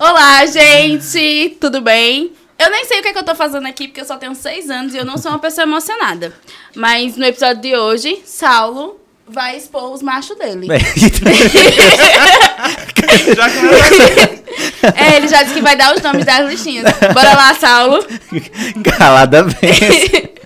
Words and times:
Olá, 0.00 0.44
gente! 0.46 1.56
Tudo 1.60 1.80
bem? 1.80 2.32
Eu 2.58 2.68
nem 2.68 2.84
sei 2.84 2.98
o 2.98 3.02
que, 3.02 3.08
é 3.08 3.12
que 3.12 3.18
eu 3.18 3.24
tô 3.24 3.34
fazendo 3.34 3.68
aqui, 3.68 3.86
porque 3.86 4.00
eu 4.00 4.04
só 4.04 4.16
tenho 4.16 4.34
seis 4.34 4.68
anos 4.68 4.92
e 4.92 4.96
eu 4.96 5.04
não 5.04 5.16
sou 5.16 5.30
uma 5.30 5.38
pessoa 5.38 5.62
emocionada. 5.62 6.32
Mas 6.74 7.16
no 7.16 7.24
episódio 7.24 7.62
de 7.62 7.76
hoje, 7.76 8.20
Saulo 8.24 8.98
vai 9.26 9.56
expor 9.56 9.92
os 9.92 10.02
machos 10.02 10.36
dele. 10.36 10.66
Já 13.36 13.50
começou. 13.50 14.44
É, 14.96 15.16
ele 15.16 15.28
já 15.28 15.42
disse 15.42 15.54
que 15.54 15.62
vai 15.62 15.76
dar 15.76 15.94
os 15.94 16.02
nomes 16.02 16.24
das 16.24 16.48
listinhas. 16.48 16.92
Bora 17.12 17.34
lá, 17.34 17.54
Saulo. 17.54 18.04
Calada 18.98 19.44
bem. 19.44 20.34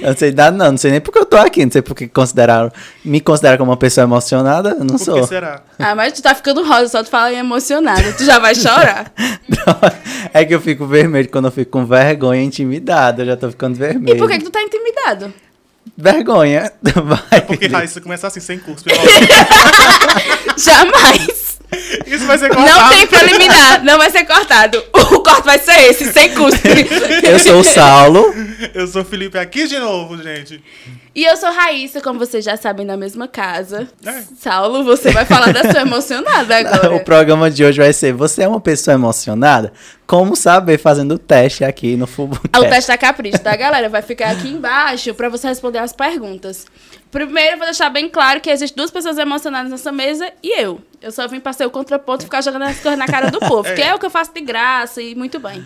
Eu 0.00 0.08
não 0.08 0.16
sei 0.16 0.32
dar, 0.32 0.52
não. 0.52 0.72
Não 0.72 0.78
sei 0.78 0.90
nem 0.90 1.00
porque 1.00 1.18
eu 1.18 1.26
tô 1.26 1.36
aqui. 1.36 1.64
Não 1.64 1.72
sei 1.72 1.82
porque 1.82 2.08
consideraram, 2.08 2.70
me 3.04 3.20
consideram 3.20 3.58
como 3.58 3.70
uma 3.70 3.76
pessoa 3.76 4.04
emocionada. 4.04 4.70
Eu 4.70 4.84
não 4.84 4.96
Por 4.96 5.04
sou. 5.04 5.20
que 5.20 5.26
será? 5.26 5.62
Ah, 5.78 5.94
mas 5.94 6.12
tu 6.12 6.22
tá 6.22 6.34
ficando 6.34 6.64
rosa, 6.64 6.88
só 6.88 7.02
tu 7.02 7.10
fala 7.10 7.32
em 7.32 7.38
emocionada. 7.38 8.12
Tu 8.12 8.24
já 8.24 8.38
vai 8.38 8.54
chorar? 8.54 9.12
É 10.32 10.44
que 10.44 10.54
eu 10.54 10.60
fico 10.60 10.84
vermelho 10.86 11.28
quando 11.28 11.46
eu 11.46 11.50
fico 11.52 11.70
com 11.70 11.86
vergonha 11.86 12.42
e 12.42 12.44
intimidado. 12.44 13.22
Eu 13.22 13.26
já 13.26 13.36
tô 13.36 13.50
ficando 13.50 13.76
vermelho. 13.76 14.16
E 14.16 14.18
por 14.18 14.28
que, 14.28 14.38
que 14.38 14.44
tu 14.44 14.50
tá 14.50 14.60
intimidado? 14.60 15.32
Vergonha. 15.96 16.72
Vai. 16.82 17.40
Porque 17.42 17.66
Raíssa 17.66 18.00
começa 18.00 18.26
assim, 18.26 18.40
sem 18.40 18.58
curso. 18.58 18.84
Jamais. 20.58 21.58
Isso 22.06 22.26
vai 22.26 22.38
ser 22.38 22.48
Não 22.48 22.56
cortado. 22.56 22.94
tem 22.94 23.06
preliminar, 23.06 23.84
não 23.84 23.98
vai 23.98 24.10
ser 24.10 24.24
cortado. 24.24 24.82
O 24.92 25.20
corte 25.20 25.44
vai 25.44 25.58
ser 25.58 25.90
esse, 25.90 26.12
sem 26.12 26.34
custo. 26.34 26.60
Eu 27.22 27.38
sou 27.38 27.60
o 27.60 27.64
Saulo. 27.64 28.34
Eu 28.74 28.86
sou 28.86 29.02
o 29.02 29.04
Felipe 29.04 29.38
aqui 29.38 29.66
de 29.66 29.78
novo, 29.78 30.20
gente. 30.22 30.62
E 31.14 31.24
eu 31.24 31.36
sou 31.36 31.52
Raíssa, 31.52 32.00
como 32.00 32.18
vocês 32.18 32.44
já 32.44 32.56
sabem, 32.56 32.84
da 32.84 32.96
mesma 32.96 33.28
casa. 33.28 33.86
É. 34.04 34.22
Saulo, 34.36 34.82
você 34.82 35.12
vai 35.12 35.24
falar 35.24 35.52
da 35.52 35.70
sua 35.70 35.82
emocionada 35.82 36.56
agora. 36.56 36.94
O 36.96 37.04
programa 37.04 37.48
de 37.48 37.64
hoje 37.64 37.78
vai 37.80 37.92
ser 37.92 38.12
Você 38.12 38.42
é 38.42 38.48
uma 38.48 38.60
pessoa 38.60 38.94
emocionada? 38.94 39.72
Como 40.06 40.34
saber 40.34 40.76
fazendo 40.78 41.14
o 41.14 41.18
teste 41.18 41.62
aqui 41.64 41.96
no 41.96 42.06
Fubo. 42.08 42.40
O 42.56 42.64
teste 42.64 42.88
da 42.88 42.98
capricho, 42.98 43.38
tá, 43.38 43.54
galera? 43.54 43.88
Vai 43.88 44.02
ficar 44.02 44.30
aqui 44.32 44.48
embaixo 44.48 45.14
pra 45.14 45.28
você 45.28 45.46
responder 45.46 45.78
as 45.78 45.92
perguntas. 45.92 46.66
Primeiro, 47.14 47.52
eu 47.54 47.58
vou 47.58 47.66
deixar 47.66 47.90
bem 47.90 48.08
claro 48.08 48.40
que 48.40 48.50
existem 48.50 48.76
duas 48.76 48.90
pessoas 48.90 49.16
emocionadas 49.18 49.70
nessa 49.70 49.92
mesa 49.92 50.32
e 50.42 50.60
eu. 50.60 50.80
Eu 51.00 51.12
só 51.12 51.28
vim 51.28 51.38
pra 51.38 51.52
ser 51.52 51.64
o 51.64 51.70
contraponto 51.70 52.24
e 52.24 52.26
ficar 52.26 52.42
jogando 52.42 52.62
as 52.62 52.80
coisas 52.80 52.98
na 52.98 53.06
cara 53.06 53.30
do 53.30 53.38
povo, 53.38 53.68
É. 53.70 53.72
que 53.74 53.82
é 53.82 53.94
o 53.94 54.00
que 54.00 54.04
eu 54.06 54.10
faço 54.10 54.34
de 54.34 54.40
graça 54.40 55.00
e 55.00 55.14
muito 55.14 55.38
bem. 55.38 55.64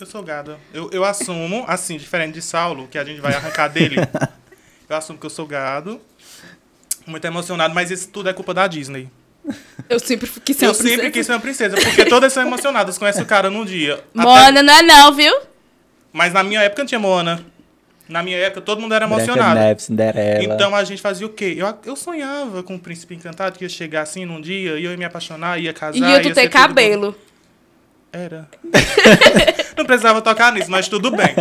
Eu 0.00 0.06
sou 0.06 0.22
gado. 0.22 0.56
Eu, 0.72 0.88
eu 0.90 1.04
assumo, 1.04 1.66
assim, 1.68 1.98
diferente 1.98 2.32
de 2.32 2.40
Saulo, 2.40 2.88
que 2.88 2.96
a 2.96 3.04
gente 3.04 3.20
vai 3.20 3.34
arrancar 3.34 3.68
dele. 3.68 3.96
Eu 4.88 4.96
assumo 4.96 5.18
que 5.18 5.24
eu 5.24 5.30
sou 5.30 5.46
gado. 5.46 5.98
Muito 7.06 7.24
emocionado, 7.26 7.74
mas 7.74 7.90
isso 7.90 8.08
tudo 8.08 8.28
é 8.28 8.32
culpa 8.34 8.52
da 8.52 8.66
Disney. 8.66 9.08
Eu 9.88 9.98
sempre 9.98 10.28
quis 10.44 10.56
ser 10.56 10.66
eu 10.66 10.70
uma 10.70 10.74
princesa. 10.74 10.94
sempre 10.96 11.10
quis 11.10 11.26
ser 11.26 11.32
uma 11.32 11.40
princesa, 11.40 11.76
porque 11.76 12.04
todas 12.04 12.32
são 12.34 12.42
emocionadas. 12.42 12.98
Conhece 12.98 13.22
o 13.22 13.26
cara 13.26 13.48
num 13.48 13.64
dia. 13.64 13.94
Até- 13.94 14.22
Moana 14.22 14.62
não 14.62 14.74
é 14.74 14.82
não, 14.82 15.12
viu? 15.14 15.32
Mas 16.12 16.32
na 16.34 16.42
minha 16.42 16.60
época 16.62 16.82
não 16.82 16.86
tinha 16.86 16.98
Moana. 16.98 17.44
Na 18.08 18.22
minha 18.22 18.36
época 18.36 18.60
todo 18.60 18.80
mundo 18.80 18.94
era 18.94 19.06
emocionado. 19.06 19.58
Neve, 19.58 19.82
Cinderela. 19.82 20.44
Então 20.44 20.74
a 20.74 20.84
gente 20.84 21.00
fazia 21.00 21.26
o 21.26 21.30
quê? 21.30 21.54
Eu, 21.56 21.72
eu 21.86 21.96
sonhava 21.96 22.62
com 22.62 22.74
o 22.74 22.78
príncipe 22.78 23.14
encantado 23.14 23.58
que 23.58 23.64
ia 23.64 23.68
chegar 23.68 24.02
assim 24.02 24.24
num 24.24 24.40
dia 24.40 24.78
e 24.78 24.84
eu 24.84 24.90
ia 24.90 24.96
me 24.96 25.04
apaixonar, 25.04 25.58
ia 25.58 25.72
casar. 25.72 25.96
E 25.96 26.00
eu 26.00 26.22
tu 26.22 26.28
ia 26.28 26.34
ter 26.34 26.42
ser 26.42 26.48
tudo 26.48 26.52
cabelo. 26.52 27.16
Era. 28.14 28.48
não 29.76 29.84
precisava 29.84 30.22
tocar 30.22 30.52
nisso, 30.52 30.70
mas 30.70 30.86
tudo 30.86 31.10
bem. 31.10 31.34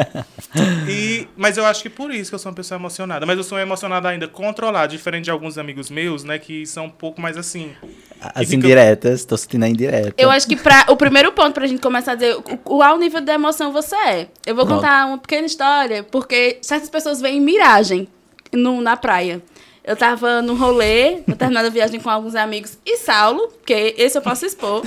E, 0.90 1.28
mas 1.38 1.56
eu 1.56 1.66
acho 1.66 1.84
que 1.84 1.90
por 1.90 2.12
isso 2.12 2.32
que 2.32 2.36
eu 2.36 2.40
sou 2.40 2.50
uma 2.52 2.56
pessoa 2.56 2.80
emocionada. 2.80 3.26
Mas 3.26 3.38
eu 3.38 3.44
sou 3.44 3.60
emocionada 3.60 4.10
ainda 4.10 4.28
controlada, 4.28 4.88
diferente 4.88 5.26
de 5.26 5.32
alguns 5.32 5.58
amigos 5.58 5.90
meus, 5.92 6.24
né, 6.24 6.40
que 6.40 6.66
são 6.66 6.86
um 6.86 6.90
pouco 6.90 7.22
mais 7.22 7.38
assim. 7.38 7.72
As 8.20 8.48
fica- 8.48 8.56
indiretas, 8.56 9.24
tô 9.24 9.38
sentindo 9.38 9.66
a 9.66 9.70
indireta. 9.70 10.14
Eu 10.18 10.32
acho 10.32 10.48
que 10.48 10.56
pra, 10.56 10.86
o 10.90 10.96
primeiro 10.98 11.32
ponto 11.32 11.54
pra 11.54 11.68
gente 11.68 11.82
começar 11.82 12.14
a 12.14 12.16
dizer 12.16 12.36
o, 12.36 12.40
o 12.40 12.58
qual 12.58 12.98
nível 12.98 13.22
de 13.22 13.32
emoção 13.32 13.72
você 13.72 13.96
é. 13.96 14.28
Eu 14.46 14.56
vou 14.56 14.66
Pronto. 14.66 14.82
contar 14.82 15.06
uma 15.06 15.18
pequena 15.20 15.46
história, 15.46 16.04
porque 16.04 16.58
certas 16.62 16.90
pessoas 16.90 17.22
veem 17.22 17.40
miragem 17.40 18.08
no, 18.52 18.82
na 18.82 18.98
praia. 18.98 19.42
Eu 19.84 19.98
tava 19.98 20.42
num 20.42 20.56
rolê, 20.56 21.22
na 21.28 21.36
terminada 21.36 21.70
viagem 21.70 22.00
com 22.00 22.10
alguns 22.10 22.36
amigos, 22.36 22.78
e 22.86 22.96
Saulo, 22.98 23.52
que 23.66 23.94
esse 23.98 24.18
eu 24.18 24.22
posso 24.22 24.46
expor, 24.46 24.82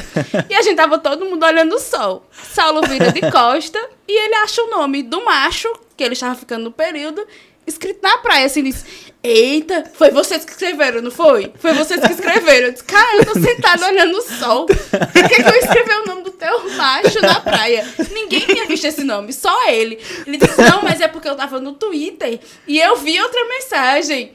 e 0.48 0.54
a 0.54 0.62
gente 0.62 0.76
tava 0.76 0.98
todo 0.98 1.26
mundo 1.26 1.44
olhando 1.44 1.74
o 1.74 1.78
sol. 1.78 2.26
Saulo 2.32 2.80
vira 2.86 3.12
de 3.12 3.20
costa, 3.30 3.78
e 4.08 4.12
ele 4.12 4.34
acha 4.36 4.62
o 4.62 4.70
nome 4.70 5.02
do 5.02 5.22
macho, 5.22 5.70
que 5.96 6.02
ele 6.02 6.14
estava 6.14 6.34
ficando 6.34 6.64
no 6.64 6.72
período, 6.72 7.26
escrito 7.66 8.00
na 8.02 8.16
praia, 8.18 8.46
assim, 8.46 8.62
diz, 8.62 8.86
eita, 9.22 9.84
foi 9.92 10.10
vocês 10.10 10.44
que 10.44 10.52
escreveram, 10.52 11.02
não 11.02 11.10
foi? 11.10 11.52
Foi 11.58 11.74
vocês 11.74 12.00
que 12.00 12.12
escreveram. 12.12 12.68
Eu 12.68 12.72
disse, 12.72 12.84
cara, 12.84 13.18
eu 13.18 13.26
tô 13.26 13.34
sentado 13.40 13.84
olhando 13.84 14.16
o 14.16 14.22
sol. 14.22 14.66
Por 14.66 15.28
que, 15.28 15.42
que 15.42 15.48
eu 15.48 15.56
escrevi 15.56 15.90
o 15.90 16.06
nome 16.06 16.22
do 16.22 16.30
teu 16.30 16.70
macho 16.76 17.20
na 17.20 17.40
praia? 17.40 17.86
Ninguém 18.12 18.40
tinha 18.40 18.66
visto 18.66 18.84
esse 18.84 19.02
nome, 19.02 19.32
só 19.32 19.68
ele. 19.68 19.98
Ele 20.26 20.38
disse, 20.38 20.60
não, 20.62 20.82
mas 20.82 21.00
é 21.00 21.08
porque 21.08 21.28
eu 21.28 21.34
tava 21.34 21.60
no 21.60 21.72
Twitter 21.72 22.40
e 22.66 22.78
eu 22.80 22.96
vi 22.96 23.20
outra 23.20 23.44
mensagem. 23.46 24.32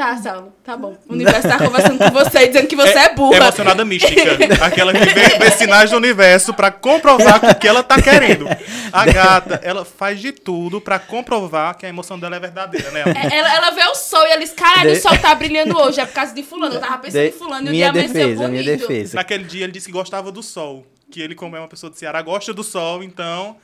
Tá, 0.00 0.16
Saulo, 0.16 0.50
tá 0.64 0.78
bom. 0.78 0.96
O 1.06 1.12
universo 1.12 1.46
tá 1.46 1.58
conversando 1.58 1.98
com 1.98 2.10
você, 2.10 2.46
dizendo 2.46 2.66
que 2.66 2.74
você 2.74 2.98
é, 3.00 3.14
burra. 3.14 3.36
Emocionada 3.36 3.84
mística. 3.84 4.64
Aquela 4.64 4.94
que 4.94 5.04
vê, 5.04 5.38
vê 5.38 5.50
sinais 5.50 5.90
do 5.90 5.96
universo 5.98 6.54
pra 6.54 6.70
comprovar 6.70 7.44
o 7.44 7.54
que 7.54 7.68
ela 7.68 7.82
tá 7.82 8.00
querendo. 8.00 8.46
A 8.90 9.04
gata, 9.04 9.60
ela 9.62 9.84
faz 9.84 10.18
de 10.18 10.32
tudo 10.32 10.80
pra 10.80 10.98
comprovar 10.98 11.76
que 11.76 11.84
a 11.84 11.88
emoção 11.90 12.18
dela 12.18 12.36
é 12.36 12.40
verdadeira, 12.40 12.90
né? 12.92 13.02
É, 13.30 13.36
Ela, 13.40 13.54
ela 13.56 13.70
vê 13.72 13.84
o 13.90 13.94
sol 13.94 14.26
e 14.26 14.30
ela 14.30 14.40
diz, 14.40 14.52
caralho, 14.54 14.92
De- 14.92 14.98
o 14.98 15.02
sol 15.02 15.18
tá 15.18 15.34
brilhando 15.34 15.76
hoje, 15.78 16.00
é 16.00 16.06
por 16.06 16.14
causa 16.14 16.34
de 16.34 16.42
fulano. 16.42 16.76
Eu 16.76 16.80
tava 16.80 16.96
pensando 16.96 17.20
De- 17.22 17.28
em 17.28 17.32
fulano 17.32 17.66
e 17.66 17.68
o 17.68 17.72
dia 17.74 17.90
amanheceu 17.90 18.14
defesa, 18.14 18.42
bonito. 18.48 18.64
minha 18.64 18.76
defesa. 18.78 19.16
Naquele 19.16 19.44
dia 19.44 19.64
ele 19.64 19.72
disse 19.72 19.84
que 19.86 19.92
gostava 19.92 20.32
do 20.32 20.42
sol. 20.42 20.86
Que 21.10 21.20
ele, 21.20 21.34
como 21.34 21.56
é 21.56 21.58
uma 21.58 21.68
pessoa 21.68 21.90
do 21.90 21.98
Ceará, 21.98 22.22
gosta 22.22 22.54
do 22.54 22.64
sol, 22.64 23.02
então 23.02 23.54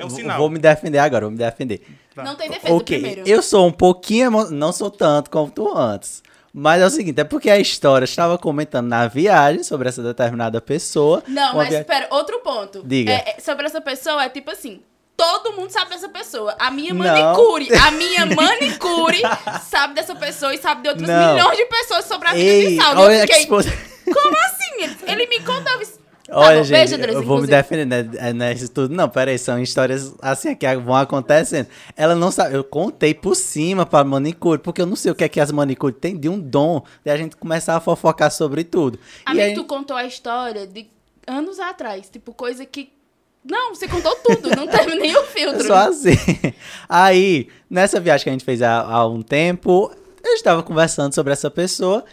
é 0.00 0.04
um 0.04 0.08
Vou- 0.08 0.18
sinal. 0.18 0.38
Vou 0.38 0.50
me 0.50 0.58
defender 0.58 0.98
agora, 0.98 1.24
vou 1.24 1.30
me 1.32 1.38
defender. 1.38 1.82
Tá. 2.14 2.22
Não 2.24 2.34
tem 2.34 2.48
defesa 2.50 2.74
ok, 2.74 2.98
primeiro. 3.00 3.28
eu 3.28 3.42
sou 3.42 3.66
um 3.66 3.72
pouquinho, 3.72 4.26
emo... 4.26 4.50
não 4.50 4.72
sou 4.72 4.90
tanto 4.90 5.30
como 5.30 5.50
tu 5.50 5.76
antes. 5.76 6.22
Mas 6.52 6.82
é 6.82 6.86
o 6.86 6.90
seguinte, 6.90 7.20
é 7.20 7.24
porque 7.24 7.48
a 7.48 7.58
história 7.58 8.04
estava 8.04 8.36
comentando 8.36 8.88
na 8.88 9.06
viagem 9.06 9.62
sobre 9.62 9.88
essa 9.88 10.02
determinada 10.02 10.60
pessoa. 10.60 11.22
Não, 11.28 11.54
mas 11.54 11.68
via- 11.68 11.78
espera, 11.80 12.08
outro 12.10 12.40
ponto. 12.40 12.82
Diga. 12.84 13.12
É, 13.12 13.34
é, 13.36 13.40
sobre 13.40 13.66
essa 13.66 13.80
pessoa, 13.80 14.24
é 14.24 14.28
tipo 14.28 14.50
assim. 14.50 14.80
Todo 15.16 15.52
mundo 15.52 15.68
sabe 15.70 15.90
dessa 15.90 16.08
pessoa. 16.08 16.56
A 16.58 16.70
minha 16.70 16.94
Não. 16.94 17.04
manicure, 17.04 17.68
a 17.76 17.90
minha 17.90 18.24
manicure 18.34 19.20
sabe 19.68 19.92
dessa 19.94 20.14
pessoa 20.14 20.54
e 20.54 20.58
sabe 20.58 20.80
de 20.82 20.88
outras 20.88 21.06
Não. 21.06 21.34
milhões 21.34 21.58
de 21.58 21.66
pessoas 21.66 22.06
sobre 22.06 22.26
a 22.28 22.32
vida 22.32 22.42
Ei, 22.42 22.68
de 22.76 22.82
Saulo. 22.82 23.00
olha 23.02 23.20
fiquei, 23.20 23.40
expo- 23.42 23.56
como 24.14 24.36
assim? 24.46 24.96
Ele, 25.06 25.26
me 25.26 25.40
contou. 25.40 25.72
eu 25.74 25.80
Tá 26.30 26.38
Olha, 26.38 26.58
bom, 26.58 26.64
gente, 26.64 26.78
beijo, 26.78 26.94
eu 26.94 27.22
vou 27.24 27.38
me 27.40 27.44
inclusive. 27.44 27.46
defender, 27.48 27.86
né? 27.86 28.08
É, 28.18 28.32
Não 28.32 28.46
é 28.46 28.52
isso 28.52 28.68
tudo. 28.70 28.94
Não, 28.94 29.08
peraí, 29.08 29.36
são 29.38 29.60
histórias 29.60 30.14
assim 30.22 30.54
que 30.54 30.76
vão 30.76 30.94
acontecendo. 30.94 31.66
Ela 31.96 32.14
não 32.14 32.30
sabe, 32.30 32.54
eu 32.54 32.62
contei 32.62 33.12
por 33.12 33.34
cima 33.34 33.84
pra 33.84 34.04
manicure, 34.04 34.58
porque 34.60 34.80
eu 34.80 34.86
não 34.86 34.94
sei 34.96 35.10
o 35.10 35.14
que 35.14 35.24
é 35.24 35.28
que 35.28 35.40
as 35.40 35.50
manicures 35.50 35.96
têm 36.00 36.16
de 36.16 36.28
um 36.28 36.38
dom 36.38 36.82
de 37.04 37.10
a 37.10 37.16
gente 37.16 37.36
começar 37.36 37.76
a 37.76 37.80
fofocar 37.80 38.30
sobre 38.30 38.62
tudo. 38.64 38.98
Amigo, 39.26 39.44
aí- 39.44 39.54
tu 39.54 39.64
contou 39.64 39.96
a 39.96 40.04
história 40.04 40.66
de 40.66 40.86
anos 41.26 41.58
atrás. 41.58 42.08
Tipo, 42.08 42.32
coisa 42.32 42.64
que. 42.64 42.90
Não, 43.44 43.74
você 43.74 43.88
contou 43.88 44.14
tudo, 44.16 44.50
não 44.54 44.66
teve 44.68 44.94
nem 44.96 45.16
o 45.16 45.24
filtro. 45.28 45.66
Só 45.66 45.88
assim. 45.88 46.14
Aí, 46.88 47.48
nessa 47.68 47.98
viagem 47.98 48.24
que 48.24 48.28
a 48.28 48.32
gente 48.32 48.44
fez 48.44 48.62
há, 48.62 48.80
há 48.82 49.06
um 49.06 49.22
tempo, 49.22 49.90
eu 50.22 50.32
estava 50.34 50.62
conversando 50.62 51.14
sobre 51.14 51.32
essa 51.32 51.50
pessoa 51.50 52.04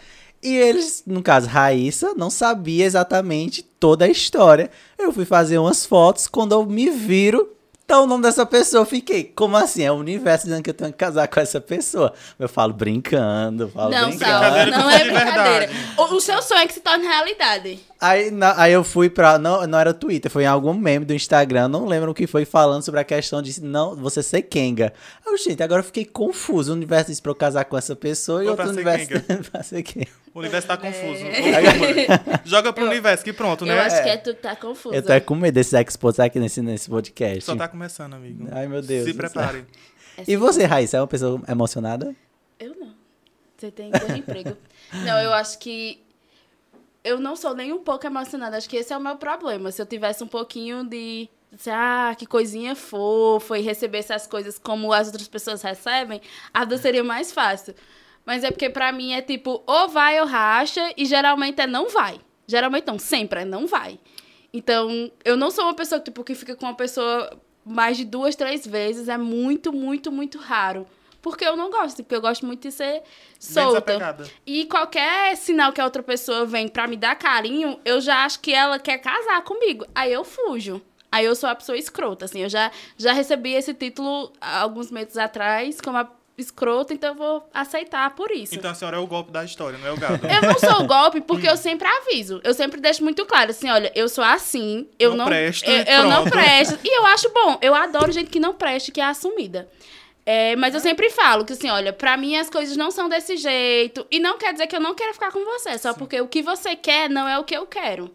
e 0.42 0.54
eles, 0.56 1.02
no 1.06 1.22
caso, 1.22 1.46
Raíssa, 1.48 2.14
não 2.16 2.30
sabia 2.30 2.84
exatamente 2.84 3.62
toda 3.62 4.04
a 4.04 4.08
história. 4.08 4.70
Eu 4.98 5.12
fui 5.12 5.24
fazer 5.24 5.58
umas 5.58 5.84
fotos, 5.86 6.26
quando 6.26 6.52
eu 6.52 6.64
me 6.64 6.90
viro, 6.90 7.54
tá 7.86 7.98
o 8.00 8.06
nome 8.06 8.22
dessa 8.22 8.44
pessoa, 8.44 8.82
eu 8.82 8.86
fiquei, 8.86 9.24
como 9.24 9.56
assim? 9.56 9.82
É 9.82 9.90
o 9.90 9.94
universo 9.94 10.44
dizendo 10.44 10.62
que 10.62 10.68
eu 10.70 10.74
tenho 10.74 10.92
que 10.92 10.98
casar 10.98 11.26
com 11.26 11.40
essa 11.40 11.58
pessoa. 11.60 12.12
Eu 12.38 12.46
falo 12.48 12.72
brincando, 12.74 13.62
eu 13.64 13.68
falo 13.70 13.90
Não, 13.90 14.08
brincando. 14.10 14.70
Não 14.70 14.82
com 14.82 14.90
é 14.90 15.04
brincadeira. 15.04 15.70
O, 15.96 16.02
o 16.16 16.20
seu 16.20 16.42
sonho 16.42 16.60
é 16.60 16.66
que 16.66 16.74
se 16.74 16.80
torne 16.80 17.06
realidade. 17.06 17.80
Aí, 18.00 18.30
na- 18.30 18.60
aí 18.60 18.72
eu 18.74 18.84
fui 18.84 19.08
pra. 19.10 19.38
Não, 19.38 19.66
não 19.66 19.78
era 19.78 19.92
Twitter, 19.94 20.30
foi 20.30 20.44
em 20.44 20.46
algum 20.46 20.74
meme 20.74 21.04
do 21.06 21.14
Instagram, 21.14 21.66
não 21.68 21.86
lembro 21.86 22.10
o 22.10 22.14
que 22.14 22.26
foi 22.26 22.44
falando 22.44 22.82
sobre 22.82 23.00
a 23.00 23.04
questão 23.04 23.40
de 23.42 23.60
não, 23.62 23.96
você 23.96 24.22
ser 24.22 24.42
Kenga. 24.42 24.92
Aí, 25.26 25.32
eu, 25.32 25.38
gente, 25.38 25.62
agora 25.62 25.80
eu 25.80 25.84
fiquei 25.84 26.04
confuso. 26.04 26.70
O 26.72 26.74
universo 26.74 27.06
disse 27.10 27.22
pra 27.22 27.30
eu 27.32 27.34
casar 27.36 27.64
com 27.64 27.76
essa 27.76 27.96
pessoa 27.96 28.42
e 28.44 28.46
Ou 28.48 28.52
outro 28.52 28.68
universo 28.68 29.08
pra 29.50 29.62
ser 29.62 29.82
Kenga. 29.82 30.06
O 30.38 30.40
universo 30.40 30.68
tá 30.68 30.76
confuso. 30.76 31.24
É. 31.24 32.40
Joga 32.46 32.72
pro 32.72 32.86
universo, 32.86 33.24
que 33.24 33.32
pronto, 33.32 33.64
Eu 33.64 33.74
né? 33.74 33.80
acho 33.80 34.02
que 34.04 34.08
é 34.08 34.16
tu 34.16 34.34
que 34.34 34.40
tá 34.40 34.54
confuso. 34.54 34.94
Eu 34.94 35.02
tô 35.02 35.12
é 35.12 35.18
com 35.18 35.34
medo 35.34 35.54
desses 35.54 35.72
expostos 35.72 36.20
aqui 36.20 36.38
nesse, 36.38 36.62
nesse 36.62 36.88
podcast. 36.88 37.42
Só 37.42 37.56
tá 37.56 37.66
começando, 37.66 38.14
amigo. 38.14 38.46
Ai, 38.52 38.68
meu 38.68 38.80
Deus 38.80 39.04
Se 39.04 39.14
prepare. 39.14 39.66
É 40.16 40.22
E 40.28 40.36
você, 40.36 40.64
Raíssa, 40.64 40.98
é 40.98 41.00
uma 41.00 41.08
pessoa 41.08 41.42
emocionada? 41.48 42.14
Eu 42.58 42.76
não. 42.78 42.94
Você 43.56 43.72
tem 43.72 43.90
dois 43.90 44.16
empregos. 44.16 44.54
Não, 45.04 45.18
eu 45.20 45.34
acho 45.34 45.58
que. 45.58 46.00
Eu 47.04 47.20
não 47.20 47.36
sou 47.36 47.54
nem 47.54 47.72
um 47.72 47.82
pouco 47.82 48.06
emocionada. 48.06 48.56
Acho 48.56 48.68
que 48.68 48.76
esse 48.76 48.92
é 48.92 48.96
o 48.96 49.00
meu 49.00 49.16
problema. 49.16 49.70
Se 49.70 49.82
eu 49.82 49.86
tivesse 49.86 50.24
um 50.24 50.26
pouquinho 50.26 50.82
de. 50.84 51.28
de, 51.52 51.70
Ah, 51.70 52.14
que 52.16 52.24
coisinha 52.24 52.74
fofa 52.74 53.58
e 53.58 53.62
recebesse 53.62 54.12
as 54.12 54.26
coisas 54.26 54.58
como 54.58 54.92
as 54.92 55.08
outras 55.08 55.28
pessoas 55.28 55.60
recebem, 55.60 56.22
a 56.54 56.64
vida 56.64 56.78
seria 56.78 57.04
mais 57.04 57.32
fácil. 57.32 57.74
Mas 58.28 58.44
é 58.44 58.50
porque 58.50 58.68
pra 58.68 58.92
mim 58.92 59.14
é 59.14 59.22
tipo, 59.22 59.62
ou 59.66 59.88
vai 59.88 60.20
ou 60.20 60.26
racha, 60.26 60.92
e 60.98 61.06
geralmente 61.06 61.62
é 61.62 61.66
não 61.66 61.88
vai. 61.88 62.20
Geralmente 62.46 62.86
não, 62.86 62.98
sempre 62.98 63.40
é 63.40 63.44
não 63.46 63.66
vai. 63.66 63.98
Então, 64.52 65.10
eu 65.24 65.34
não 65.34 65.50
sou 65.50 65.64
uma 65.64 65.72
pessoa 65.72 65.98
tipo, 65.98 66.22
que 66.22 66.34
fica 66.34 66.54
com 66.54 66.66
uma 66.66 66.74
pessoa 66.74 67.40
mais 67.64 67.96
de 67.96 68.04
duas, 68.04 68.36
três 68.36 68.66
vezes. 68.66 69.08
É 69.08 69.16
muito, 69.16 69.72
muito, 69.72 70.12
muito 70.12 70.36
raro. 70.36 70.86
Porque 71.22 71.42
eu 71.42 71.56
não 71.56 71.70
gosto, 71.70 72.02
porque 72.02 72.16
eu 72.16 72.20
gosto 72.20 72.44
muito 72.44 72.60
de 72.60 72.70
ser 72.70 73.02
solta. 73.40 73.80
E 74.46 74.66
qualquer 74.66 75.34
sinal 75.34 75.72
que 75.72 75.80
a 75.80 75.84
outra 75.84 76.02
pessoa 76.02 76.44
vem 76.44 76.68
pra 76.68 76.86
me 76.86 76.98
dar 76.98 77.16
carinho, 77.16 77.80
eu 77.82 77.98
já 77.98 78.26
acho 78.26 78.40
que 78.40 78.52
ela 78.52 78.78
quer 78.78 78.98
casar 78.98 79.42
comigo. 79.42 79.86
Aí 79.94 80.12
eu 80.12 80.22
fujo. 80.22 80.82
Aí 81.10 81.24
eu 81.24 81.34
sou 81.34 81.48
a 81.48 81.54
pessoa 81.54 81.78
escrota, 81.78 82.26
assim. 82.26 82.42
Eu 82.42 82.50
já, 82.50 82.70
já 82.98 83.14
recebi 83.14 83.54
esse 83.54 83.72
título 83.72 84.30
alguns 84.38 84.90
meses 84.90 85.16
atrás 85.16 85.80
como 85.80 85.96
a 85.96 86.17
escrota, 86.38 86.94
então 86.94 87.10
eu 87.10 87.14
vou 87.16 87.48
aceitar 87.52 88.08
por 88.14 88.30
isso. 88.30 88.54
Então 88.54 88.70
a 88.70 88.74
senhora 88.74 88.96
é 88.96 89.00
o 89.00 89.06
golpe 89.06 89.30
da 89.30 89.44
história, 89.44 89.78
não 89.78 89.86
é 89.86 89.92
o 89.92 89.96
gado. 89.96 90.26
Eu 90.26 90.42
não 90.42 90.58
sou 90.58 90.84
o 90.84 90.86
golpe 90.86 91.20
porque 91.20 91.48
eu 91.48 91.56
sempre 91.56 91.86
aviso. 91.86 92.40
Eu 92.44 92.54
sempre 92.54 92.80
deixo 92.80 93.02
muito 93.02 93.26
claro, 93.26 93.50
assim, 93.50 93.68
olha, 93.68 93.90
eu 93.94 94.08
sou 94.08 94.24
assim, 94.24 94.88
eu 94.98 95.10
Não 95.10 95.18
não... 95.18 95.26
presto 95.26 95.68
eu, 95.68 95.84
eu 95.84 96.04
não 96.04 96.24
presto. 96.24 96.78
E 96.88 96.96
eu 96.98 97.06
acho 97.06 97.28
bom. 97.30 97.58
Eu 97.60 97.74
adoro 97.74 98.12
gente 98.12 98.30
que 98.30 98.40
não 98.40 98.54
preste, 98.54 98.92
que 98.92 99.00
é 99.00 99.04
assumida. 99.04 99.68
É, 100.24 100.54
mas 100.56 100.74
eu 100.74 100.80
sempre 100.80 101.08
falo 101.08 101.44
que, 101.44 101.54
assim, 101.54 101.70
olha, 101.70 101.92
pra 101.92 102.16
mim 102.16 102.36
as 102.36 102.50
coisas 102.50 102.76
não 102.76 102.90
são 102.90 103.08
desse 103.08 103.36
jeito. 103.36 104.06
E 104.10 104.20
não 104.20 104.36
quer 104.36 104.52
dizer 104.52 104.66
que 104.66 104.76
eu 104.76 104.80
não 104.80 104.94
quero 104.94 105.12
ficar 105.14 105.32
com 105.32 105.44
você, 105.44 105.78
só 105.78 105.94
porque 105.94 106.20
o 106.20 106.28
que 106.28 106.42
você 106.42 106.76
quer 106.76 107.08
não 107.08 107.26
é 107.26 107.38
o 107.38 107.44
que 107.44 107.56
eu 107.56 107.66
quero. 107.66 108.14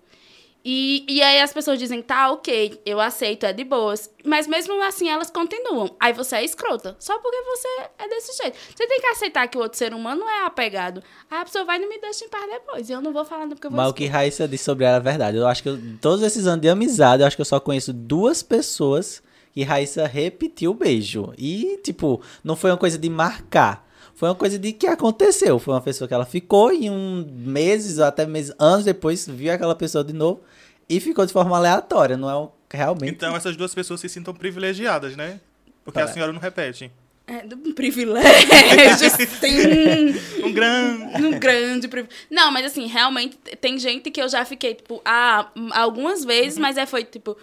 E, 0.66 1.06
e 1.10 1.22
aí 1.22 1.42
as 1.42 1.52
pessoas 1.52 1.78
dizem, 1.78 2.02
tá, 2.02 2.32
ok, 2.32 2.80
eu 2.86 3.00
aceito, 3.00 3.46
é 3.46 3.52
de 3.52 3.66
boas. 3.66 4.10
Mas 4.24 4.48
mesmo 4.48 4.82
assim 4.84 5.10
elas 5.10 5.30
continuam. 5.30 5.94
Aí 6.00 6.14
você 6.14 6.38
é 6.38 6.46
escrota. 6.46 6.96
Só 7.00 7.20
porque 7.20 7.42
você 7.42 7.68
é 8.00 8.08
desse 8.08 8.42
jeito. 8.42 8.58
Você 8.74 8.88
tem 8.88 9.02
que 9.02 9.08
aceitar 9.08 9.48
que 9.50 9.58
o 9.58 9.62
outro 9.62 9.78
ser 9.78 9.94
humano 9.94 10.24
é 10.24 10.46
apegado. 10.46 11.04
Aí 11.30 11.40
a 11.42 11.44
pessoa 11.46 11.66
vai 11.66 11.78
e 11.78 11.82
não 11.82 11.90
me 11.90 12.00
deixa 12.00 12.24
em 12.24 12.30
paz 12.30 12.50
depois. 12.50 12.90
E 12.90 12.94
eu 12.94 13.02
não 13.02 13.12
vou 13.12 13.26
falar 13.26 13.46
porque 13.48 13.68
eu 13.68 13.72
vou 13.72 13.78
Mas 13.78 13.90
o 13.90 13.94
que 13.94 14.06
Raíssa 14.06 14.48
disse 14.48 14.64
sobre 14.64 14.86
ela 14.86 14.98
é 14.98 15.02
verdade. 15.02 15.36
Eu 15.36 15.48
acho 15.48 15.62
que 15.62 15.68
eu- 15.70 15.80
todos 16.00 16.24
esses 16.24 16.48
anos 16.48 16.62
de 16.62 16.70
amizade, 16.70 17.22
eu 17.24 17.28
acho 17.28 17.36
que 17.36 17.42
eu 17.42 17.46
só 17.46 17.60
conheço 17.60 17.92
duas 17.92 18.42
pessoas 18.42 19.22
que 19.54 19.64
Raíssa 19.64 20.08
repetiu 20.08 20.72
o 20.72 20.74
beijo. 20.76 21.34
E, 21.38 21.78
tipo, 21.84 22.22
não 22.44 22.56
foi 22.56 22.72
uma 22.72 22.78
coisa 22.78 22.98
de 22.98 23.10
marcar. 23.10 23.86
Foi 24.16 24.30
uma 24.30 24.36
coisa 24.36 24.58
de 24.60 24.72
que 24.72 24.88
aconteceu. 24.88 25.58
Foi 25.60 25.74
uma 25.74 25.82
pessoa 25.82 26.08
que 26.08 26.14
ela 26.14 26.26
ficou 26.26 26.72
e 26.72 26.90
um 26.90 27.26
meses 27.30 27.98
ou 27.98 28.06
até 28.06 28.26
meses, 28.26 28.54
anos 28.60 28.86
depois, 28.86 29.28
viu 29.28 29.52
aquela 29.52 29.76
pessoa 29.76 30.04
de 30.04 30.14
novo 30.14 30.42
e 30.88 31.00
ficou 31.00 31.26
de 31.26 31.34
forma 31.34 31.58
aleatória. 31.58 32.16
Não 32.16 32.30
é 32.30 32.38
um, 32.38 32.50
realmente. 32.72 33.12
Então 33.12 33.36
essas 33.36 33.56
duas 33.58 33.74
pessoas 33.74 34.00
se 34.00 34.08
sintam 34.10 34.34
privilegiadas, 34.34 35.16
né? 35.16 35.40
Porque 35.84 36.00
a 36.00 36.06
Tá. 36.06 36.14
senhora 36.14 36.32
não 36.32 36.40
repete. 36.40 36.92
É 37.26 37.42
um 37.56 37.74
privilégio, 37.74 39.10
sim. 39.16 40.44
Um 40.44 40.52
grande. 40.52 41.24
um 41.26 41.40
grande 41.40 41.88
privilégio. 41.88 42.26
Não, 42.30 42.52
mas 42.52 42.66
assim, 42.66 42.86
realmente 42.86 43.38
tem 43.62 43.78
gente 43.80 44.12
que 44.12 44.22
eu 44.22 44.28
já 44.28 44.44
fiquei, 44.46 44.74
tipo, 44.76 45.02
ah, 45.06 45.50
m- 45.56 45.72
algumas 45.74 46.24
vezes, 46.26 46.58
mas 46.60 46.78
é 46.78 46.86
foi, 46.86 47.04
tipo, 47.06 47.38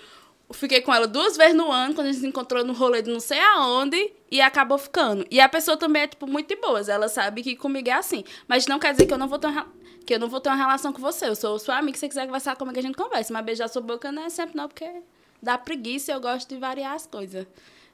fiquei 0.53 0.81
com 0.81 0.93
ela 0.93 1.07
duas 1.07 1.37
vezes 1.37 1.55
no 1.55 1.71
ano, 1.71 1.95
quando 1.95 2.09
a 2.09 2.13
gente 2.13 2.21
se 2.21 2.27
encontrou 2.27 2.65
no 2.65 2.73
rolê 2.73 3.03
de 3.03 3.11
não 3.11 3.21
sei 3.21 3.39
aonde, 3.39 4.13
e 4.31 4.41
acabou 4.41 4.79
ficando. 4.79 5.27
E 5.31 5.41
a 5.41 5.49
pessoa 5.49 5.77
também 5.77 6.03
é, 6.03 6.07
tipo, 6.07 6.27
muito 6.27 6.49
de 6.49 6.57
boas. 6.57 6.89
Ela 6.89 7.09
sabe 7.09 7.43
que 7.43 7.57
comigo 7.57 7.89
é 7.89 7.93
assim. 7.93 8.25
Mas 8.47 8.67
não 8.67 8.79
quer 8.79 8.93
dizer 8.93 9.07
que 9.07 9.13
eu 9.13 9.19
não 9.19 9.29
vou 9.29 9.39
ter 9.39 9.49
uma, 9.49 9.67
que 10.05 10.15
eu 10.15 10.19
não 10.19 10.29
vou 10.29 10.41
ter 10.41 10.49
uma 10.49 10.57
relação 10.57 10.93
com 10.93 11.01
você. 11.01 11.29
Eu 11.29 11.37
sou 11.37 11.59
sua 11.59 11.79
amiga, 11.79 11.97
se 11.97 12.01
você 12.01 12.09
quiser 12.09 12.27
conversar 12.27 12.57
comigo, 12.57 12.79
a 12.79 12.83
gente 12.83 12.97
conversa. 12.97 13.33
Mas 13.33 13.45
beijar 13.45 13.69
sua 13.69 13.83
boca 13.83 14.11
não 14.13 14.25
é 14.25 14.29
sempre 14.29 14.57
não, 14.57 14.69
porque 14.69 15.03
dá 15.43 15.57
preguiça 15.59 16.13
e 16.13 16.15
eu 16.15 16.21
gosto 16.21 16.49
de 16.49 16.57
variar 16.57 16.95
as 16.95 17.07
coisas. 17.07 17.47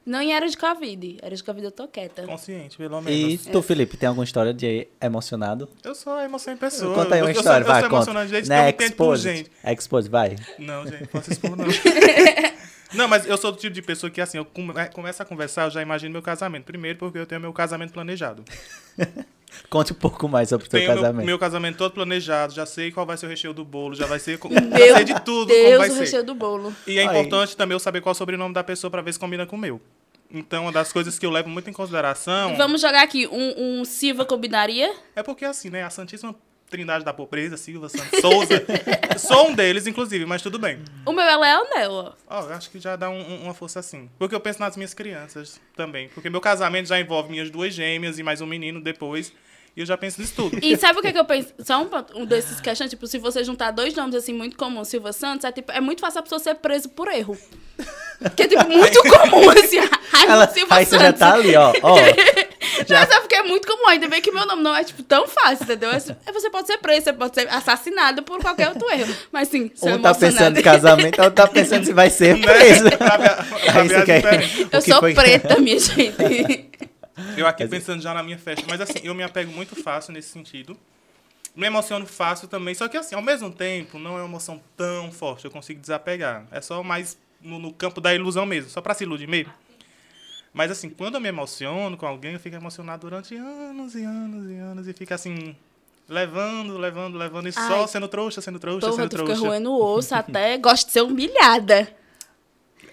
Não 0.06 0.22
em 0.22 0.32
era 0.32 0.48
de 0.48 0.56
Covid. 0.56 1.18
Era 1.20 1.34
de 1.34 1.42
Covid 1.42 1.64
eu 1.64 1.72
tô 1.72 1.88
quieta. 1.88 2.22
Consciente, 2.22 2.76
pelo 2.76 3.00
E 3.00 3.02
menos. 3.26 3.46
tu, 3.46 3.60
Felipe, 3.60 3.96
tem 3.96 4.06
alguma 4.08 4.24
história 4.24 4.54
de 4.54 4.86
emocionado? 5.02 5.68
Eu 5.82 5.96
sou 5.96 6.12
a 6.14 6.24
emoção 6.24 6.54
em 6.54 6.56
pessoa. 6.56 6.94
Conta 6.94 7.16
aí 7.16 7.22
uma 7.22 7.28
eu, 7.30 7.32
história, 7.32 7.64
sou, 7.64 7.68
eu 7.68 7.72
vai, 7.72 7.80
sou 7.80 7.90
conta. 7.90 8.04
que 8.04 8.10
eu 8.16 8.54
é 8.54 8.62
me 8.62 8.70
entendo 8.70 8.92
por 8.94 9.14
expose. 9.16 9.22
gente. 9.22 9.50
Expose, 9.64 10.08
vai. 10.08 10.36
Não, 10.60 10.86
gente, 10.86 11.08
posso 11.08 11.32
expor, 11.32 11.56
não. 11.56 11.66
Não, 12.94 13.08
mas 13.08 13.26
eu 13.26 13.36
sou 13.36 13.50
do 13.50 13.58
tipo 13.58 13.74
de 13.74 13.82
pessoa 13.82 14.08
que, 14.08 14.20
assim, 14.20 14.38
eu 14.38 14.44
come- 14.44 14.72
começo 14.94 15.20
a 15.20 15.24
conversar, 15.26 15.64
eu 15.64 15.70
já 15.70 15.82
imagino 15.82 16.12
meu 16.12 16.22
casamento. 16.22 16.64
Primeiro, 16.64 16.96
porque 16.96 17.18
eu 17.18 17.26
tenho 17.26 17.40
meu 17.40 17.52
casamento 17.52 17.92
planejado. 17.92 18.44
Conte 19.70 19.92
um 19.92 19.96
pouco 19.96 20.28
mais 20.28 20.48
sobre 20.48 20.66
o 20.66 20.70
teu 20.70 20.80
Tenho 20.80 20.92
meu, 20.92 21.02
casamento. 21.02 21.26
meu 21.26 21.38
casamento 21.38 21.78
todo 21.78 21.92
planejado, 21.92 22.52
já 22.52 22.66
sei 22.66 22.90
qual 22.90 23.06
vai 23.06 23.16
ser 23.16 23.26
o 23.26 23.28
recheio 23.28 23.54
do 23.54 23.64
bolo, 23.64 23.94
já 23.94 24.06
vai 24.06 24.18
ser. 24.18 24.38
já 24.42 24.94
sei 24.96 25.04
de 25.04 25.14
tudo 25.20 25.46
como 25.48 25.62
Deus, 25.62 25.78
vai 25.78 25.88
o 25.88 25.92
ser. 25.92 26.00
recheio 26.00 26.24
do 26.24 26.34
bolo. 26.34 26.74
E 26.86 26.98
é 26.98 27.02
Aí. 27.02 27.06
importante 27.06 27.56
também 27.56 27.74
eu 27.74 27.80
saber 27.80 28.00
qual 28.00 28.10
é 28.10 28.14
o 28.14 28.16
sobrenome 28.16 28.52
da 28.54 28.64
pessoa 28.64 28.90
pra 28.90 29.02
ver 29.02 29.12
se 29.12 29.18
combina 29.18 29.46
com 29.46 29.56
o 29.56 29.58
meu. 29.58 29.80
Então, 30.30 30.64
uma 30.64 30.72
das 30.72 30.92
coisas 30.92 31.18
que 31.18 31.24
eu 31.24 31.30
levo 31.30 31.48
muito 31.48 31.70
em 31.70 31.72
consideração 31.72 32.56
Vamos 32.56 32.80
jogar 32.80 33.02
aqui 33.04 33.28
um, 33.28 33.80
um 33.80 33.84
Silva 33.84 34.24
combinaria? 34.24 34.92
é 35.14 35.22
porque, 35.22 35.44
assim, 35.44 35.70
né, 35.70 35.84
a 35.84 35.90
Santíssima 35.90 36.34
Trindade 36.68 37.04
da 37.04 37.12
Pobreza, 37.12 37.56
Silva, 37.56 37.88
Santos, 37.88 38.20
Souza, 38.20 38.62
sou 39.18 39.48
um 39.50 39.54
deles, 39.54 39.86
inclusive, 39.86 40.26
mas 40.26 40.42
tudo 40.42 40.58
bem. 40.58 40.80
O 41.04 41.12
meu 41.12 41.24
é 41.24 41.36
Leonel, 41.36 41.92
ó. 41.92 42.12
Ó, 42.28 42.40
eu 42.48 42.54
acho 42.54 42.70
que 42.70 42.80
já 42.80 42.96
dá 42.96 43.08
um- 43.08 43.20
um- 43.20 43.42
uma 43.44 43.54
força 43.54 43.78
assim. 43.80 44.10
Porque 44.18 44.34
eu 44.34 44.40
penso 44.40 44.58
nas 44.60 44.76
minhas 44.76 44.92
crianças 44.92 45.60
também. 45.76 46.08
Porque 46.08 46.28
meu 46.28 46.40
casamento 46.40 46.88
já 46.88 46.98
envolve 47.00 47.30
minhas 47.30 47.50
duas 47.50 47.72
gêmeas 47.72 48.18
e 48.18 48.22
mais 48.22 48.40
um 48.40 48.46
menino 48.46 48.80
depois. 48.80 49.32
E 49.76 49.80
eu 49.80 49.86
já 49.86 49.96
penso 49.96 50.20
nisso 50.20 50.32
tudo. 50.34 50.58
E 50.62 50.74
sabe 50.76 50.98
o 50.98 51.02
que, 51.02 51.12
que 51.12 51.18
eu 51.18 51.24
penso? 51.26 51.52
Só 51.58 51.82
um, 51.82 51.88
um 52.22 52.24
desses 52.24 52.60
questões, 52.62 52.88
tipo, 52.88 53.06
se 53.06 53.18
você 53.18 53.44
juntar 53.44 53.70
dois 53.72 53.94
nomes 53.94 54.14
assim 54.14 54.32
muito 54.32 54.56
comuns, 54.56 54.88
Silva 54.88 55.12
Santos, 55.12 55.44
é, 55.44 55.52
tipo, 55.52 55.70
é 55.70 55.80
muito 55.82 56.00
fácil 56.00 56.20
a 56.20 56.22
pessoa 56.22 56.38
ser 56.38 56.54
preso 56.56 56.88
por 56.88 57.08
erro. 57.08 57.36
Que 58.34 58.44
é 58.44 58.48
tipo 58.48 58.66
muito 58.66 58.98
comum, 59.04 59.50
assim. 59.50 59.76
Ela, 60.26 60.48
Silva 60.48 60.74
Raíssa 60.76 60.98
Santos. 60.98 61.04
já 61.06 61.12
tá 61.12 61.34
ali, 61.34 61.54
ó. 61.54 61.72
ó. 61.82 61.96
Não, 62.88 62.96
é 62.96 63.06
só 63.06 63.20
porque 63.20 63.34
é 63.34 63.42
muito 63.42 63.66
comum. 63.66 63.88
Ainda 63.88 64.08
bem 64.08 64.20
que 64.20 64.30
meu 64.32 64.46
nome 64.46 64.62
não 64.62 64.74
é, 64.74 64.84
tipo, 64.84 65.02
tão 65.02 65.26
fácil, 65.28 65.64
entendeu? 65.64 65.90
É, 65.90 65.96
é, 66.26 66.32
você 66.32 66.50
pode 66.50 66.66
ser 66.66 66.78
preso, 66.78 67.04
você 67.04 67.12
pode 67.12 67.34
ser 67.34 67.48
assassinado 67.48 68.22
por 68.22 68.40
qualquer 68.40 68.68
outro 68.68 68.90
erro. 68.90 69.14
Mas 69.32 69.48
sim, 69.48 69.70
sou 69.74 69.90
Um 69.90 70.02
tá 70.02 70.14
pensando 70.14 70.58
em 70.58 70.62
casamento, 70.62 71.18
outro 71.20 71.34
tá 71.34 71.46
pensando 71.46 71.84
se 71.84 71.92
vai 71.92 72.10
ser 72.10 72.36
Né? 72.38 72.46
preso. 72.46 72.90
Pra 72.98 73.16
ver- 73.16 73.36
pra 73.72 73.80
Aí 73.80 73.88
ver 73.88 73.88
você 73.88 73.94
as 73.96 74.04
quer- 74.04 74.22
diferenças. 74.22 74.58
o 74.58 74.62
Eu 74.76 74.82
que 74.82 74.90
sou 74.90 75.00
foi- 75.00 75.14
preta, 75.14 75.58
minha 75.60 75.78
gente. 75.78 76.70
Eu 77.36 77.46
aqui 77.46 77.66
pensando 77.66 78.02
já 78.02 78.12
na 78.12 78.22
minha 78.22 78.38
festa. 78.38 78.64
Mas 78.68 78.80
assim, 78.80 79.00
eu 79.02 79.14
me 79.14 79.22
apego 79.22 79.50
muito 79.52 79.74
fácil 79.82 80.12
nesse 80.12 80.28
sentido. 80.28 80.76
Me 81.54 81.66
emociono 81.66 82.04
fácil 82.06 82.46
também. 82.48 82.74
Só 82.74 82.86
que 82.88 82.96
assim, 82.98 83.14
ao 83.14 83.22
mesmo 83.22 83.50
tempo, 83.50 83.98
não 83.98 84.12
é 84.18 84.20
uma 84.20 84.28
emoção 84.28 84.60
tão 84.76 85.10
forte. 85.10 85.46
Eu 85.46 85.50
consigo 85.50 85.80
desapegar. 85.80 86.44
É 86.50 86.60
só 86.60 86.82
mais 86.82 87.16
no, 87.40 87.58
no 87.58 87.72
campo 87.72 88.00
da 88.02 88.14
ilusão 88.14 88.44
mesmo. 88.44 88.68
Só 88.68 88.82
pra 88.82 88.92
se 88.92 89.04
iludir 89.04 89.26
mesmo. 89.26 89.50
Mas 90.56 90.70
assim, 90.70 90.88
quando 90.88 91.16
eu 91.16 91.20
me 91.20 91.28
emociono 91.28 91.98
com 91.98 92.06
alguém, 92.06 92.32
eu 92.32 92.40
fico 92.40 92.56
emocionado 92.56 93.02
durante 93.02 93.36
anos 93.36 93.94
e 93.94 94.02
anos 94.02 94.50
e 94.50 94.54
anos. 94.54 94.88
E 94.88 94.94
fica 94.94 95.14
assim, 95.14 95.54
levando, 96.08 96.78
levando, 96.78 97.18
levando. 97.18 97.46
E 97.46 97.52
só 97.52 97.82
Ai. 97.82 97.88
sendo 97.88 98.08
trouxa, 98.08 98.40
sendo 98.40 98.58
trouxa, 98.58 98.86
Porra, 98.86 99.02
sendo 99.02 99.10
tu 99.10 99.16
fica 99.18 99.24
trouxa. 99.34 99.46
roendo 99.46 99.70
o 99.70 99.84
osso 99.84 100.14
até. 100.14 100.56
Gosto 100.56 100.86
de 100.86 100.92
ser 100.94 101.02
humilhada. 101.02 101.86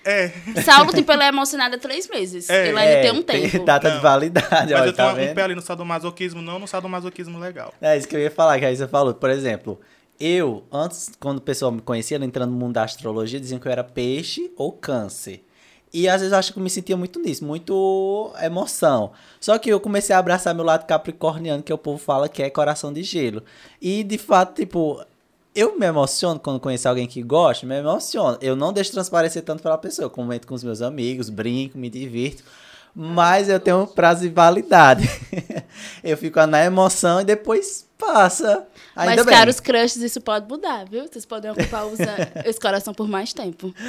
É, 0.04 0.28
Saulo, 0.66 0.92
tipo, 0.92 1.10
ela 1.14 1.24
é 1.24 1.28
emocionada 1.30 1.78
há 1.78 1.80
três 1.80 2.10
meses. 2.10 2.50
É, 2.50 2.68
ele 2.68 2.78
ainda 2.78 2.92
É, 2.96 3.02
tem 3.04 3.12
um 3.14 3.22
tempo. 3.22 3.64
data 3.64 3.88
de 3.90 3.96
Não. 3.96 4.02
validade, 4.02 4.50
mas 4.52 4.82
olha, 4.82 4.90
eu 4.90 4.94
tá 4.94 5.16
tenho 5.16 5.32
um 5.32 5.34
pé 5.34 5.44
ali 5.44 5.56
no 5.56 5.62
sadomasoquismo, 5.62 6.42
não 6.42 6.60
no 6.60 6.68
sadomasoquismo 6.68 7.40
legal. 7.40 7.74
É 7.80 7.98
isso 7.98 8.10
que 8.10 8.16
eu 8.18 8.20
ia 8.20 8.30
falar, 8.30 8.60
que 8.60 8.66
aí 8.66 8.76
você 8.76 8.86
falou. 8.90 9.14
Por 9.14 9.30
exemplo, 9.30 9.80
eu, 10.20 10.66
antes, 10.70 11.14
quando 11.18 11.38
o 11.38 11.42
pessoal 11.42 11.72
me 11.72 11.82
conhecia, 11.82 12.18
entrando 12.18 12.52
no 12.52 12.58
mundo 12.58 12.74
da 12.74 12.84
astrologia, 12.84 13.40
diziam 13.40 13.58
que 13.62 13.66
eu 13.70 13.72
era 13.72 13.86
peixe 13.86 14.52
ou 14.58 14.74
câncer. 14.74 15.42
E 15.94 16.10
às 16.10 16.22
vezes 16.22 16.32
eu 16.32 16.40
acho 16.40 16.52
que 16.52 16.58
eu 16.58 16.64
me 16.64 16.70
sentia 16.72 16.98
muito 16.98 17.20
nisso, 17.20 17.46
muito 17.46 18.34
emoção. 18.42 19.12
Só 19.40 19.60
que 19.60 19.70
eu 19.70 19.80
comecei 19.80 20.16
a 20.16 20.20
abraçar 20.20 20.56
meu 20.56 20.66
lado 20.66 20.88
capricorniano, 20.88 21.62
que 21.62 21.72
o 21.72 21.78
povo 21.78 22.00
fala 22.00 22.28
que 22.28 22.42
é 22.42 22.50
coração 22.50 22.92
de 22.92 23.04
gelo. 23.04 23.44
E 23.80 24.04
de 24.04 24.18
fato, 24.18 24.56
tipo, 24.56 25.06
eu 25.54 25.78
me 25.78 25.86
emociono 25.86 26.40
quando 26.40 26.60
conheço 26.60 26.90
alguém 26.90 27.06
que 27.06 27.22
gosta, 27.22 27.68
me 27.68 27.78
emociono. 27.78 28.38
Eu 28.42 28.56
não 28.56 28.74
deixo 28.74 28.92
transparecer 28.92 29.44
tanto 29.44 29.62
pela 29.62 29.78
pessoa. 29.78 30.06
Eu 30.06 30.10
comento 30.10 30.48
com 30.48 30.56
os 30.56 30.64
meus 30.64 30.82
amigos, 30.82 31.30
brinco, 31.30 31.78
me 31.78 31.92
divirto. 31.92 32.44
Mas 32.96 33.48
eu 33.48 33.60
tenho 33.60 33.82
um 33.82 33.86
prazo 33.86 34.22
de 34.22 34.30
validade. 34.30 35.08
eu 36.04 36.18
fico 36.18 36.44
na 36.48 36.64
emoção 36.66 37.22
e 37.22 37.24
depois 37.24 37.88
passa. 38.06 38.68
Ainda 38.96 39.16
Mas, 39.18 39.26
bem. 39.26 39.36
caros 39.36 39.60
crushes, 39.60 39.98
isso 39.98 40.22
pode 40.22 40.48
mudar, 40.48 40.86
viu? 40.90 41.08
Vocês 41.08 41.26
podem 41.26 41.50
ocupar 41.52 41.86
usa- 41.88 42.32
esse 42.46 42.60
coração 42.60 42.94
por 42.94 43.08
mais 43.08 43.34
tempo. 43.34 43.74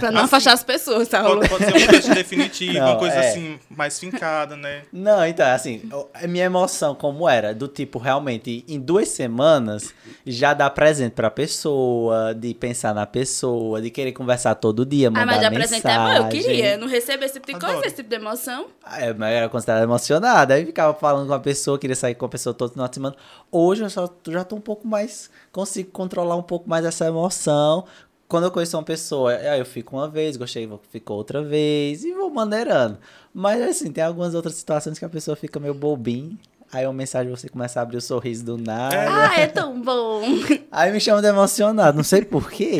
Pra 0.00 0.10
não 0.10 0.20
Assim, 0.20 0.24
afastar 0.28 0.52
as 0.54 0.64
pessoas, 0.64 1.08
Saulo. 1.08 1.40
Pode, 1.46 1.48
pode 1.50 1.64
ser 1.66 1.74
um 1.84 1.86
teste 1.88 2.10
definitivo, 2.14 2.72
Não, 2.78 2.86
uma 2.92 2.96
coisa 2.98 3.16
é. 3.16 3.28
assim, 3.30 3.60
mais 3.68 3.98
fincada, 3.98 4.56
né? 4.56 4.84
Não, 4.90 5.26
então, 5.26 5.46
assim, 5.46 5.82
eu- 5.92 6.08
a 6.14 6.26
minha 6.26 6.46
emoção 6.46 6.94
como 6.94 7.28
era, 7.28 7.54
do 7.54 7.68
tipo, 7.68 7.98
realmente, 7.98 8.64
em 8.66 8.80
duas 8.80 9.08
semanas, 9.10 9.92
já 10.26 10.54
dar 10.54 10.70
presente 10.70 11.12
pra 11.12 11.30
pessoa, 11.30 12.34
de 12.34 12.54
pensar 12.54 12.94
na 12.94 13.04
pessoa, 13.04 13.82
de 13.82 13.90
querer 13.90 14.12
conversar 14.12 14.54
todo 14.54 14.86
dia, 14.86 15.10
mandar 15.10 15.22
Ah, 15.22 15.26
mas 15.26 15.42
já 15.42 15.50
mensagem. 15.50 15.78
apresentar 15.80 16.14
é 16.16 16.18
bom, 16.20 16.24
eu 16.24 16.28
queria. 16.30 16.76
Não 16.78 16.88
receber 16.88 17.24
esse 17.26 17.34
tipo 17.34 17.46
de 17.48 17.54
Adoro. 17.56 17.72
coisa, 17.74 17.86
esse 17.88 17.96
tipo 17.96 18.08
de 18.08 18.16
emoção. 18.16 18.68
É, 18.96 19.12
mas 19.12 19.30
eu 19.32 19.36
era 19.36 19.48
considerada 19.50 19.84
emocionada, 19.84 20.54
aí 20.54 20.64
ficava 20.64 20.94
falando 20.94 21.26
com 21.28 21.34
a 21.34 21.40
pessoa, 21.40 21.78
queria 21.78 21.94
sair 21.96 22.14
com 22.14 22.24
a 22.24 22.28
pessoa 22.30 22.54
todo 22.54 22.72
final 22.72 22.88
de 22.88 22.94
semana. 22.94 23.14
Hoje 23.50 23.82
eu 23.84 23.90
só, 23.90 24.08
já 24.28 24.44
tô 24.44 24.56
um 24.56 24.60
pouco 24.60 24.86
mais, 24.86 25.30
consigo 25.52 25.90
controlar 25.90 26.36
um 26.36 26.42
pouco 26.42 26.68
mais 26.68 26.84
essa 26.84 27.06
emoção. 27.06 27.84
Quando 28.28 28.44
eu 28.44 28.50
conheço 28.50 28.76
uma 28.76 28.82
pessoa, 28.82 29.32
aí 29.34 29.58
eu 29.58 29.64
fico 29.64 29.96
uma 29.96 30.06
vez, 30.08 30.36
gostei, 30.36 30.66
vou- 30.66 30.80
fico 30.90 31.14
outra 31.14 31.42
vez, 31.42 32.04
e 32.04 32.12
vou 32.12 32.28
maneirando. 32.30 32.98
Mas 33.32 33.62
assim, 33.62 33.90
tem 33.90 34.04
algumas 34.04 34.34
outras 34.34 34.54
situações 34.54 34.98
que 34.98 35.04
a 35.04 35.08
pessoa 35.08 35.34
fica 35.36 35.58
meio 35.58 35.72
bobinho, 35.74 36.38
aí 36.72 36.86
uma 36.86 36.92
mensagem 36.92 37.30
você 37.30 37.48
começa 37.48 37.80
a 37.80 37.82
abrir 37.82 37.96
o 37.96 38.00
sorriso 38.00 38.44
do 38.44 38.58
nada. 38.58 38.96
Ah, 39.30 39.40
é 39.40 39.46
tão 39.46 39.80
bom. 39.80 40.22
Aí 40.70 40.92
me 40.92 41.00
chama 41.00 41.20
de 41.22 41.28
emocionado, 41.28 41.96
não 41.96 42.04
sei 42.04 42.22
porquê. 42.24 42.78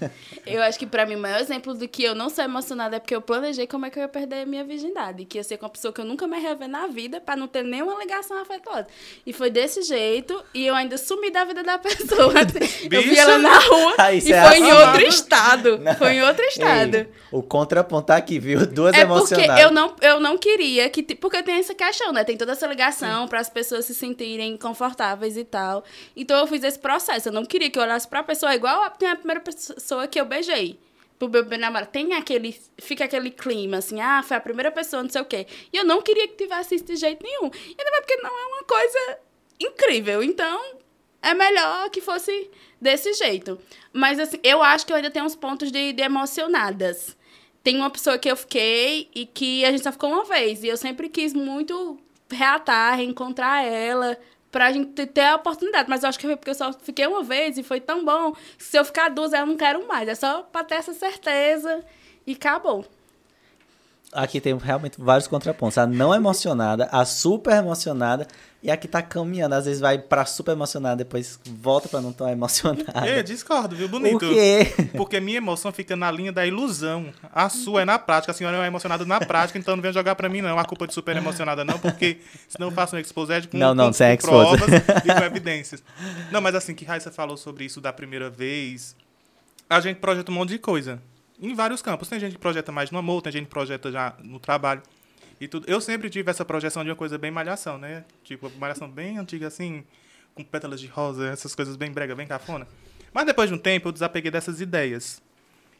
Eu 0.46 0.62
acho 0.62 0.78
que 0.78 0.84
pra 0.86 1.06
mim 1.06 1.14
o 1.14 1.18
maior 1.18 1.40
exemplo 1.40 1.72
do 1.72 1.88
que 1.88 2.04
eu 2.04 2.14
não 2.14 2.28
sou 2.28 2.44
emocionada 2.44 2.96
é 2.96 3.00
porque 3.00 3.14
eu 3.14 3.22
planejei 3.22 3.66
como 3.66 3.86
é 3.86 3.90
que 3.90 3.98
eu 3.98 4.02
ia 4.02 4.08
perder 4.08 4.42
a 4.42 4.46
minha 4.46 4.62
virgindade. 4.62 5.24
Que 5.24 5.38
ia 5.38 5.42
ser 5.42 5.56
com 5.56 5.64
uma 5.64 5.70
pessoa 5.70 5.90
que 5.90 6.02
eu 6.02 6.04
nunca 6.04 6.26
mais 6.26 6.44
ia 6.44 6.54
ver 6.54 6.68
na 6.68 6.86
vida 6.86 7.18
pra 7.18 7.34
não 7.34 7.48
ter 7.48 7.64
nenhuma 7.64 7.94
ligação 7.98 8.38
afetuosa. 8.42 8.86
E 9.24 9.32
foi 9.32 9.48
desse 9.48 9.80
jeito 9.80 10.38
e 10.52 10.66
eu 10.66 10.74
ainda 10.74 10.98
sumi 10.98 11.30
da 11.30 11.46
vida 11.46 11.62
da 11.62 11.78
pessoa. 11.78 12.34
eu 12.92 13.02
vi 13.02 13.16
ela 13.16 13.38
na 13.38 13.58
rua 13.58 13.94
Ah, 13.96 14.12
e 14.12 14.18
isso 14.18 14.28
foi 14.28 14.36
é 14.36 14.58
em 14.58 14.70
outro 14.70 15.02
estado. 15.02 15.80
Foi 15.96 16.12
em 16.12 16.22
outro 16.22 16.44
estado. 16.44 16.94
Ei, 16.96 17.08
o 17.32 17.42
contraponto 17.42 18.08
tá 18.08 18.16
aqui, 18.16 18.38
viu? 18.38 18.66
Duas 18.66 18.94
É 18.94 19.06
porque 19.06 19.34
emocionadas. 19.34 19.62
eu 19.64 19.70
não, 19.70 19.96
eu 20.02 20.20
não 20.20 20.36
queria 20.36 20.90
que. 20.90 21.02
Porque 21.14 21.42
tem 21.42 21.54
essa 21.54 21.74
questão, 21.74 22.12
né? 22.12 22.22
Tem 22.22 22.36
toda 22.36 22.52
essa 22.52 22.66
ligação 22.66 23.13
para 23.28 23.40
as 23.40 23.48
pessoas 23.48 23.84
se 23.84 23.94
sentirem 23.94 24.56
confortáveis 24.56 25.36
e 25.36 25.44
tal. 25.44 25.84
Então 26.16 26.36
eu 26.38 26.46
fiz 26.46 26.62
esse 26.62 26.78
processo. 26.78 27.28
Eu 27.28 27.32
não 27.32 27.44
queria 27.44 27.70
que 27.70 27.78
eu 27.78 27.82
olhasse 27.82 28.06
pra 28.06 28.22
pessoa 28.22 28.54
igual 28.54 28.82
a, 28.82 28.90
tem 28.90 29.08
a 29.08 29.16
primeira 29.16 29.40
pessoa 29.40 30.06
que 30.06 30.20
eu 30.20 30.24
beijei. 30.24 30.78
Pro 31.18 31.28
meu 31.28 31.44
bem 31.44 31.58
namorado. 31.58 31.90
Tem 31.90 32.12
aquele. 32.14 32.54
Fica 32.78 33.04
aquele 33.04 33.30
clima 33.30 33.78
assim, 33.78 34.00
ah, 34.00 34.22
foi 34.22 34.36
a 34.36 34.40
primeira 34.40 34.70
pessoa, 34.70 35.02
não 35.02 35.10
sei 35.10 35.22
o 35.22 35.24
quê. 35.24 35.46
E 35.72 35.76
eu 35.76 35.84
não 35.84 36.02
queria 36.02 36.26
que 36.26 36.34
tivesse 36.34 36.74
isso 36.74 36.84
de 36.84 36.96
jeito 36.96 37.22
nenhum. 37.22 37.46
E 37.46 37.76
ainda 37.78 37.90
mais 37.90 38.00
porque 38.00 38.16
não 38.16 38.30
é 38.30 38.46
uma 38.46 38.64
coisa 38.64 39.18
incrível. 39.60 40.22
Então, 40.22 40.60
é 41.22 41.32
melhor 41.32 41.88
que 41.90 42.00
fosse 42.00 42.50
desse 42.80 43.12
jeito. 43.14 43.58
Mas, 43.92 44.18
assim, 44.18 44.38
eu 44.42 44.62
acho 44.62 44.84
que 44.84 44.92
eu 44.92 44.96
ainda 44.96 45.10
tenho 45.10 45.24
uns 45.24 45.34
pontos 45.34 45.72
de, 45.72 45.92
de 45.92 46.02
emocionadas. 46.02 47.16
Tem 47.62 47.76
uma 47.76 47.88
pessoa 47.88 48.18
que 48.18 48.30
eu 48.30 48.36
fiquei 48.36 49.08
e 49.14 49.24
que 49.24 49.64
a 49.64 49.70
gente 49.70 49.82
só 49.82 49.90
ficou 49.90 50.10
uma 50.10 50.24
vez. 50.24 50.62
E 50.62 50.68
eu 50.68 50.76
sempre 50.76 51.08
quis 51.08 51.32
muito 51.32 51.98
reatar, 52.34 52.96
reencontrar 52.96 53.64
ela, 53.64 54.18
pra 54.50 54.70
gente 54.70 55.06
ter 55.06 55.22
a 55.22 55.36
oportunidade. 55.36 55.88
Mas 55.88 56.02
eu 56.02 56.08
acho 56.08 56.18
que 56.18 56.26
foi 56.26 56.36
porque 56.36 56.50
eu 56.50 56.54
só 56.54 56.72
fiquei 56.72 57.06
uma 57.06 57.22
vez 57.22 57.58
e 57.58 57.62
foi 57.62 57.80
tão 57.80 58.04
bom. 58.04 58.34
Se 58.58 58.78
eu 58.78 58.84
ficar 58.84 59.08
duas, 59.10 59.32
eu 59.32 59.46
não 59.46 59.56
quero 59.56 59.86
mais. 59.88 60.08
É 60.08 60.14
só 60.14 60.42
pra 60.42 60.62
ter 60.62 60.76
essa 60.76 60.92
certeza 60.92 61.84
e 62.26 62.32
acabou. 62.32 62.84
Aqui 64.14 64.40
tem 64.40 64.56
realmente 64.56 64.94
vários 64.98 65.26
contrapontos. 65.26 65.76
A 65.76 65.86
não 65.86 66.14
emocionada, 66.14 66.88
a 66.92 67.04
super 67.04 67.54
emocionada 67.54 68.26
e 68.62 68.70
a 68.70 68.76
que 68.78 68.88
tá 68.88 69.02
caminhando. 69.02 69.54
Às 69.54 69.66
vezes 69.66 69.80
vai 69.80 69.98
pra 69.98 70.24
super 70.24 70.52
emocionada, 70.52 70.96
depois 70.96 71.38
volta 71.44 71.86
pra 71.86 72.00
não 72.00 72.12
tão 72.12 72.26
emocionada. 72.28 73.06
É, 73.06 73.22
discordo, 73.22 73.76
viu? 73.76 73.88
Bonito. 73.88 74.20
Por 74.20 74.32
quê? 74.32 74.72
Porque 74.96 75.20
minha 75.20 75.36
emoção 75.36 75.70
fica 75.70 75.94
na 75.94 76.10
linha 76.10 76.32
da 76.32 76.46
ilusão. 76.46 77.12
A 77.32 77.48
sua 77.50 77.82
é 77.82 77.84
na 77.84 77.98
prática. 77.98 78.30
A 78.30 78.34
senhora 78.34 78.56
é 78.56 78.66
emocionada 78.66 79.04
na 79.04 79.20
prática, 79.20 79.58
então 79.58 79.76
não 79.76 79.82
venha 79.82 79.92
jogar 79.92 80.14
pra 80.14 80.28
mim, 80.28 80.40
não. 80.40 80.58
A 80.58 80.64
culpa 80.64 80.86
de 80.86 80.94
super 80.94 81.14
emocionada, 81.14 81.64
não, 81.64 81.78
porque 81.78 82.18
senão 82.48 82.68
eu 82.68 82.72
faço 82.72 82.96
um 82.96 82.98
exposed 82.98 83.48
com, 83.48 83.58
Não, 83.58 83.74
não, 83.74 83.88
com, 83.88 83.92
sem 83.92 84.16
com 84.16 84.28
provas 84.28 84.68
e 84.70 85.14
com 85.14 85.24
evidências. 85.24 85.82
Não, 86.32 86.40
mas 86.40 86.54
assim, 86.54 86.74
que 86.74 86.84
Raíssa 86.84 87.10
falou 87.10 87.36
sobre 87.36 87.64
isso 87.64 87.80
da 87.80 87.92
primeira 87.92 88.30
vez. 88.30 88.96
A 89.68 89.80
gente 89.80 89.98
projeta 89.98 90.30
um 90.30 90.34
monte 90.34 90.50
de 90.50 90.58
coisa. 90.58 91.02
Em 91.40 91.54
vários 91.54 91.82
campos. 91.82 92.08
Tem 92.08 92.20
gente 92.20 92.32
que 92.32 92.38
projeta 92.38 92.70
mais 92.70 92.90
no 92.90 92.98
amor, 92.98 93.22
tem 93.22 93.32
gente 93.32 93.44
que 93.44 93.50
projeta 93.50 93.90
já 93.90 94.14
no 94.22 94.38
trabalho. 94.38 94.82
E 95.40 95.48
tudo. 95.48 95.68
Eu 95.68 95.80
sempre 95.80 96.08
tive 96.08 96.30
essa 96.30 96.44
projeção 96.44 96.84
de 96.84 96.90
uma 96.90 96.96
coisa 96.96 97.18
bem 97.18 97.30
malhação, 97.30 97.76
né? 97.78 98.04
Tipo, 98.22 98.50
malhação 98.58 98.88
bem 98.88 99.18
antiga, 99.18 99.48
assim, 99.48 99.84
com 100.34 100.44
pétalas 100.44 100.80
de 100.80 100.86
rosa, 100.86 101.28
essas 101.28 101.54
coisas 101.54 101.76
bem 101.76 101.90
brega, 101.90 102.14
bem 102.14 102.26
cafona. 102.26 102.66
Mas 103.12 103.26
depois 103.26 103.48
de 103.48 103.54
um 103.54 103.58
tempo 103.58 103.88
eu 103.88 103.92
desapeguei 103.92 104.30
dessas 104.30 104.60
ideias. 104.60 105.22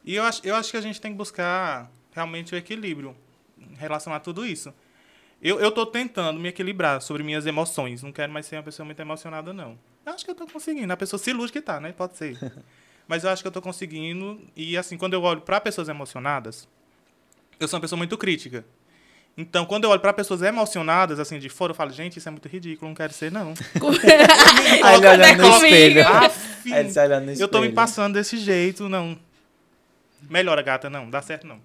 E 0.03 0.15
eu 0.15 0.23
acho, 0.23 0.41
eu 0.45 0.55
acho 0.55 0.71
que 0.71 0.77
a 0.77 0.81
gente 0.81 1.01
tem 1.01 1.11
que 1.11 1.17
buscar 1.17 1.89
realmente 2.11 2.53
o 2.53 2.57
equilíbrio 2.57 3.15
em 3.57 3.75
relação 3.75 4.13
a 4.13 4.19
tudo 4.19 4.45
isso. 4.45 4.73
Eu, 5.41 5.59
eu 5.59 5.71
tô 5.71 5.85
tentando 5.85 6.39
me 6.39 6.49
equilibrar 6.49 7.01
sobre 7.01 7.23
minhas 7.23 7.45
emoções. 7.45 8.01
Não 8.03 8.11
quero 8.11 8.31
mais 8.31 8.45
ser 8.45 8.57
uma 8.57 8.63
pessoa 8.63 8.85
muito 8.85 8.99
emocionada, 8.99 9.53
não. 9.53 9.77
Eu 10.05 10.13
acho 10.13 10.23
que 10.23 10.31
eu 10.31 10.35
tô 10.35 10.47
conseguindo. 10.47 10.91
A 10.91 10.97
pessoa 10.97 11.19
se 11.19 11.31
ilude 11.31 11.51
que 11.51 11.61
tá, 11.61 11.79
né? 11.79 11.91
Pode 11.91 12.17
ser. 12.17 12.37
Mas 13.07 13.23
eu 13.23 13.29
acho 13.29 13.43
que 13.43 13.47
eu 13.47 13.51
tô 13.51 13.61
conseguindo. 13.61 14.39
E 14.55 14.77
assim, 14.77 14.97
quando 14.97 15.13
eu 15.13 15.21
olho 15.21 15.41
para 15.41 15.61
pessoas 15.61 15.89
emocionadas, 15.89 16.67
eu 17.59 17.67
sou 17.67 17.77
uma 17.77 17.81
pessoa 17.81 17.97
muito 17.97 18.17
crítica. 18.17 18.65
Então, 19.37 19.65
quando 19.65 19.83
eu 19.83 19.89
olho 19.89 19.99
para 19.99 20.13
pessoas 20.13 20.41
emocionadas, 20.41 21.19
assim, 21.19 21.37
de 21.39 21.49
fora, 21.49 21.71
eu 21.71 21.75
falo, 21.75 21.91
gente, 21.91 22.17
isso 22.17 22.27
é 22.27 22.31
muito 22.31 22.47
ridículo, 22.47 22.87
não 22.87 22.95
quero 22.95 23.11
ser, 23.11 23.31
não. 23.31 23.53
Aí 24.83 24.95
ele 24.95 25.07
olhando 25.07 25.41
no 25.41 25.55
espelho. 25.57 26.07
Aff, 26.07 26.73
Aí 26.73 26.79
ele 26.79 26.89
se 26.89 26.99
olhando 26.99 27.25
no 27.25 27.31
eu 27.33 27.47
tô 27.47 27.59
me 27.59 27.65
espelho. 27.65 27.75
passando 27.75 28.13
desse 28.13 28.37
jeito, 28.37 28.87
não. 28.87 29.17
Melhora, 30.29 30.61
gata, 30.61 30.89
não. 30.89 31.09
Dá 31.09 31.21
certo, 31.21 31.45
não. 31.45 31.59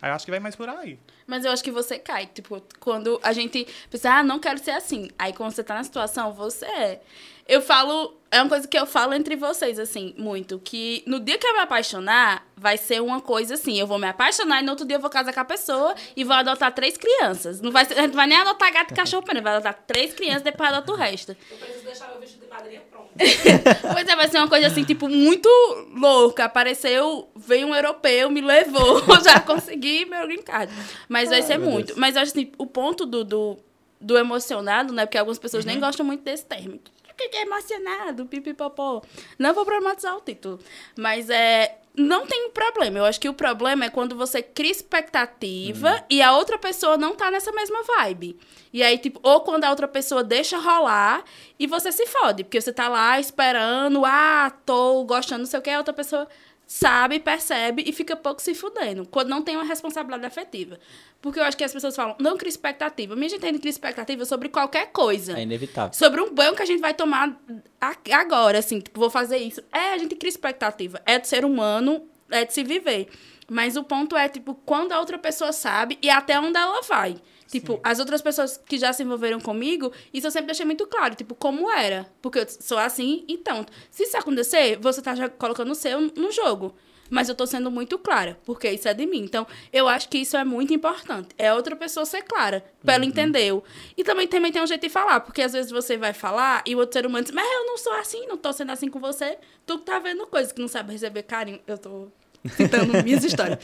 Aí 0.00 0.10
eu 0.10 0.14
acho 0.14 0.24
que 0.24 0.30
vai 0.30 0.40
mais 0.40 0.56
por 0.56 0.68
aí. 0.68 0.98
Mas 1.26 1.44
eu 1.44 1.52
acho 1.52 1.62
que 1.62 1.70
você 1.70 1.98
cai. 1.98 2.26
Tipo, 2.26 2.62
quando 2.80 3.18
a 3.22 3.32
gente 3.32 3.66
pensa, 3.90 4.10
ah, 4.10 4.22
não 4.22 4.38
quero 4.38 4.58
ser 4.62 4.72
assim. 4.72 5.10
Aí 5.18 5.32
quando 5.32 5.52
você 5.52 5.62
tá 5.62 5.74
na 5.74 5.84
situação, 5.84 6.32
você 6.32 6.66
é. 6.66 7.00
Eu 7.48 7.60
falo, 7.60 8.16
é 8.30 8.40
uma 8.40 8.48
coisa 8.48 8.66
que 8.66 8.78
eu 8.78 8.86
falo 8.86 9.12
entre 9.12 9.36
vocês, 9.36 9.78
assim, 9.78 10.14
muito. 10.16 10.58
Que 10.58 11.02
no 11.06 11.18
dia 11.20 11.36
que 11.36 11.46
eu 11.46 11.52
me 11.52 11.60
apaixonar, 11.60 12.46
vai 12.56 12.78
ser 12.78 13.02
uma 13.02 13.20
coisa 13.20 13.54
assim. 13.54 13.78
Eu 13.78 13.86
vou 13.86 13.98
me 13.98 14.06
apaixonar 14.06 14.62
e 14.62 14.64
no 14.64 14.70
outro 14.70 14.86
dia 14.86 14.96
eu 14.96 15.00
vou 15.00 15.10
casar 15.10 15.34
com 15.34 15.40
a 15.40 15.44
pessoa 15.44 15.94
e 16.16 16.24
vou 16.24 16.34
adotar 16.34 16.72
três 16.72 16.96
crianças. 16.96 17.60
Não 17.60 17.70
vai, 17.70 17.84
ser, 17.84 17.96
gente 17.96 18.14
vai 18.14 18.26
nem 18.26 18.38
adotar 18.38 18.72
gato 18.72 18.92
e 18.92 18.94
cachorro, 18.94 19.22
pera, 19.24 19.42
vai 19.42 19.54
adotar 19.54 19.74
três 19.86 20.14
crianças 20.14 20.42
e 20.42 20.44
depois 20.44 20.70
adota 20.70 20.92
o 20.92 20.94
resto. 20.94 21.36
Eu 21.50 21.56
preciso 21.58 21.84
deixar 21.84 22.08
meu 22.08 22.20
vestido 22.20 22.44
de 22.44 22.50
madrinha 22.50 22.80
pronto. 22.90 23.10
Pois 23.92 24.08
é, 24.08 24.16
vai 24.16 24.28
ser 24.28 24.38
uma 24.38 24.48
coisa 24.48 24.68
assim, 24.68 24.84
tipo, 24.84 25.08
muito 25.08 25.48
louca. 25.94 26.44
Apareceu, 26.44 27.28
veio 27.36 27.66
um 27.66 27.74
europeu, 27.74 28.30
me 28.30 28.40
levou, 28.40 29.02
já 29.22 29.40
consegui 29.40 30.06
meu 30.06 30.26
green 30.26 30.42
card. 30.42 30.72
Mas 31.12 31.28
vai 31.28 31.42
ser 31.42 31.58
muito. 31.58 31.88
Deus. 31.88 31.98
Mas 31.98 32.16
acho 32.16 32.32
assim, 32.32 32.50
o 32.56 32.66
ponto 32.66 33.04
do, 33.04 33.22
do, 33.22 33.58
do 34.00 34.16
emocionado, 34.16 34.94
né? 34.94 35.04
Porque 35.04 35.18
algumas 35.18 35.38
pessoas 35.38 35.64
nem 35.64 35.78
gostam 35.78 36.06
muito 36.06 36.22
desse 36.22 36.46
termo. 36.46 36.80
O 37.10 37.14
que 37.14 37.36
é 37.36 37.42
emocionado? 37.42 38.24
Pipipopó. 38.24 39.02
Não 39.38 39.52
vou 39.52 39.66
problematizar 39.66 40.16
o 40.16 40.20
título. 40.22 40.58
Mas 40.96 41.28
é. 41.28 41.78
Não 41.94 42.26
tem 42.26 42.48
problema. 42.48 43.00
Eu 43.00 43.04
acho 43.04 43.20
que 43.20 43.28
o 43.28 43.34
problema 43.34 43.84
é 43.84 43.90
quando 43.90 44.16
você 44.16 44.42
cria 44.42 44.70
expectativa 44.70 46.02
e 46.08 46.22
a 46.22 46.34
outra 46.34 46.56
pessoa 46.56 46.96
não 46.96 47.14
tá 47.14 47.30
nessa 47.30 47.52
mesma 47.52 47.82
vibe. 47.82 48.38
E 48.72 48.82
aí, 48.82 48.96
tipo, 48.96 49.20
ou 49.22 49.42
quando 49.42 49.64
a 49.64 49.70
outra 49.70 49.86
pessoa 49.86 50.24
deixa 50.24 50.56
rolar 50.56 51.22
e 51.58 51.66
você 51.66 51.92
se 51.92 52.06
fode. 52.06 52.44
Porque 52.44 52.58
você 52.58 52.72
tá 52.72 52.88
lá 52.88 53.20
esperando, 53.20 54.06
ah, 54.06 54.50
tô 54.64 55.04
gostando, 55.04 55.40
não 55.40 55.46
sei 55.46 55.60
o 55.60 55.62
que, 55.62 55.68
a 55.68 55.76
outra 55.76 55.92
pessoa 55.92 56.26
sabe, 56.74 57.20
percebe 57.20 57.84
e 57.86 57.92
fica 57.92 58.16
pouco 58.16 58.40
se 58.40 58.54
fudendo. 58.54 59.06
Quando 59.06 59.28
não 59.28 59.42
tem 59.42 59.56
uma 59.56 59.64
responsabilidade 59.64 60.24
afetiva. 60.24 60.78
Porque 61.20 61.38
eu 61.38 61.44
acho 61.44 61.54
que 61.56 61.62
as 61.62 61.72
pessoas 61.72 61.94
falam, 61.94 62.16
não 62.18 62.36
cria 62.38 62.48
expectativa. 62.48 63.14
Minha 63.14 63.28
gente 63.28 63.40
tem 63.40 63.52
que 63.52 63.58
criar 63.58 63.70
expectativa 63.70 64.24
sobre 64.24 64.48
qualquer 64.48 64.86
coisa. 64.90 65.38
É 65.38 65.42
inevitável. 65.42 65.92
Sobre 65.92 66.20
um 66.22 66.32
banho 66.32 66.56
que 66.56 66.62
a 66.62 66.64
gente 66.64 66.80
vai 66.80 66.94
tomar 66.94 67.38
a- 67.78 67.94
agora, 68.18 68.58
assim, 68.58 68.80
tipo, 68.80 68.98
vou 68.98 69.10
fazer 69.10 69.36
isso. 69.36 69.62
É, 69.70 69.92
a 69.92 69.98
gente 69.98 70.14
cria 70.16 70.30
expectativa. 70.30 70.98
É 71.04 71.18
de 71.18 71.28
ser 71.28 71.44
humano, 71.44 72.08
é 72.30 72.46
de 72.46 72.54
se 72.54 72.64
viver. 72.64 73.08
Mas 73.52 73.76
o 73.76 73.84
ponto 73.84 74.16
é, 74.16 74.28
tipo, 74.28 74.54
quando 74.54 74.92
a 74.92 74.98
outra 74.98 75.18
pessoa 75.18 75.52
sabe 75.52 75.98
e 76.02 76.08
até 76.08 76.40
onde 76.40 76.56
ela 76.58 76.80
vai. 76.82 77.16
Tipo, 77.48 77.78
as 77.84 77.98
outras 78.00 78.22
pessoas 78.22 78.56
que 78.56 78.78
já 78.78 78.94
se 78.94 79.02
envolveram 79.02 79.38
comigo, 79.38 79.92
isso 80.12 80.26
eu 80.26 80.30
sempre 80.30 80.46
deixei 80.46 80.64
muito 80.64 80.86
claro, 80.86 81.14
tipo, 81.14 81.34
como 81.34 81.70
era. 81.70 82.06
Porque 82.22 82.38
eu 82.38 82.46
sou 82.48 82.78
assim, 82.78 83.24
então. 83.28 83.66
Se 83.90 84.04
isso 84.04 84.16
acontecer, 84.16 84.78
você 84.80 85.02
tá 85.02 85.14
já 85.14 85.28
colocando 85.28 85.70
o 85.70 85.74
seu 85.74 86.00
no 86.00 86.30
jogo. 86.32 86.74
Mas 87.10 87.28
eu 87.28 87.34
tô 87.34 87.46
sendo 87.46 87.70
muito 87.70 87.98
clara, 87.98 88.38
porque 88.42 88.70
isso 88.70 88.88
é 88.88 88.94
de 88.94 89.04
mim. 89.04 89.18
Então, 89.22 89.46
eu 89.70 89.86
acho 89.86 90.08
que 90.08 90.16
isso 90.16 90.34
é 90.34 90.42
muito 90.44 90.72
importante. 90.72 91.28
É 91.36 91.52
outra 91.52 91.76
pessoa 91.76 92.06
ser 92.06 92.22
clara, 92.22 92.64
pra 92.82 92.94
ela 92.94 93.04
entender. 93.04 93.52
o- 93.52 93.62
E 93.98 94.02
também, 94.02 94.26
também 94.26 94.50
tem 94.50 94.62
um 94.62 94.66
jeito 94.66 94.80
de 94.80 94.88
falar, 94.88 95.20
porque 95.20 95.42
às 95.42 95.52
vezes 95.52 95.70
você 95.70 95.98
vai 95.98 96.14
falar 96.14 96.62
e 96.66 96.74
o 96.74 96.78
outro 96.78 96.94
ser 96.98 97.04
humano 97.04 97.22
diz, 97.22 97.34
mas 97.34 97.46
eu 97.46 97.66
não 97.66 97.76
sou 97.76 97.92
assim, 97.92 98.26
não 98.26 98.38
tô 98.38 98.50
sendo 98.50 98.72
assim 98.72 98.88
com 98.88 98.98
você. 98.98 99.36
Tu 99.66 99.76
tá 99.80 99.98
vendo 99.98 100.26
coisas 100.26 100.52
que 100.52 100.60
não 100.62 100.68
sabe 100.68 100.90
receber 100.92 101.24
carinho. 101.24 101.60
Eu 101.66 101.76
tô 101.76 102.08
citando 102.50 103.02
minhas 103.02 103.22
histórias. 103.24 103.58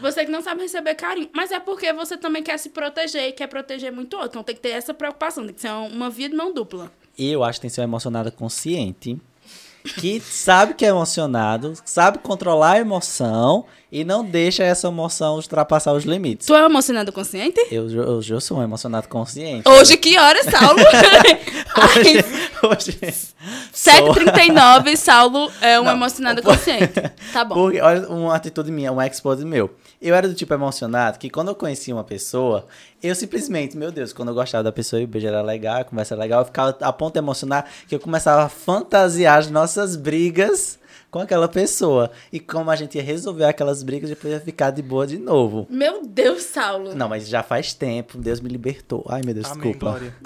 Você 0.00 0.24
que 0.24 0.30
não 0.30 0.40
sabe 0.40 0.62
receber 0.62 0.94
carinho, 0.94 1.28
mas 1.34 1.50
é 1.50 1.58
porque 1.58 1.92
você 1.92 2.16
também 2.16 2.42
quer 2.42 2.58
se 2.58 2.70
proteger 2.70 3.28
e 3.28 3.32
quer 3.32 3.48
proteger 3.48 3.90
muito 3.90 4.14
outro. 4.14 4.30
Então 4.30 4.42
tem 4.44 4.54
que 4.54 4.60
ter 4.60 4.70
essa 4.70 4.94
preocupação, 4.94 5.44
tem 5.44 5.54
que 5.54 5.60
ser 5.60 5.70
uma 5.72 6.08
via 6.08 6.28
de 6.28 6.36
mão 6.36 6.52
dupla. 6.52 6.92
E 7.18 7.30
eu 7.30 7.42
acho 7.42 7.58
que 7.58 7.62
tem 7.62 7.68
que 7.70 7.74
ser 7.74 7.80
uma 7.80 7.86
emocionada 7.86 8.30
consciente. 8.30 9.18
Que 9.98 10.20
sabe 10.20 10.74
que 10.74 10.84
é 10.84 10.88
emocionado, 10.88 11.72
sabe 11.84 12.18
controlar 12.18 12.72
a 12.72 12.78
emoção 12.80 13.64
e 13.92 14.04
não 14.04 14.24
deixa 14.24 14.62
essa 14.62 14.86
emoção 14.88 15.34
ultrapassar 15.36 15.92
os 15.92 16.04
limites. 16.04 16.46
Tu 16.46 16.54
é 16.54 16.64
emocionado 16.64 17.10
consciente? 17.12 17.60
Eu, 17.70 17.88
eu, 17.90 18.20
eu 18.28 18.40
sou 18.40 18.58
um 18.58 18.62
emocionado 18.62 19.08
consciente. 19.08 19.68
Hoje, 19.68 19.96
que 19.96 20.18
horas, 20.18 20.46
Saulo? 20.46 20.80
Hoje, 21.80 22.24
hoje 22.62 22.98
sou. 23.00 23.34
7h39, 23.72 24.96
Saulo 24.96 25.50
é 25.60 25.78
um 25.80 25.84
Não, 25.84 25.92
emocionado 25.92 26.42
por- 26.42 26.56
consciente. 26.56 26.92
Tá 27.32 27.44
bom. 27.44 27.54
Porque, 27.54 27.80
olha, 27.80 28.08
uma 28.08 28.34
atitude 28.34 28.70
minha, 28.72 28.92
um 28.92 29.00
expose 29.00 29.44
meu. 29.44 29.70
Eu 30.02 30.14
era 30.14 30.26
do 30.28 30.34
tipo 30.34 30.52
emocionado 30.52 31.18
que 31.18 31.30
quando 31.30 31.48
eu 31.48 31.54
conhecia 31.54 31.94
uma 31.94 32.02
pessoa, 32.04 32.66
eu 33.02 33.14
simplesmente, 33.14 33.76
meu 33.76 33.92
Deus, 33.92 34.12
quando 34.12 34.28
eu 34.30 34.34
gostava 34.34 34.64
da 34.64 34.72
pessoa 34.72 35.00
e 35.00 35.04
o 35.04 35.08
beijo 35.08 35.26
era 35.28 35.42
legal, 35.42 35.80
a 35.80 35.84
conversa 35.84 36.14
era 36.14 36.22
legal, 36.22 36.40
eu 36.40 36.46
ficava 36.46 36.76
a 36.80 36.92
ponto 36.92 37.12
de 37.14 37.18
emocionar 37.18 37.64
que 37.88 37.94
eu 37.94 38.00
começava 38.00 38.42
a 38.44 38.48
fantasiar 38.48 39.38
as 39.38 39.48
nossas 39.50 39.94
brigas 39.96 40.78
com 41.10 41.18
aquela 41.18 41.48
pessoa. 41.48 42.10
E 42.32 42.38
como 42.38 42.70
a 42.70 42.76
gente 42.76 42.96
ia 42.96 43.02
resolver 43.02 43.44
aquelas 43.44 43.82
brigas, 43.82 44.08
depois 44.08 44.32
ia 44.32 44.40
ficar 44.40 44.70
de 44.70 44.82
boa 44.82 45.06
de 45.06 45.18
novo. 45.18 45.66
Meu 45.68 46.06
Deus, 46.06 46.42
Saulo. 46.42 46.94
Não, 46.94 47.08
mas 47.08 47.28
já 47.28 47.42
faz 47.42 47.74
tempo, 47.74 48.16
Deus 48.16 48.40
me 48.40 48.48
libertou. 48.48 49.04
Ai, 49.08 49.22
meu 49.24 49.34
Deus, 49.34 49.46
Amém, 49.46 49.72
desculpa. 49.72 49.90
Glória. 49.90 50.14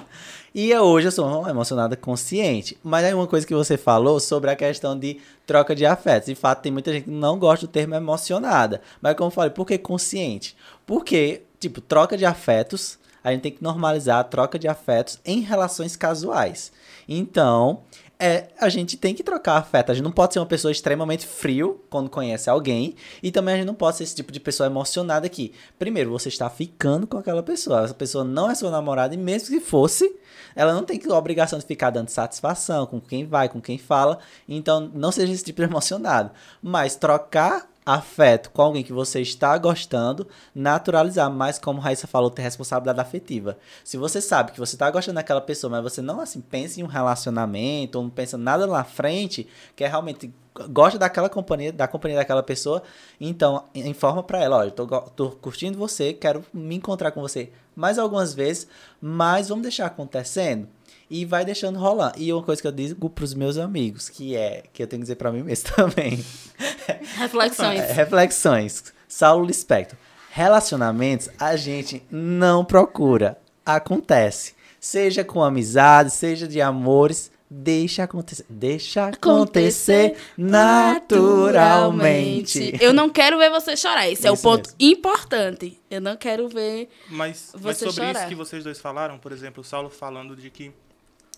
E 0.56 0.72
hoje 0.72 1.08
eu 1.08 1.10
sou 1.10 1.26
uma 1.26 1.50
emocionada 1.50 1.96
consciente. 1.96 2.78
Mas 2.80 3.04
aí 3.04 3.12
uma 3.12 3.26
coisa 3.26 3.44
que 3.44 3.52
você 3.52 3.76
falou 3.76 4.20
sobre 4.20 4.48
a 4.48 4.54
questão 4.54 4.96
de 4.96 5.20
troca 5.44 5.74
de 5.74 5.84
afetos. 5.84 6.28
De 6.28 6.36
fato, 6.36 6.62
tem 6.62 6.70
muita 6.70 6.92
gente 6.92 7.06
que 7.06 7.10
não 7.10 7.40
gosta 7.40 7.66
do 7.66 7.70
termo 7.72 7.96
emocionada. 7.96 8.80
Mas 9.02 9.16
como 9.16 9.26
eu 9.26 9.32
falei, 9.32 9.50
por 9.50 9.66
que 9.66 9.76
consciente? 9.76 10.56
Porque, 10.86 11.42
tipo, 11.58 11.80
troca 11.80 12.16
de 12.16 12.24
afetos, 12.24 13.00
a 13.24 13.32
gente 13.32 13.40
tem 13.40 13.50
que 13.50 13.64
normalizar 13.64 14.20
a 14.20 14.24
troca 14.24 14.56
de 14.56 14.68
afetos 14.68 15.18
em 15.24 15.40
relações 15.40 15.96
casuais. 15.96 16.70
Então, 17.08 17.82
é, 18.18 18.48
a 18.60 18.68
gente 18.68 18.96
tem 18.96 19.14
que 19.14 19.22
trocar 19.22 19.56
afeto. 19.56 19.90
A 19.90 19.94
gente 19.94 20.04
não 20.04 20.12
pode 20.12 20.32
ser 20.32 20.38
uma 20.38 20.46
pessoa 20.46 20.70
extremamente 20.70 21.26
frio 21.26 21.82
quando 21.90 22.08
conhece 22.08 22.48
alguém. 22.48 22.94
E 23.22 23.30
também 23.30 23.54
a 23.54 23.56
gente 23.58 23.66
não 23.66 23.74
pode 23.74 23.96
ser 23.96 24.04
esse 24.04 24.14
tipo 24.14 24.32
de 24.32 24.40
pessoa 24.40 24.66
emocionada 24.66 25.28
que, 25.28 25.52
primeiro, 25.78 26.10
você 26.10 26.28
está 26.28 26.48
ficando 26.48 27.06
com 27.06 27.18
aquela 27.18 27.42
pessoa. 27.42 27.84
Essa 27.84 27.94
pessoa 27.94 28.24
não 28.24 28.50
é 28.50 28.54
sua 28.54 28.70
namorada, 28.70 29.14
e 29.14 29.18
mesmo 29.18 29.48
que 29.48 29.60
fosse, 29.60 30.16
ela 30.54 30.72
não 30.72 30.84
tem 30.84 31.00
a 31.08 31.18
obrigação 31.18 31.58
de 31.58 31.66
ficar 31.66 31.90
dando 31.90 32.08
satisfação 32.08 32.86
com 32.86 33.00
quem 33.00 33.26
vai, 33.26 33.48
com 33.48 33.60
quem 33.60 33.78
fala. 33.78 34.18
Então, 34.48 34.90
não 34.94 35.10
seja 35.10 35.32
esse 35.32 35.44
tipo 35.44 35.60
de 35.60 35.68
emocionado. 35.68 36.30
Mas 36.62 36.96
trocar 36.96 37.68
afeto 37.86 38.50
com 38.50 38.62
alguém 38.62 38.82
que 38.82 38.92
você 38.92 39.20
está 39.20 39.56
gostando, 39.58 40.26
naturalizar, 40.54 41.30
mas 41.30 41.58
como 41.58 41.80
Raíssa 41.80 42.06
falou, 42.06 42.30
ter 42.30 42.42
responsabilidade 42.42 43.00
afetiva. 43.00 43.58
Se 43.84 43.96
você 43.96 44.20
sabe 44.20 44.52
que 44.52 44.58
você 44.58 44.74
está 44.74 44.90
gostando 44.90 45.16
daquela 45.16 45.40
pessoa, 45.40 45.70
mas 45.70 45.82
você 45.82 46.00
não 46.00 46.20
assim 46.20 46.40
pensa 46.40 46.80
em 46.80 46.82
um 46.82 46.86
relacionamento, 46.88 47.98
ou 47.98 48.04
não 48.04 48.10
pensa 48.10 48.38
nada 48.38 48.66
lá 48.66 48.78
na 48.78 48.84
frente, 48.84 49.46
que 49.76 49.84
é 49.84 49.88
realmente 49.88 50.32
gosta 50.70 50.98
daquela 50.98 51.28
companhia, 51.28 51.72
da 51.72 51.88
companhia 51.88 52.18
daquela 52.18 52.42
pessoa, 52.42 52.82
então 53.20 53.64
informa 53.74 54.22
pra 54.22 54.40
ela, 54.40 54.58
olha, 54.58 54.70
tô, 54.70 54.86
tô 54.86 55.30
curtindo 55.32 55.76
você, 55.76 56.12
quero 56.12 56.44
me 56.52 56.76
encontrar 56.76 57.10
com 57.10 57.20
você 57.20 57.50
mais 57.74 57.98
algumas 57.98 58.32
vezes, 58.32 58.68
mas 59.00 59.48
vamos 59.48 59.62
deixar 59.62 59.86
acontecendo 59.86 60.68
e 61.10 61.24
vai 61.24 61.44
deixando 61.44 61.78
rolar. 61.78 62.12
E 62.16 62.32
uma 62.32 62.42
coisa 62.42 62.60
que 62.62 62.68
eu 62.68 62.72
digo 62.72 63.10
pros 63.10 63.34
meus 63.34 63.58
amigos, 63.58 64.08
que 64.08 64.36
é, 64.36 64.62
que 64.72 64.82
eu 64.82 64.86
tenho 64.86 65.00
que 65.00 65.04
dizer 65.04 65.16
pra 65.16 65.30
mim 65.32 65.42
mesmo 65.42 65.68
também, 65.74 66.24
Reflexões. 67.16 67.80
é, 67.80 67.92
reflexões. 67.92 68.84
Saulo 69.08 69.44
Lispector. 69.46 69.98
Relacionamentos 70.30 71.28
a 71.38 71.56
gente 71.56 72.02
não 72.10 72.64
procura. 72.64 73.38
Acontece. 73.64 74.54
Seja 74.80 75.22
com 75.24 75.42
amizade, 75.42 76.10
seja 76.10 76.46
de 76.48 76.60
amores. 76.60 77.32
Deixa 77.48 78.02
acontecer. 78.02 78.44
Deixa 78.48 79.06
acontecer 79.06 80.16
naturalmente. 80.36 81.04
Eu 82.80 82.92
não 82.92 83.08
quero 83.08 83.38
ver 83.38 83.48
você 83.50 83.76
chorar. 83.76 84.08
Esse 84.10 84.26
é 84.26 84.30
o 84.30 84.34
Isso 84.34 84.42
ponto 84.42 84.70
mesmo. 84.70 84.76
importante. 84.98 85.80
Eu 85.90 86.00
não 86.00 86.16
quero 86.16 86.48
ver. 86.48 86.88
Mas, 87.08 87.50
mas 87.54 87.62
Você 87.62 87.84
sobre 87.90 88.06
chorar. 88.06 88.18
isso 88.20 88.28
que 88.28 88.34
vocês 88.34 88.64
dois 88.64 88.80
falaram, 88.80 89.18
por 89.18 89.30
exemplo, 89.30 89.60
o 89.60 89.64
Saulo 89.64 89.88
falando 89.88 90.34
de 90.34 90.50
que 90.50 90.72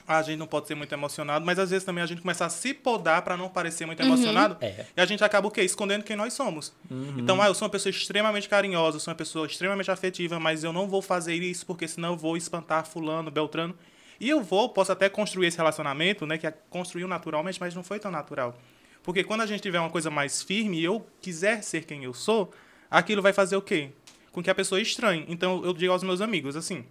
a 0.06 0.22
gente 0.22 0.38
não 0.38 0.46
pode 0.46 0.68
ser 0.68 0.74
muito 0.74 0.92
emocionado, 0.92 1.44
mas 1.44 1.58
às 1.58 1.70
vezes 1.70 1.84
também 1.84 2.02
a 2.02 2.06
gente 2.06 2.20
começa 2.20 2.46
a 2.46 2.48
se 2.48 2.72
podar 2.72 3.22
para 3.22 3.36
não 3.36 3.48
parecer 3.48 3.86
muito 3.86 4.00
emocionado. 4.00 4.56
É. 4.60 4.86
E 4.96 5.00
a 5.00 5.06
gente 5.06 5.24
acaba 5.24 5.48
o 5.48 5.50
quê? 5.50 5.62
Escondendo 5.62 6.04
quem 6.04 6.14
nós 6.14 6.32
somos. 6.32 6.72
Então, 7.18 7.42
ah, 7.42 7.46
eu 7.48 7.54
sou 7.54 7.66
uma 7.66 7.72
pessoa 7.72 7.90
extremamente 7.90 8.48
carinhosa, 8.48 8.96
eu 8.96 9.00
sou 9.00 9.10
uma 9.10 9.16
pessoa 9.16 9.46
extremamente 9.46 9.90
afetiva, 9.90 10.38
mas 10.38 10.62
eu 10.62 10.72
não 10.72 10.86
vou 10.86 11.02
fazer 11.02 11.34
isso 11.34 11.66
porque 11.66 11.88
senão 11.88 12.10
eu 12.10 12.16
vou 12.16 12.36
espantar 12.36 12.86
fulano, 12.86 13.30
beltrano. 13.30 13.76
E 14.20 14.30
eu 14.30 14.42
vou, 14.42 14.68
posso 14.68 14.92
até 14.92 15.08
construir 15.08 15.48
esse 15.48 15.56
relacionamento, 15.56 16.26
né, 16.26 16.38
que 16.38 16.50
construiu 16.70 17.06
naturalmente, 17.06 17.60
mas 17.60 17.74
não 17.74 17.82
foi 17.82 17.98
tão 17.98 18.10
natural. 18.10 18.56
Porque 19.02 19.22
quando 19.22 19.42
a 19.42 19.46
gente 19.46 19.60
tiver 19.60 19.78
uma 19.78 19.90
coisa 19.90 20.10
mais 20.10 20.42
firme 20.42 20.80
e 20.80 20.84
eu 20.84 21.06
quiser 21.20 21.62
ser 21.62 21.84
quem 21.84 22.04
eu 22.04 22.14
sou, 22.14 22.52
aquilo 22.90 23.22
vai 23.22 23.32
fazer 23.32 23.56
o 23.56 23.62
quê? 23.62 23.90
Com 24.32 24.42
que 24.42 24.50
a 24.50 24.54
pessoa 24.54 24.80
estranhe. 24.80 25.24
Então, 25.28 25.64
eu 25.64 25.72
digo 25.72 25.92
aos 25.92 26.02
meus 26.02 26.20
amigos, 26.20 26.56
assim, 26.56 26.84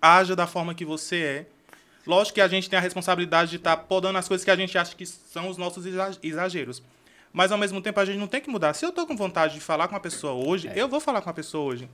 haja 0.00 0.34
da 0.34 0.46
forma 0.46 0.74
que 0.74 0.84
você 0.84 1.16
é. 1.16 1.46
Lógico 2.06 2.34
que 2.36 2.40
a 2.40 2.48
gente 2.48 2.70
tem 2.70 2.78
a 2.78 2.82
responsabilidade 2.82 3.50
de 3.50 3.56
estar 3.56 3.76
podando 3.76 4.18
as 4.18 4.28
coisas 4.28 4.44
que 4.44 4.50
a 4.50 4.56
gente 4.56 4.76
acha 4.78 4.94
que 4.94 5.04
são 5.04 5.48
os 5.48 5.56
nossos 5.56 5.84
exa- 5.84 6.16
exageros. 6.22 6.82
Mas 7.32 7.50
ao 7.52 7.58
mesmo 7.58 7.80
tempo 7.82 7.98
a 8.00 8.04
gente 8.04 8.18
não 8.18 8.26
tem 8.28 8.40
que 8.40 8.48
mudar. 8.48 8.72
Se 8.74 8.86
eu 8.86 8.92
tô 8.92 9.06
com 9.06 9.16
vontade 9.16 9.54
de 9.54 9.60
falar 9.60 9.88
com 9.88 9.94
uma 9.94 10.00
pessoa 10.00 10.32
hoje, 10.32 10.70
eu 10.74 10.88
vou 10.88 11.00
falar 11.00 11.20
com 11.20 11.28
a 11.28 11.34
pessoa 11.34 11.64
hoje. 11.64 11.88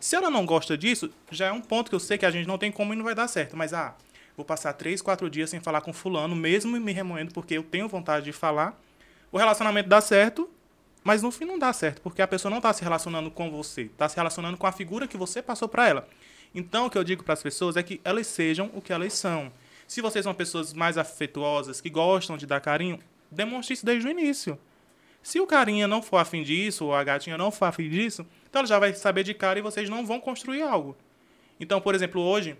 Se 0.00 0.16
ela 0.16 0.30
não 0.30 0.46
gosta 0.46 0.76
disso, 0.76 1.10
já 1.30 1.46
é 1.46 1.52
um 1.52 1.60
ponto 1.60 1.88
que 1.88 1.94
eu 1.94 2.00
sei 2.00 2.16
que 2.18 2.26
a 2.26 2.30
gente 2.30 2.46
não 2.46 2.58
tem 2.58 2.72
como 2.72 2.92
e 2.92 2.96
não 2.96 3.04
vai 3.04 3.14
dar 3.14 3.28
certo. 3.28 3.56
Mas, 3.56 3.72
ah, 3.72 3.94
vou 4.36 4.44
passar 4.44 4.72
três, 4.72 5.02
quatro 5.02 5.28
dias 5.28 5.50
sem 5.50 5.60
falar 5.60 5.80
com 5.82 5.92
fulano, 5.92 6.34
mesmo 6.34 6.78
me 6.80 6.92
remoendo, 6.92 7.32
porque 7.32 7.54
eu 7.54 7.62
tenho 7.62 7.88
vontade 7.88 8.24
de 8.24 8.32
falar. 8.32 8.78
O 9.30 9.38
relacionamento 9.38 9.88
dá 9.88 10.00
certo, 10.00 10.48
mas 11.04 11.22
no 11.22 11.30
fim 11.30 11.44
não 11.44 11.58
dá 11.58 11.72
certo, 11.72 12.00
porque 12.00 12.22
a 12.22 12.26
pessoa 12.28 12.50
não 12.50 12.58
está 12.58 12.72
se 12.72 12.82
relacionando 12.82 13.30
com 13.30 13.50
você, 13.50 13.82
está 13.82 14.08
se 14.08 14.16
relacionando 14.16 14.56
com 14.56 14.66
a 14.66 14.72
figura 14.72 15.06
que 15.06 15.16
você 15.16 15.42
passou 15.42 15.68
para 15.68 15.88
ela. 15.88 16.08
Então, 16.54 16.86
o 16.86 16.90
que 16.90 16.96
eu 16.98 17.04
digo 17.04 17.22
para 17.22 17.34
as 17.34 17.42
pessoas 17.42 17.76
é 17.76 17.82
que 17.82 18.00
elas 18.04 18.26
sejam 18.26 18.70
o 18.74 18.80
que 18.80 18.92
elas 18.92 19.12
são. 19.12 19.52
Se 19.88 20.02
vocês 20.02 20.22
são 20.22 20.34
pessoas 20.34 20.74
mais 20.74 20.98
afetuosas, 20.98 21.80
que 21.80 21.88
gostam 21.88 22.36
de 22.36 22.46
dar 22.46 22.60
carinho, 22.60 23.00
demonstre 23.30 23.72
isso 23.72 23.86
desde 23.86 24.06
o 24.06 24.10
início. 24.10 24.58
Se 25.22 25.40
o 25.40 25.46
carinha 25.46 25.88
não 25.88 26.02
for 26.02 26.18
afim 26.18 26.42
disso, 26.42 26.84
ou 26.84 26.94
a 26.94 27.02
gatinha 27.02 27.38
não 27.38 27.50
for 27.50 27.64
afim 27.64 27.88
disso, 27.88 28.26
então 28.48 28.60
ela 28.60 28.68
já 28.68 28.78
vai 28.78 28.92
saber 28.92 29.24
de 29.24 29.32
cara 29.32 29.58
e 29.58 29.62
vocês 29.62 29.88
não 29.88 30.04
vão 30.04 30.20
construir 30.20 30.60
algo. 30.60 30.94
Então, 31.58 31.80
por 31.80 31.94
exemplo, 31.94 32.20
hoje, 32.20 32.54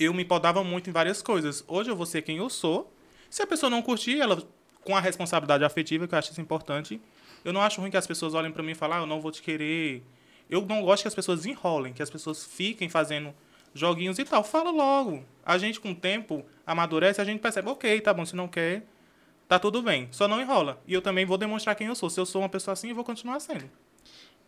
eu 0.00 0.14
me 0.14 0.24
podava 0.24 0.64
muito 0.64 0.88
em 0.88 0.94
várias 0.94 1.20
coisas. 1.20 1.62
Hoje 1.68 1.90
eu 1.90 1.96
vou 1.96 2.06
ser 2.06 2.22
quem 2.22 2.38
eu 2.38 2.48
sou. 2.48 2.90
Se 3.28 3.42
a 3.42 3.46
pessoa 3.46 3.68
não 3.68 3.82
curtir, 3.82 4.18
ela 4.18 4.42
com 4.82 4.96
a 4.96 5.00
responsabilidade 5.00 5.62
afetiva, 5.62 6.08
que 6.08 6.14
eu 6.14 6.18
acho 6.18 6.32
isso 6.32 6.40
importante, 6.40 6.98
eu 7.44 7.52
não 7.52 7.60
acho 7.60 7.82
ruim 7.82 7.90
que 7.90 7.96
as 7.98 8.06
pessoas 8.06 8.32
olhem 8.32 8.50
pra 8.50 8.62
mim 8.62 8.72
e 8.72 8.74
falem, 8.74 8.96
ah, 8.96 9.00
eu 9.00 9.06
não 9.06 9.20
vou 9.20 9.30
te 9.30 9.42
querer. 9.42 10.02
Eu 10.48 10.64
não 10.64 10.82
gosto 10.82 11.02
que 11.02 11.08
as 11.08 11.14
pessoas 11.14 11.44
enrolem, 11.44 11.92
que 11.92 12.02
as 12.02 12.08
pessoas 12.08 12.44
fiquem 12.44 12.88
fazendo 12.88 13.34
joguinhos 13.78 14.18
e 14.18 14.24
tal. 14.24 14.42
Fala 14.42 14.70
logo. 14.70 15.22
A 15.44 15.58
gente, 15.58 15.78
com 15.78 15.92
o 15.92 15.94
tempo, 15.94 16.44
amadurece, 16.66 17.20
a 17.20 17.24
gente 17.24 17.40
percebe, 17.40 17.68
ok, 17.68 18.00
tá 18.00 18.12
bom, 18.12 18.24
se 18.24 18.34
não 18.34 18.48
quer, 18.48 18.84
tá 19.46 19.58
tudo 19.58 19.82
bem. 19.82 20.08
Só 20.10 20.26
não 20.26 20.40
enrola. 20.40 20.80
E 20.86 20.94
eu 20.94 21.02
também 21.02 21.24
vou 21.24 21.38
demonstrar 21.38 21.76
quem 21.76 21.86
eu 21.86 21.94
sou. 21.94 22.10
Se 22.10 22.18
eu 22.18 22.26
sou 22.26 22.42
uma 22.42 22.48
pessoa 22.48 22.72
assim, 22.72 22.88
eu 22.88 22.94
vou 22.94 23.04
continuar 23.04 23.38
sendo. 23.40 23.70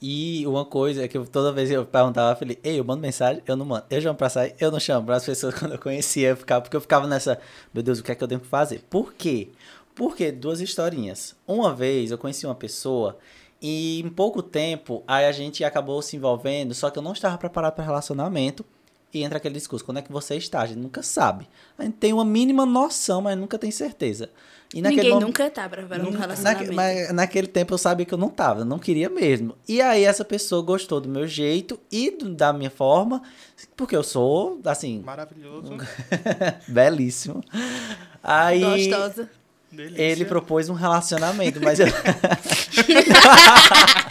E 0.00 0.46
uma 0.46 0.64
coisa 0.64 1.04
é 1.04 1.08
que 1.08 1.18
toda 1.26 1.52
vez 1.52 1.70
eu 1.70 1.84
perguntava, 1.84 2.32
eu 2.32 2.36
falei, 2.36 2.58
ei, 2.62 2.78
eu 2.78 2.84
mando 2.84 3.02
mensagem, 3.02 3.42
eu 3.46 3.56
não 3.56 3.66
mando. 3.66 3.84
Eu 3.90 4.00
chamo 4.00 4.16
pra 4.16 4.28
sair, 4.28 4.54
eu 4.60 4.70
não 4.70 4.78
chamo. 4.78 5.10
As 5.10 5.24
pessoas 5.24 5.54
quando 5.58 5.72
eu 5.72 5.78
conhecia, 5.78 6.28
eu 6.28 6.36
ficava, 6.36 6.62
porque 6.62 6.76
eu 6.76 6.80
ficava 6.80 7.06
nessa, 7.06 7.40
meu 7.74 7.82
Deus, 7.82 7.98
o 7.98 8.04
que 8.04 8.12
é 8.12 8.14
que 8.14 8.22
eu 8.22 8.28
devo 8.28 8.44
fazer? 8.44 8.84
Por 8.88 9.12
quê? 9.14 9.48
Porque 9.94 10.30
duas 10.30 10.60
historinhas. 10.60 11.34
Uma 11.46 11.74
vez 11.74 12.12
eu 12.12 12.18
conheci 12.18 12.46
uma 12.46 12.54
pessoa 12.54 13.18
e 13.60 14.00
em 14.00 14.08
pouco 14.08 14.40
tempo 14.40 15.02
aí 15.06 15.26
a 15.26 15.32
gente 15.32 15.64
acabou 15.64 16.00
se 16.00 16.16
envolvendo, 16.16 16.72
só 16.74 16.90
que 16.90 16.98
eu 16.98 17.02
não 17.02 17.12
estava 17.12 17.36
preparado 17.36 17.74
para 17.74 17.84
relacionamento. 17.84 18.64
E 19.12 19.22
entra 19.22 19.38
aquele 19.38 19.54
discurso, 19.54 19.84
quando 19.84 19.98
é 19.98 20.02
que 20.02 20.12
você 20.12 20.36
está? 20.36 20.60
A 20.60 20.66
gente 20.66 20.78
nunca 20.78 21.02
sabe. 21.02 21.48
A 21.78 21.84
gente 21.84 21.96
tem 21.96 22.12
uma 22.12 22.24
mínima 22.24 22.66
noção, 22.66 23.22
mas 23.22 23.38
nunca 23.38 23.58
tem 23.58 23.70
certeza. 23.70 24.28
E 24.74 24.82
naquele 24.82 24.96
Ninguém 25.00 25.14
momento- 25.14 25.26
nunca 25.28 25.50
tá 25.50 25.66
preparando 25.66 26.08
um 26.08 26.18
relacionamento. 26.18 26.74
mas 26.74 27.10
naquele 27.14 27.46
tempo 27.46 27.72
eu 27.72 27.78
sabia 27.78 28.04
que 28.04 28.12
eu 28.12 28.18
não 28.18 28.28
tava, 28.28 28.60
eu 28.60 28.64
não 28.66 28.78
queria 28.78 29.08
mesmo. 29.08 29.54
E 29.66 29.80
aí 29.80 30.04
essa 30.04 30.26
pessoa 30.26 30.60
gostou 30.62 31.00
do 31.00 31.08
meu 31.08 31.26
jeito 31.26 31.80
e 31.90 32.10
do- 32.10 32.34
da 32.34 32.52
minha 32.52 32.68
forma, 32.70 33.22
porque 33.74 33.96
eu 33.96 34.02
sou, 34.02 34.60
assim, 34.66 35.00
Maravilhoso. 35.02 35.74
belíssimo. 36.68 37.42
Aí 38.22 38.88
Gostosa. 38.90 39.30
Delícia. 39.72 40.02
ele 40.02 40.24
propôs 40.26 40.68
um 40.68 40.74
relacionamento, 40.74 41.58
mas 41.62 41.80
eu... 41.80 41.86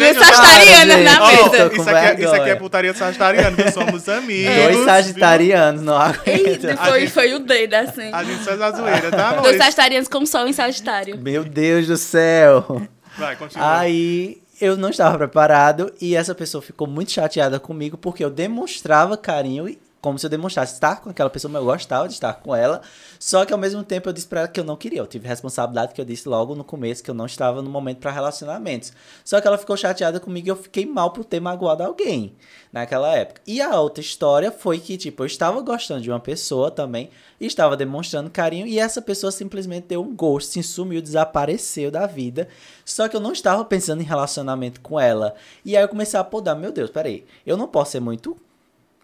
Duas 0.00 0.16
eu- 0.16 0.24
sagitarianas 0.24 0.96
gente. 0.96 1.04
na 1.04 1.22
Ó, 1.22 1.26
mesa. 1.30 1.70
com 1.70 1.76
isso, 1.76 1.90
aqui 1.90 1.96
é, 2.22 2.24
isso 2.24 2.34
aqui 2.34 2.50
é 2.50 2.54
putaria 2.56 2.92
de 2.92 2.98
sagitariano, 2.98 3.56
viu? 3.56 3.72
Somos 3.72 4.08
amigos. 4.08 4.54
Dois 4.54 4.76
viu? 4.76 4.84
sagitarianos, 4.84 5.82
não 5.82 5.94
Eita, 6.26 6.72
aguento. 6.72 6.78
foi, 6.88 7.00
gente- 7.00 7.12
foi 7.12 7.34
o 7.34 7.38
dedo, 7.40 7.74
assim. 7.74 8.10
A 8.12 8.24
gente 8.24 8.42
faz 8.44 8.60
a 8.60 8.70
zoeira, 8.72 9.10
tá, 9.10 9.28
amor? 9.30 9.42
Dois 9.42 9.56
sagitarianos 9.56 10.08
com 10.08 10.24
sol 10.26 10.46
em 10.46 10.52
Sagitário. 10.52 11.18
Meu 11.18 11.44
Deus 11.44 11.86
do 11.86 11.96
céu. 11.96 12.82
Vai, 13.18 13.36
continua. 13.36 13.78
Aí 13.78 14.38
eu 14.60 14.76
não 14.76 14.90
estava 14.90 15.16
preparado 15.18 15.92
e 16.00 16.14
essa 16.14 16.34
pessoa 16.34 16.60
ficou 16.62 16.86
muito 16.86 17.12
chateada 17.12 17.58
comigo 17.58 17.96
porque 17.96 18.24
eu 18.24 18.30
demonstrava 18.30 19.16
carinho 19.16 19.68
e 19.68 19.78
como 20.00 20.18
se 20.18 20.24
eu 20.26 20.30
demonstrasse 20.30 20.74
estar 20.74 21.00
com 21.00 21.10
aquela 21.10 21.28
pessoa, 21.28 21.52
mas 21.52 21.60
eu 21.60 21.66
gostava 21.66 22.08
de 22.08 22.14
estar 22.14 22.32
com 22.34 22.54
ela. 22.54 22.80
Só 23.18 23.44
que 23.44 23.52
ao 23.52 23.58
mesmo 23.58 23.84
tempo 23.84 24.08
eu 24.08 24.12
disse 24.12 24.26
pra 24.26 24.40
ela 24.40 24.48
que 24.48 24.58
eu 24.58 24.64
não 24.64 24.76
queria. 24.76 25.00
Eu 25.00 25.06
tive 25.06 25.28
responsabilidade 25.28 25.92
que 25.92 26.00
eu 26.00 26.04
disse 26.04 26.28
logo 26.28 26.54
no 26.54 26.64
começo 26.64 27.02
que 27.02 27.10
eu 27.10 27.14
não 27.14 27.26
estava 27.26 27.60
no 27.60 27.68
momento 27.68 27.98
para 27.98 28.10
relacionamentos. 28.10 28.92
Só 29.24 29.40
que 29.40 29.46
ela 29.46 29.58
ficou 29.58 29.76
chateada 29.76 30.18
comigo 30.18 30.48
e 30.48 30.50
eu 30.50 30.56
fiquei 30.56 30.86
mal 30.86 31.10
por 31.10 31.24
ter 31.24 31.40
magoado 31.40 31.82
alguém 31.82 32.34
naquela 32.72 33.14
época. 33.14 33.40
E 33.46 33.60
a 33.60 33.78
outra 33.78 34.00
história 34.00 34.50
foi 34.50 34.78
que, 34.78 34.96
tipo, 34.96 35.22
eu 35.22 35.26
estava 35.26 35.60
gostando 35.60 36.00
de 36.00 36.10
uma 36.10 36.20
pessoa 36.20 36.70
também, 36.70 37.10
estava 37.40 37.76
demonstrando 37.76 38.30
carinho, 38.30 38.66
e 38.66 38.78
essa 38.78 39.02
pessoa 39.02 39.30
simplesmente 39.30 39.88
deu 39.88 40.02
um 40.02 40.14
gosto, 40.14 40.52
se 40.52 40.62
sumiu, 40.62 41.02
desapareceu 41.02 41.90
da 41.90 42.06
vida. 42.06 42.48
Só 42.84 43.08
que 43.08 43.16
eu 43.16 43.20
não 43.20 43.32
estava 43.32 43.64
pensando 43.64 44.00
em 44.00 44.04
relacionamento 44.06 44.80
com 44.80 44.98
ela. 44.98 45.34
E 45.64 45.76
aí 45.76 45.82
eu 45.82 45.88
comecei 45.88 46.18
a 46.18 46.24
podar, 46.24 46.56
meu 46.56 46.72
Deus, 46.72 46.90
peraí, 46.90 47.24
eu 47.46 47.56
não 47.56 47.66
posso 47.66 47.92
ser 47.92 48.00
muito 48.00 48.36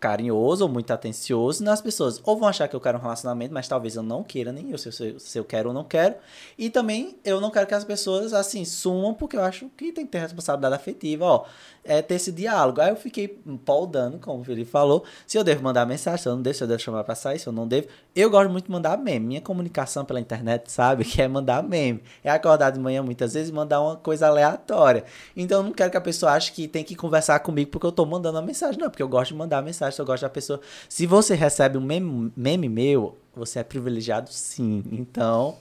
carinhoso 0.06 0.64
ou 0.64 0.70
muito 0.70 0.92
atencioso 0.92 1.64
nas 1.64 1.80
pessoas. 1.80 2.20
Ou 2.24 2.38
vão 2.38 2.48
achar 2.48 2.68
que 2.68 2.76
eu 2.76 2.80
quero 2.80 2.96
um 2.96 3.00
relacionamento, 3.00 3.52
mas 3.52 3.66
talvez 3.66 3.96
eu 3.96 4.04
não 4.04 4.22
queira 4.22 4.52
nem 4.52 4.70
eu, 4.70 4.78
se, 4.78 4.88
eu, 4.88 5.18
se 5.18 5.36
eu 5.36 5.44
quero 5.44 5.70
ou 5.70 5.74
não 5.74 5.82
quero. 5.82 6.14
E 6.56 6.70
também 6.70 7.16
eu 7.24 7.40
não 7.40 7.50
quero 7.50 7.66
que 7.66 7.74
as 7.74 7.84
pessoas, 7.84 8.32
assim, 8.32 8.64
sumam, 8.64 9.12
porque 9.12 9.36
eu 9.36 9.42
acho 9.42 9.68
que 9.76 9.90
tem 9.90 10.06
que 10.06 10.12
ter 10.12 10.20
responsabilidade 10.20 10.76
afetiva, 10.76 11.24
ó. 11.24 11.44
É 11.88 12.02
ter 12.02 12.14
esse 12.14 12.32
diálogo. 12.32 12.80
Aí 12.80 12.90
eu 12.90 12.96
fiquei 12.96 13.28
poldando, 13.64 14.18
como 14.18 14.40
o 14.40 14.44
Felipe 14.44 14.68
falou, 14.68 15.04
se 15.24 15.38
eu 15.38 15.44
devo 15.44 15.62
mandar 15.62 15.86
mensagem, 15.86 16.20
se 16.20 16.28
eu 16.28 16.34
não 16.34 16.42
devo, 16.42 16.56
se 16.56 16.64
eu 16.64 16.68
devo 16.68 16.80
chamar 16.80 17.04
pra 17.04 17.14
sair, 17.14 17.38
se 17.38 17.46
eu 17.46 17.52
não 17.52 17.66
devo. 17.66 17.88
Eu 18.14 18.28
gosto 18.30 18.50
muito 18.50 18.66
de 18.66 18.72
mandar 18.72 18.96
meme. 18.98 19.26
Minha 19.26 19.40
comunicação 19.40 20.04
pela 20.04 20.20
internet, 20.20 20.70
sabe, 20.70 21.04
que 21.06 21.22
é 21.22 21.28
mandar 21.28 21.62
meme. 21.62 22.02
É 22.24 22.30
acordar 22.30 22.70
de 22.70 22.80
manhã 22.80 23.02
muitas 23.02 23.34
vezes 23.34 23.50
e 23.50 23.52
mandar 23.52 23.80
uma 23.80 23.96
coisa 23.96 24.26
aleatória. 24.26 25.04
Então 25.36 25.58
eu 25.58 25.64
não 25.64 25.72
quero 25.72 25.90
que 25.90 25.96
a 25.96 26.00
pessoa 26.00 26.32
ache 26.32 26.50
que 26.52 26.66
tem 26.66 26.82
que 26.82 26.96
conversar 26.96 27.38
comigo 27.40 27.70
porque 27.70 27.86
eu 27.86 27.92
tô 27.92 28.04
mandando 28.04 28.38
uma 28.38 28.46
mensagem. 28.46 28.80
Não, 28.80 28.90
porque 28.90 29.02
eu 29.02 29.08
gosto 29.08 29.30
de 29.32 29.38
mandar 29.38 29.62
mensagem, 29.62 29.95
eu 30.00 30.06
gosto 30.06 30.22
da 30.22 30.30
pessoa. 30.30 30.60
Se 30.88 31.06
você 31.06 31.34
recebe 31.34 31.78
um 31.78 31.80
meme, 31.80 32.32
meme 32.36 32.68
meu, 32.68 33.16
você 33.34 33.58
é 33.58 33.64
privilegiado 33.64 34.32
sim. 34.32 34.82
Então, 34.90 35.58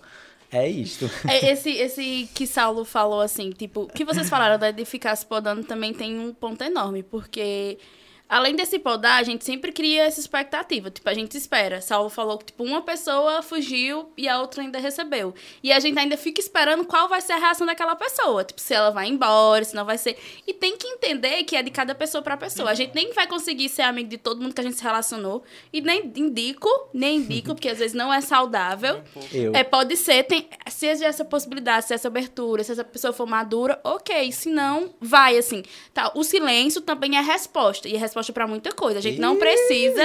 é 0.52 0.67
isto. 0.67 1.10
É, 1.28 1.52
esse, 1.52 1.69
esse 1.71 2.30
que 2.34 2.48
Saulo 2.48 2.86
falou, 2.86 3.21
assim, 3.21 3.50
tipo, 3.52 3.88
que 3.88 4.06
vocês 4.06 4.30
falaram 4.30 4.58
de 4.71 4.86
ficar 4.86 5.15
se 5.15 5.26
podando 5.26 5.63
também 5.63 5.93
tem 5.93 6.17
um 6.17 6.34
ponto 6.34 6.63
enorme, 6.63 7.04
porque 7.04 7.78
além 8.27 8.55
desse 8.55 8.79
podar, 8.79 9.19
a 9.19 9.23
gente 9.23 9.45
sempre 9.45 9.71
cria 9.71 10.03
essa 10.03 10.19
expectativa. 10.19 10.89
Tipo, 10.89 11.09
a 11.09 11.13
gente 11.13 11.38
espera. 11.38 11.79
Saulo 11.79 12.09
falou 12.09 12.38
que, 12.38 12.45
tipo, 12.45 12.63
uma 12.63 12.81
pessoa 12.81 13.41
fugiu 13.41 14.11
e 14.17 14.27
a 14.27 14.39
outra 14.41 14.63
ainda 14.63 14.79
recebeu. 14.79 15.33
E 15.61 15.71
a 15.71 15.79
gente 15.79 15.97
ainda 15.97 16.17
fica 16.17 16.41
esperando 16.41 16.85
qual 16.85 17.07
vai 17.07 17.21
ser 17.21 17.33
a 17.33 17.38
reação 17.38 17.67
daquela 17.67 17.95
pessoa. 17.95 18.43
Tipo, 18.43 18.59
se 18.59 18.73
ela 18.73 18.89
vai 18.89 19.07
embora, 19.07 19.63
se 19.63 19.75
não 19.75 19.85
vai 19.85 19.97
ser. 19.97 20.17
E 20.47 20.53
tem 20.53 20.75
que 20.75 20.88
entender 20.88 21.43
que 21.43 21.55
é 21.55 21.61
de 21.61 21.69
cada 21.69 21.93
pessoa 21.93 22.21
pra 22.21 22.35
pessoa. 22.35 22.71
A 22.71 22.73
gente 22.73 22.95
nem 22.95 23.13
vai 23.13 23.27
conseguir 23.27 23.69
ser 23.69 23.83
amigo 23.83 24.09
de 24.09 24.17
todo 24.17 24.41
mundo 24.41 24.55
que 24.55 24.61
a 24.61 24.63
gente 24.63 24.77
se 24.77 24.83
relacionou. 24.83 25.43
E 25.71 25.79
nem 25.79 26.11
indico, 26.15 26.69
nem 26.93 27.17
indico, 27.17 27.53
porque 27.53 27.69
às 27.69 27.77
vezes 27.77 27.93
não 27.93 28.11
é 28.11 28.21
saudável. 28.21 29.03
Eu. 29.31 29.55
É, 29.55 29.63
pode 29.63 29.95
ser, 29.95 30.23
tem, 30.23 30.49
se 30.67 30.88
existe 30.88 31.05
essa 31.05 31.25
possibilidade, 31.25 31.85
se 31.85 31.93
essa 31.93 32.07
abertura, 32.07 32.63
se 32.63 32.71
essa 32.71 32.83
pessoa 32.83 33.13
for 33.13 33.27
madura, 33.27 33.79
ok. 33.83 34.31
Se 34.31 34.49
não, 34.49 34.93
vai, 34.99 35.38
assim. 35.38 35.63
Tá, 35.93 36.11
o 36.15 36.23
silêncio 36.23 36.81
também 36.81 37.17
é 37.17 37.21
resposta. 37.21 37.88
E 37.88 37.95
é 37.95 37.97
resposta 37.97 38.14
pra 38.34 38.47
muita 38.47 38.71
coisa. 38.71 38.99
A 38.99 39.01
gente 39.01 39.19
não 39.19 39.38
precisa 39.38 40.04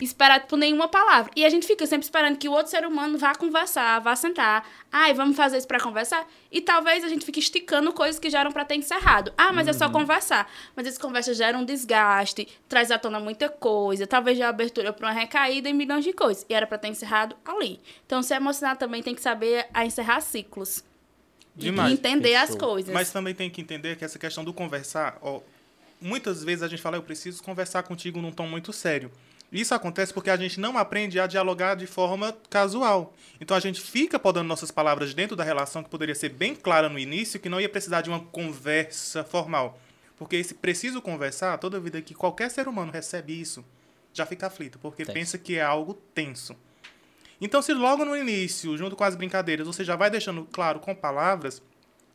esperar 0.00 0.46
por 0.46 0.56
nenhuma 0.56 0.88
palavra. 0.88 1.30
E 1.36 1.44
a 1.44 1.48
gente 1.48 1.66
fica 1.66 1.86
sempre 1.86 2.04
esperando 2.04 2.36
que 2.36 2.48
o 2.48 2.52
outro 2.52 2.70
ser 2.70 2.86
humano 2.86 3.18
vá 3.18 3.34
conversar, 3.34 4.00
vá 4.00 4.16
sentar. 4.16 4.66
Ai, 4.90 5.14
vamos 5.14 5.36
fazer 5.36 5.58
isso 5.58 5.66
pra 5.66 5.80
conversar? 5.80 6.26
E 6.50 6.60
talvez 6.60 7.02
a 7.04 7.08
gente 7.08 7.24
fique 7.24 7.40
esticando 7.40 7.92
coisas 7.92 8.18
que 8.18 8.28
já 8.28 8.40
eram 8.40 8.52
pra 8.52 8.64
ter 8.64 8.74
encerrado. 8.74 9.32
Ah, 9.36 9.52
mas 9.52 9.68
é 9.68 9.72
só 9.72 9.88
conversar. 9.88 10.50
Mas 10.76 10.86
essa 10.86 11.00
conversa 11.00 11.32
gera 11.34 11.56
um 11.56 11.64
desgaste, 11.64 12.46
traz 12.68 12.90
à 12.90 12.98
tona 12.98 13.18
muita 13.18 13.48
coisa, 13.48 14.06
talvez 14.06 14.36
já 14.36 14.48
abertura 14.48 14.92
pra 14.92 15.08
uma 15.08 15.12
recaída 15.12 15.68
em 15.68 15.74
milhões 15.74 16.04
de 16.04 16.12
coisas. 16.12 16.44
E 16.48 16.54
era 16.54 16.66
pra 16.66 16.78
ter 16.78 16.88
encerrado 16.88 17.36
ali. 17.44 17.80
Então, 18.04 18.22
se 18.22 18.34
emocionar 18.34 18.76
também 18.76 19.02
tem 19.02 19.14
que 19.14 19.22
saber 19.22 19.66
a 19.72 19.86
encerrar 19.86 20.20
ciclos. 20.20 20.84
Demais. 21.54 21.90
E 21.90 21.94
entender 21.94 22.34
as 22.34 22.54
coisas. 22.54 22.92
Mas 22.92 23.10
também 23.10 23.34
tem 23.34 23.50
que 23.50 23.60
entender 23.60 23.96
que 23.96 24.04
essa 24.04 24.18
questão 24.18 24.42
do 24.42 24.52
conversar, 24.54 25.18
ó, 25.20 25.40
muitas 26.02 26.42
vezes 26.42 26.62
a 26.62 26.68
gente 26.68 26.82
fala, 26.82 26.96
eu 26.96 27.02
preciso 27.02 27.42
conversar 27.42 27.82
contigo 27.82 28.20
num 28.20 28.32
tom 28.32 28.46
muito 28.46 28.72
sério. 28.72 29.10
Isso 29.52 29.74
acontece 29.74 30.14
porque 30.14 30.30
a 30.30 30.36
gente 30.36 30.58
não 30.58 30.78
aprende 30.78 31.20
a 31.20 31.26
dialogar 31.26 31.74
de 31.74 31.86
forma 31.86 32.34
casual. 32.48 33.14
Então 33.38 33.54
a 33.54 33.60
gente 33.60 33.80
fica 33.80 34.18
podando 34.18 34.48
nossas 34.48 34.70
palavras 34.70 35.12
dentro 35.12 35.36
da 35.36 35.44
relação 35.44 35.82
que 35.82 35.90
poderia 35.90 36.14
ser 36.14 36.30
bem 36.30 36.54
clara 36.54 36.88
no 36.88 36.98
início, 36.98 37.38
que 37.38 37.50
não 37.50 37.60
ia 37.60 37.68
precisar 37.68 38.00
de 38.00 38.08
uma 38.08 38.20
conversa 38.20 39.22
formal. 39.22 39.78
Porque 40.16 40.36
esse 40.36 40.54
preciso 40.54 41.02
conversar, 41.02 41.58
toda 41.58 41.78
vida 41.78 42.00
que 42.00 42.14
qualquer 42.14 42.50
ser 42.50 42.66
humano 42.66 42.90
recebe 42.90 43.38
isso, 43.38 43.62
já 44.14 44.24
fica 44.24 44.46
aflito, 44.46 44.78
porque 44.78 45.04
pensa 45.04 45.36
que 45.36 45.56
é 45.56 45.62
algo 45.62 45.94
tenso. 46.14 46.56
Então, 47.40 47.60
se 47.60 47.74
logo 47.74 48.04
no 48.04 48.16
início, 48.16 48.76
junto 48.78 48.94
com 48.94 49.04
as 49.04 49.16
brincadeiras, 49.16 49.66
você 49.66 49.82
já 49.82 49.96
vai 49.96 50.08
deixando 50.08 50.46
claro 50.52 50.78
com 50.78 50.94
palavras, 50.94 51.60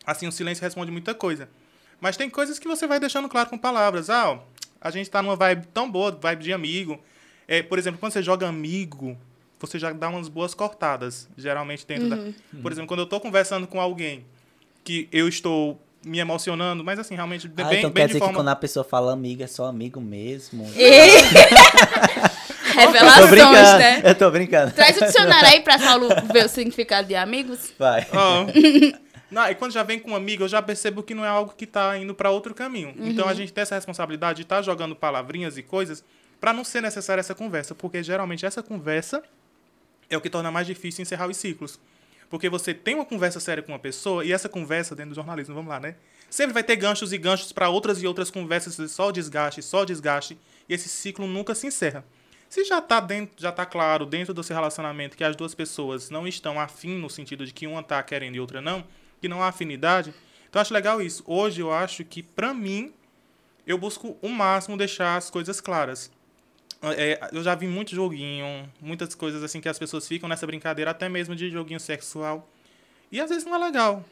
assim 0.06 0.26
o 0.26 0.32
silêncio 0.32 0.64
responde 0.64 0.90
muita 0.90 1.14
coisa. 1.14 1.50
Mas 2.00 2.18
tem 2.18 2.30
coisas 2.30 2.60
que 2.60 2.68
você 2.68 2.86
vai 2.86 3.00
deixando 3.00 3.28
claro 3.28 3.50
com 3.50 3.58
palavras. 3.58 4.10
Ah, 4.10 4.32
ó, 4.32 4.40
a 4.80 4.92
gente 4.92 5.10
tá 5.10 5.22
numa 5.22 5.36
vibe 5.36 5.68
tão 5.74 5.90
boa, 5.90 6.12
vibe 6.12 6.44
de 6.44 6.54
amigo. 6.54 7.00
É, 7.48 7.62
por 7.62 7.80
exemplo, 7.80 8.00
quando 8.00 8.14
você 8.14 8.22
joga 8.22 8.48
amigo, 8.48 9.18
você 9.60 9.80
já 9.80 9.92
dá 9.92 10.10
umas 10.10 10.28
boas 10.28 10.54
cortadas, 10.54 11.28
geralmente 11.38 11.86
dentro 11.86 12.10
da... 12.10 12.18
Por 12.62 12.72
exemplo, 12.72 12.88
quando 12.88 13.00
eu 13.02 13.06
tô 13.08 13.20
conversando 13.20 13.68
com 13.68 13.82
alguém 13.82 14.26
que 14.84 15.08
eu 15.12 15.28
estou 15.28 15.82
me 16.06 16.20
emocionando, 16.20 16.84
mas 16.84 17.00
assim, 17.00 17.16
realmente 17.16 17.48
Ah, 17.48 17.64
bem, 17.64 17.80
então 17.80 17.90
bem 17.90 18.02
quer 18.02 18.02
de 18.02 18.08
dizer 18.08 18.20
forma... 18.20 18.34
que 18.34 18.40
quando 18.40 18.50
a 18.50 18.56
pessoa 18.56 18.84
fala 18.84 19.14
amigo, 19.14 19.44
é 19.44 19.48
só 19.48 19.66
amigo 19.66 20.00
mesmo? 20.00 20.70
eu 20.76 22.74
tô 22.74 22.80
Revelações, 22.92 23.30
brincando, 23.30 23.80
né? 23.80 24.02
eu 24.04 24.16
tô 24.16 24.32
brincando. 24.32 24.72
Traz 24.72 24.98
o 24.98 25.06
dicionário 25.06 25.50
aí 25.50 25.62
pra 25.62 25.80
Saulo 25.80 26.08
ver 26.32 26.46
o 26.46 26.50
significado 26.50 27.08
de 27.08 27.16
amigos. 27.16 27.74
Vai. 27.78 28.06
Ó. 28.14 28.46
Não, 29.30 29.50
e 29.50 29.56
quando 29.56 29.72
já 29.72 29.84
vem 29.84 30.00
com 30.00 30.12
um 30.12 30.16
amigo, 30.16 30.44
eu 30.44 30.48
já 30.48 30.62
percebo 30.62 31.04
que 31.04 31.14
não 31.14 31.26
é 31.26 31.28
algo 31.28 31.54
que 31.56 31.68
tá 31.68 31.98
indo 31.98 32.16
para 32.16 32.32
outro 32.32 32.54
caminho. 32.54 32.94
Então 32.98 33.28
a 33.28 33.34
gente 33.34 33.52
tem 33.52 33.62
essa 33.62 33.76
responsabilidade 33.76 34.38
de 34.38 34.44
estar 34.44 34.62
jogando 34.62 34.96
palavrinhas 34.96 35.58
e 35.58 35.64
coisas 35.64 36.04
para 36.40 36.54
não 36.54 36.64
ser 36.64 36.82
necessária 36.82 37.20
essa 37.20 37.36
conversa, 37.36 37.76
porque 37.76 38.02
geralmente 38.02 38.46
essa 38.46 38.64
conversa 38.64 39.22
é 40.10 40.16
o 40.16 40.22
que 40.22 40.30
torna 40.30 40.52
mais 40.52 40.66
difícil 40.66 41.02
encerrar 41.02 41.28
os 41.28 41.38
ciclos. 41.38 41.80
Porque 42.30 42.50
você 42.50 42.74
tem 42.74 42.96
uma 42.96 43.06
conversa 43.06 43.40
séria 43.40 43.64
com 43.64 43.72
uma 43.72 43.80
pessoa 43.80 44.24
e 44.24 44.32
essa 44.32 44.50
conversa 44.50 44.96
dentro 44.96 45.12
do 45.12 45.16
jornalismo, 45.16 45.56
vamos 45.56 45.70
lá, 45.70 45.80
né? 45.80 45.96
Sempre 46.30 46.54
vai 46.54 46.64
ter 46.64 46.76
ganchos 46.76 47.14
e 47.14 47.18
ganchos 47.18 47.54
para 47.54 47.70
outras 47.70 48.04
e 48.04 48.08
outras 48.08 48.30
conversas, 48.30 48.92
só 48.92 49.12
desgaste, 49.12 49.62
só 49.62 49.86
desgaste, 49.86 50.38
e 50.68 50.74
esse 50.74 50.90
ciclo 50.90 51.26
nunca 51.26 51.56
se 51.56 51.68
encerra. 51.68 52.04
Se 52.50 52.64
já 52.66 52.82
tá 52.82 53.00
dentro, 53.00 53.36
já 53.38 53.52
tá 53.52 53.66
claro 53.66 54.06
dentro 54.06 54.34
do 54.34 54.44
seu 54.44 54.56
relacionamento 54.56 55.16
que 55.16 55.24
as 55.24 55.36
duas 55.36 55.54
pessoas 55.56 56.10
não 56.10 56.28
estão 56.28 56.60
afim 56.60 56.98
no 56.98 57.10
sentido 57.10 57.46
de 57.46 57.54
que 57.54 57.66
uma 57.66 57.84
tá 57.84 58.02
querendo 58.04 58.36
e 58.36 58.40
outra 58.40 58.62
não, 58.62 58.86
que 59.22 59.28
não 59.28 59.42
há 59.42 59.48
afinidade, 59.48 60.14
então 60.50 60.62
acho 60.62 60.74
legal 60.74 61.02
isso. 61.02 61.24
Hoje 61.26 61.62
eu 61.62 61.72
acho 61.72 62.04
que 62.04 62.22
pra 62.24 62.54
mim 62.54 62.94
eu 63.66 63.78
busco 63.78 64.18
o 64.22 64.30
máximo 64.30 64.78
deixar 64.78 65.18
as 65.18 65.30
coisas 65.30 65.60
claras. 65.60 66.12
É, 66.82 67.20
eu 67.34 67.44
já 67.44 67.56
vi 67.56 67.68
muito 67.68 67.96
joguinho, 67.96 68.72
muitas 68.80 69.16
coisas 69.16 69.44
assim 69.44 69.60
que 69.60 69.68
as 69.68 69.80
pessoas 69.80 70.08
ficam 70.08 70.30
nessa 70.30 70.46
brincadeira, 70.46 70.92
até 70.92 71.10
mesmo 71.10 71.36
de 71.36 71.50
joguinho 71.50 71.80
sexual. 71.80 72.50
E 73.12 73.20
às 73.20 73.30
vezes 73.30 73.46
não 73.46 73.56
é 73.56 73.58
legal. 73.58 74.06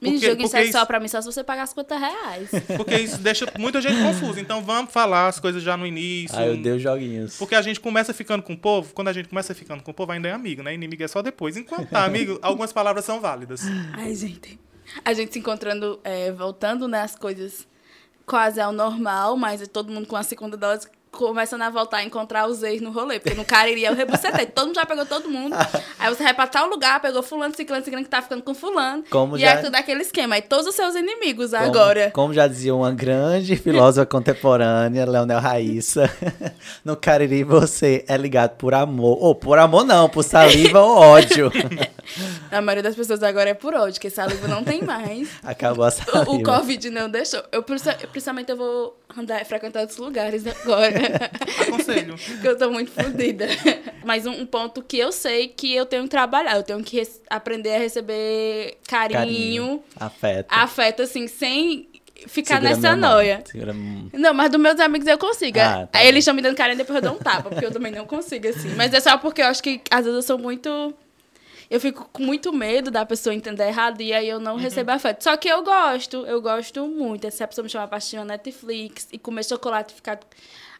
Me 0.00 0.10
Porque- 0.10 0.26
joguinho 0.26 0.48
porque 0.48 0.62
sexual 0.64 0.82
isso- 0.82 0.86
pra 0.86 1.00
mim 1.00 1.08
só 1.08 1.20
se 1.22 1.26
você 1.26 1.42
pagar 1.42 1.66
50 1.66 1.96
reais. 1.96 2.50
Porque 2.76 2.94
isso 2.96 3.16
deixa 3.18 3.50
muita 3.58 3.80
gente 3.80 3.96
confusa. 4.02 4.38
Então 4.40 4.62
vamos 4.62 4.92
falar 4.92 5.26
as 5.28 5.40
coisas 5.40 5.62
já 5.62 5.74
no 5.76 5.86
início. 5.86 6.36
Ai, 6.38 6.50
eu 6.50 6.56
dei 6.58 6.72
os 6.72 6.82
joguinhos. 6.82 7.36
Porque 7.38 7.54
a 7.54 7.62
gente 7.62 7.80
começa 7.80 8.12
ficando 8.12 8.42
com 8.42 8.52
o 8.52 8.58
povo, 8.58 8.92
quando 8.92 9.08
a 9.08 9.12
gente 9.12 9.28
começa 9.28 9.54
ficando 9.54 9.82
com 9.82 9.90
o 9.90 9.94
povo, 9.94 10.12
ainda 10.12 10.28
é 10.28 10.32
amigo, 10.32 10.62
né? 10.62 10.74
Inimigo 10.74 11.02
é 11.02 11.08
só 11.08 11.22
depois. 11.22 11.56
Enquanto 11.56 11.88
tá 11.88 12.04
amigo, 12.04 12.38
algumas 12.42 12.72
palavras 12.74 13.04
são 13.06 13.20
válidas. 13.20 13.62
Ai, 13.94 14.14
gente. 14.14 14.60
A 15.04 15.14
gente 15.14 15.32
se 15.32 15.38
encontrando, 15.38 15.98
é, 16.04 16.30
voltando, 16.30 16.86
né, 16.86 17.00
as 17.00 17.16
coisas 17.16 17.66
quase 18.26 18.60
ao 18.60 18.72
normal, 18.72 19.36
mas 19.36 19.66
todo 19.68 19.90
mundo 19.92 20.06
com 20.06 20.16
a 20.16 20.22
segunda 20.22 20.56
dose 20.56 20.88
começando 21.16 21.62
a 21.62 21.70
voltar 21.70 21.98
a 21.98 22.04
encontrar 22.04 22.46
os 22.46 22.62
ex 22.62 22.80
no 22.80 22.90
rolê. 22.90 23.18
Porque 23.18 23.34
no 23.36 23.44
Cariri 23.44 23.84
eu 23.84 23.94
rebucetei. 23.94 24.46
Todo 24.46 24.66
mundo 24.66 24.76
já 24.76 24.86
pegou 24.86 25.04
todo 25.06 25.28
mundo. 25.28 25.56
Aí 25.98 26.14
você 26.14 26.22
vai 26.22 26.34
pra 26.34 26.46
tal 26.46 26.68
lugar, 26.68 27.00
pegou 27.00 27.22
fulano, 27.22 27.54
ciclano, 27.54 27.84
ciclano 27.84 28.04
que 28.04 28.10
tá 28.10 28.22
ficando 28.22 28.42
com 28.42 28.54
fulano. 28.54 29.04
Como 29.10 29.36
e 29.36 29.40
já- 29.40 29.50
é 29.52 29.56
tudo 29.62 29.74
aquele 29.74 30.02
esquema. 30.02 30.34
Aí 30.36 30.42
todos 30.42 30.66
os 30.66 30.74
seus 30.74 30.94
inimigos 30.94 31.50
Como- 31.50 31.62
agora. 31.64 32.10
Como 32.12 32.32
já 32.34 32.46
dizia 32.46 32.74
uma 32.74 32.92
grande 32.92 33.56
filósofa 33.56 34.06
contemporânea, 34.06 35.04
Leonel 35.06 35.40
Raíssa, 35.40 36.10
no 36.84 36.96
Cariri 36.96 37.44
você 37.44 38.04
é 38.08 38.16
ligado 38.16 38.56
por 38.56 38.74
amor. 38.74 39.18
Ou 39.20 39.34
por 39.34 39.58
amor 39.58 39.84
não, 39.84 40.08
por 40.08 40.22
saliva 40.22 40.80
ou 40.80 40.96
ódio. 40.98 41.50
A 42.50 42.60
maioria 42.60 42.82
das 42.84 42.94
pessoas 42.94 43.22
agora 43.22 43.50
é 43.50 43.54
por 43.54 43.74
ódio, 43.74 44.00
que 44.00 44.08
saliva 44.08 44.46
não 44.46 44.62
tem 44.62 44.80
mais. 44.82 45.28
Acabou 45.42 45.84
a 45.84 45.90
saliva. 45.90 46.30
O, 46.30 46.36
o 46.36 46.42
Covid 46.42 46.88
não 46.90 47.08
deixou. 47.10 47.42
Eu, 47.50 47.62
princi- 47.62 47.94
principalmente, 48.12 48.50
eu 48.50 48.56
vou 48.56 48.96
andar, 49.18 49.44
frequentar 49.44 49.80
outros 49.80 49.98
lugares 49.98 50.44
agora. 50.46 51.05
Aconselho. 51.62 52.14
que 52.40 52.46
eu 52.46 52.56
tô 52.56 52.70
muito 52.70 52.90
fodida. 52.90 53.46
Mas 54.04 54.26
um, 54.26 54.32
um 54.32 54.46
ponto 54.46 54.82
que 54.82 54.98
eu 54.98 55.10
sei 55.12 55.48
que 55.48 55.74
eu 55.74 55.86
tenho 55.86 56.04
que 56.04 56.08
trabalhar. 56.10 56.56
Eu 56.56 56.62
tenho 56.62 56.82
que 56.82 57.02
aprender 57.28 57.74
a 57.74 57.78
receber 57.78 58.78
carinho, 58.88 59.82
Afeto. 59.98 60.46
afeto, 60.50 61.02
assim, 61.02 61.26
sem 61.26 61.88
ficar 62.26 62.56
Segura 62.60 62.74
nessa 62.74 62.96
noia. 62.96 63.42
Segura- 63.44 63.74
Não, 64.12 64.32
mas 64.34 64.50
dos 64.50 64.60
meus 64.60 64.78
amigos 64.80 65.06
eu 65.06 65.18
consigo. 65.18 65.58
Ah, 65.60 65.86
tá 65.86 66.04
eles 66.04 66.20
estão 66.20 66.34
me 66.34 66.42
dando 66.42 66.56
carinho 66.56 66.78
depois 66.78 66.96
eu 66.96 67.02
dou 67.02 67.12
um 67.14 67.18
tapa, 67.22 67.50
porque 67.50 67.64
eu 67.64 67.70
também 67.70 67.92
não 67.92 68.06
consigo, 68.06 68.48
assim. 68.48 68.74
Mas 68.74 68.92
é 68.94 69.00
só 69.00 69.16
porque 69.18 69.42
eu 69.42 69.46
acho 69.46 69.62
que 69.62 69.80
às 69.90 70.04
vezes 70.04 70.14
eu 70.16 70.22
sou 70.22 70.38
muito. 70.38 70.94
Eu 71.68 71.80
fico 71.80 72.08
com 72.12 72.22
muito 72.22 72.52
medo 72.52 72.92
da 72.92 73.04
pessoa 73.04 73.34
entender 73.34 73.66
errado 73.66 74.00
e 74.00 74.12
aí 74.12 74.28
eu 74.28 74.38
não 74.38 74.54
recebo 74.56 74.92
afeto. 74.92 75.24
Só 75.24 75.36
que 75.36 75.48
eu 75.48 75.64
gosto, 75.64 76.18
eu 76.24 76.40
gosto 76.40 76.86
muito. 76.86 77.28
Se 77.32 77.42
a 77.42 77.48
pessoa 77.48 77.64
me 77.64 77.68
chamar 77.68 77.88
pra 77.88 77.98
assistir 77.98 78.16
uma 78.18 78.24
Netflix 78.24 79.08
e 79.12 79.18
comer 79.18 79.44
chocolate 79.44 79.92
e 79.92 79.96
ficar. 79.96 80.20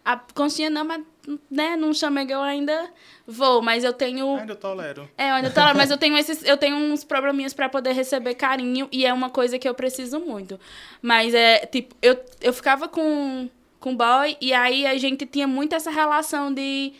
A 0.06 0.16
conchinha 0.16 0.70
não, 0.70 0.84
mas 0.84 1.02
né, 1.50 1.76
não 1.76 1.92
chamei 1.92 2.26
eu 2.30 2.40
ainda 2.40 2.88
vou, 3.26 3.60
mas 3.60 3.82
eu 3.82 3.92
tenho. 3.92 4.36
Ainda 4.36 4.54
tolero. 4.54 5.10
É, 5.18 5.30
eu 5.30 5.34
ainda 5.34 5.52
lá, 5.56 5.74
mas 5.74 5.90
eu 5.90 5.98
tenho 5.98 6.16
esses, 6.16 6.44
eu 6.44 6.56
tenho 6.56 6.76
uns 6.76 7.02
probleminhas 7.02 7.52
pra 7.52 7.68
poder 7.68 7.92
receber 7.92 8.34
carinho 8.34 8.88
e 8.92 9.04
é 9.04 9.12
uma 9.12 9.28
coisa 9.28 9.58
que 9.58 9.68
eu 9.68 9.74
preciso 9.74 10.20
muito. 10.20 10.58
Mas 11.02 11.34
é, 11.34 11.66
tipo, 11.66 11.94
eu, 12.00 12.18
eu 12.40 12.52
ficava 12.52 12.88
com, 12.88 13.50
com 13.80 13.86
com 13.86 13.92
o 13.92 13.96
boy. 13.96 14.36
E 14.40 14.52
aí 14.52 14.84
a 14.84 14.98
gente 14.98 15.24
tinha 15.26 15.46
muito 15.46 15.74
essa 15.74 15.90
relação 15.90 16.52
de. 16.52 16.92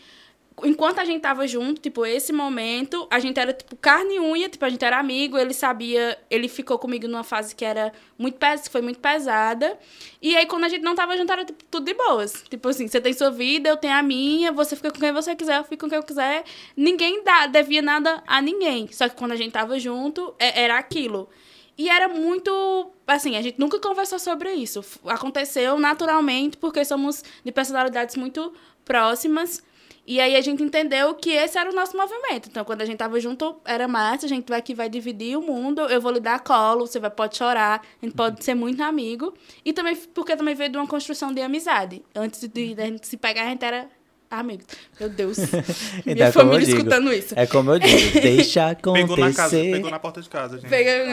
Enquanto 0.63 0.97
a 0.97 1.05
gente 1.05 1.21
tava 1.21 1.45
junto, 1.45 1.79
tipo, 1.79 2.03
esse 2.03 2.33
momento, 2.33 3.07
a 3.11 3.19
gente 3.19 3.39
era, 3.39 3.53
tipo, 3.53 3.75
carne 3.75 4.15
e 4.15 4.19
unha, 4.19 4.49
tipo, 4.49 4.65
a 4.65 4.69
gente 4.69 4.83
era 4.83 4.97
amigo, 4.97 5.37
ele 5.37 5.53
sabia, 5.53 6.17
ele 6.31 6.47
ficou 6.47 6.79
comigo 6.79 7.07
numa 7.07 7.23
fase 7.23 7.55
que 7.55 7.63
era 7.63 7.93
muito 8.17 8.39
pes 8.39 8.61
que 8.61 8.69
foi 8.71 8.81
muito 8.81 8.99
pesada. 8.99 9.77
E 10.19 10.35
aí, 10.35 10.47
quando 10.47 10.63
a 10.63 10.69
gente 10.69 10.81
não 10.81 10.95
tava 10.95 11.15
junto, 11.15 11.31
era 11.31 11.45
tipo, 11.45 11.63
tudo 11.65 11.85
de 11.85 11.93
boas. 11.93 12.43
Tipo 12.49 12.69
assim, 12.69 12.87
você 12.87 12.99
tem 12.99 13.13
sua 13.13 13.29
vida, 13.29 13.69
eu 13.69 13.77
tenho 13.77 13.93
a 13.93 14.01
minha, 14.01 14.51
você 14.51 14.75
fica 14.75 14.89
com 14.89 14.99
quem 14.99 15.11
você 15.11 15.35
quiser, 15.35 15.57
eu 15.59 15.63
fico 15.63 15.85
com 15.85 15.89
quem 15.89 15.97
eu 15.97 16.03
quiser. 16.03 16.43
Ninguém 16.75 17.23
dá, 17.23 17.45
devia 17.45 17.81
nada 17.83 18.23
a 18.25 18.41
ninguém. 18.41 18.87
Só 18.91 19.07
que 19.07 19.15
quando 19.15 19.33
a 19.33 19.35
gente 19.35 19.51
tava 19.51 19.77
junto, 19.79 20.33
é- 20.39 20.63
era 20.63 20.77
aquilo. 20.79 21.29
E 21.77 21.87
era 21.87 22.07
muito. 22.07 22.91
Assim, 23.05 23.37
a 23.37 23.41
gente 23.43 23.59
nunca 23.59 23.79
conversou 23.79 24.17
sobre 24.17 24.51
isso. 24.53 24.83
Aconteceu 25.05 25.77
naturalmente, 25.77 26.57
porque 26.57 26.83
somos 26.83 27.23
de 27.45 27.51
personalidades 27.51 28.15
muito 28.15 28.51
próximas. 28.83 29.61
E 30.07 30.21
aí 30.21 30.37
a 30.37 30.41
gente 30.41 30.63
entendeu 30.63 31.13
que 31.15 31.31
esse 31.31 31.57
era 31.57 31.69
o 31.69 31.75
nosso 31.75 31.97
movimento. 31.97 32.47
Então, 32.49 32.63
quando 32.63 32.81
a 32.81 32.85
gente 32.85 32.97
tava 32.97 33.19
junto, 33.19 33.57
era 33.65 33.89
massa, 33.89 34.25
a 34.25 34.29
gente 34.29 34.47
vai 34.47 34.59
aqui 34.59 34.73
vai 34.73 34.87
dividir 34.89 35.37
o 35.37 35.41
mundo, 35.41 35.81
eu 35.81 35.99
vou 35.99 36.13
lhe 36.13 36.21
dar 36.21 36.39
colo, 36.39 36.87
você 36.87 36.97
vai, 36.97 37.09
pode 37.09 37.35
chorar, 37.35 37.81
a 38.01 38.05
gente 38.05 38.15
pode 38.15 38.41
ser 38.41 38.53
muito 38.53 38.81
amigo. 38.81 39.33
E 39.65 39.73
também 39.73 39.97
porque 40.13 40.33
também 40.37 40.55
veio 40.55 40.71
de 40.71 40.77
uma 40.77 40.87
construção 40.87 41.33
de 41.33 41.41
amizade. 41.41 42.01
Antes 42.15 42.39
de, 42.39 42.73
de 42.73 42.81
a 42.81 42.85
gente 42.85 43.05
se 43.05 43.17
pegar, 43.17 43.43
a 43.43 43.49
gente 43.49 43.65
era 43.65 43.89
amigo. 44.31 44.63
Meu 44.97 45.09
Deus. 45.09 45.37
Então, 46.05 46.13
Minha 46.13 46.27
é 46.27 46.31
como 46.31 46.43
eu 46.43 46.51
família 46.51 46.65
digo. 46.65 46.77
escutando 46.77 47.13
isso. 47.13 47.33
É 47.37 47.45
como 47.45 47.71
eu 47.73 47.79
digo, 47.79 48.11
deixa 48.21 48.69
acontecer. 48.69 49.07
Pegou 49.07 49.17
na 49.17 49.33
casa, 49.33 49.57
pegou 49.57 49.91
na 49.91 49.99
porta 49.99 50.21
de 50.21 50.29
casa, 50.29 50.57
gente. 50.57 50.69
Pega. 50.69 51.03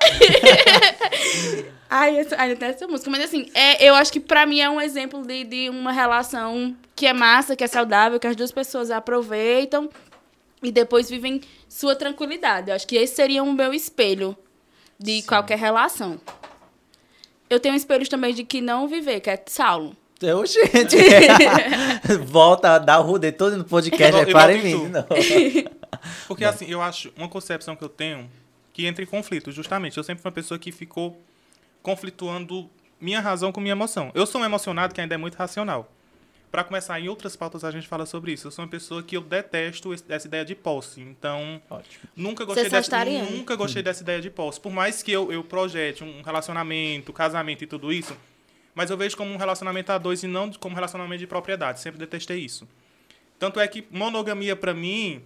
Ai, 1.92 2.18
essa, 2.18 2.36
ai, 2.38 2.52
até 2.52 2.66
essa 2.66 2.86
música. 2.86 3.10
Mas 3.10 3.24
assim, 3.24 3.50
é, 3.52 3.84
eu 3.84 3.94
acho 3.94 4.12
que 4.12 4.20
pra 4.20 4.46
mim 4.46 4.60
é 4.60 4.70
um 4.70 4.80
exemplo 4.80 5.26
de, 5.26 5.42
de 5.42 5.68
uma 5.68 5.90
relação 5.90 6.76
que 7.00 7.06
é 7.06 7.14
massa, 7.14 7.56
que 7.56 7.64
é 7.64 7.66
saudável, 7.66 8.20
que 8.20 8.26
as 8.26 8.36
duas 8.36 8.52
pessoas 8.52 8.90
aproveitam 8.90 9.88
e 10.62 10.70
depois 10.70 11.08
vivem 11.08 11.40
sua 11.66 11.96
tranquilidade. 11.96 12.68
Eu 12.68 12.76
acho 12.76 12.86
que 12.86 12.94
esse 12.94 13.14
seria 13.16 13.42
o 13.42 13.50
meu 13.50 13.72
espelho 13.72 14.36
de 14.98 15.22
qualquer 15.22 15.56
relação. 15.56 16.20
Eu 17.48 17.58
tenho 17.58 17.74
espelhos 17.74 18.06
também 18.10 18.34
de 18.34 18.44
que 18.44 18.60
não 18.60 18.86
viver, 18.86 19.20
que 19.20 19.30
é 19.30 19.42
Saulo. 19.46 19.96
Eu, 20.20 20.44
gente. 20.44 20.94
Volta 22.26 22.72
a 22.74 22.78
dar 22.78 23.00
o 23.00 23.02
rude 23.04 23.32
todo 23.32 23.56
no 23.56 23.64
podcast. 23.64 24.12
Eu- 24.12 24.18
É 24.18 24.28
eu 24.28 24.32
para 24.32 24.52
volto 24.52 24.66
em 24.66 24.70
mim. 24.70 24.78
tu. 24.78 24.88
Não. 24.90 25.06
Porque 26.28 26.44
assim, 26.44 26.66
eu 26.70 26.82
acho 26.82 27.10
uma 27.16 27.30
concepção 27.30 27.74
que 27.74 27.82
eu 27.82 27.88
tenho 27.88 28.30
que 28.74 28.86
entra 28.86 29.02
em 29.02 29.06
conflito, 29.06 29.50
justamente. 29.50 29.96
Eu 29.96 30.04
sempre 30.04 30.20
fui 30.20 30.28
uma 30.28 30.34
pessoa 30.34 30.58
que 30.58 30.70
ficou 30.70 31.18
conflituando 31.82 32.68
minha 33.00 33.20
razão 33.20 33.50
com 33.52 33.58
minha 33.58 33.72
emoção. 33.72 34.10
Eu 34.14 34.26
sou 34.26 34.42
um 34.42 34.44
emocionado 34.44 34.92
que 34.94 35.00
ainda 35.00 35.14
é 35.14 35.18
muito 35.18 35.36
racional. 35.36 35.90
Pra 36.50 36.64
começar, 36.64 36.98
em 36.98 37.08
outras 37.08 37.36
pautas 37.36 37.62
a 37.62 37.70
gente 37.70 37.86
fala 37.86 38.04
sobre 38.04 38.32
isso. 38.32 38.48
Eu 38.48 38.50
sou 38.50 38.64
uma 38.64 38.70
pessoa 38.70 39.02
que 39.04 39.16
eu 39.16 39.20
detesto 39.20 39.94
esse- 39.94 40.04
essa 40.08 40.26
ideia 40.26 40.44
de 40.44 40.54
posse. 40.56 41.00
Então, 41.00 41.62
Ótimo. 41.70 42.02
nunca 42.16 42.44
Você 42.44 42.46
gostei, 42.46 42.66
é 42.66 42.68
dessa, 42.70 43.30
nunca 43.36 43.54
gostei 43.54 43.82
dessa 43.84 44.02
ideia 44.02 44.20
de 44.20 44.30
posse. 44.30 44.60
Por 44.60 44.72
mais 44.72 45.00
que 45.00 45.12
eu, 45.12 45.30
eu 45.32 45.44
projete 45.44 46.02
um 46.02 46.22
relacionamento, 46.22 47.12
casamento 47.12 47.62
e 47.62 47.66
tudo 47.68 47.92
isso, 47.92 48.16
mas 48.74 48.90
eu 48.90 48.96
vejo 48.96 49.16
como 49.16 49.30
um 49.32 49.36
relacionamento 49.36 49.92
a 49.92 49.98
dois 49.98 50.24
e 50.24 50.26
não 50.26 50.50
como 50.54 50.72
um 50.72 50.76
relacionamento 50.76 51.20
de 51.20 51.26
propriedade. 51.28 51.78
Sempre 51.80 52.00
detestei 52.00 52.38
isso. 52.40 52.66
Tanto 53.38 53.60
é 53.60 53.68
que 53.68 53.86
monogamia 53.90 54.56
pra 54.56 54.74
mim, 54.74 55.22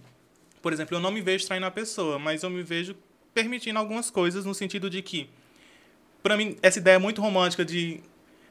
por 0.61 0.71
exemplo, 0.73 0.95
eu 0.95 0.99
não 1.01 1.09
me 1.11 1.21
vejo 1.21 1.47
traindo 1.47 1.65
a 1.65 1.71
pessoa, 1.71 2.19
mas 2.19 2.43
eu 2.43 2.51
me 2.51 2.61
vejo 2.61 2.95
permitindo 3.33 3.79
algumas 3.79 4.11
coisas 4.11 4.45
no 4.45 4.53
sentido 4.53 4.89
de 4.91 5.01
que, 5.01 5.27
pra 6.21 6.37
mim, 6.37 6.55
essa 6.61 6.77
ideia 6.77 6.99
muito 6.99 7.19
romântica 7.19 7.65
de 7.65 7.99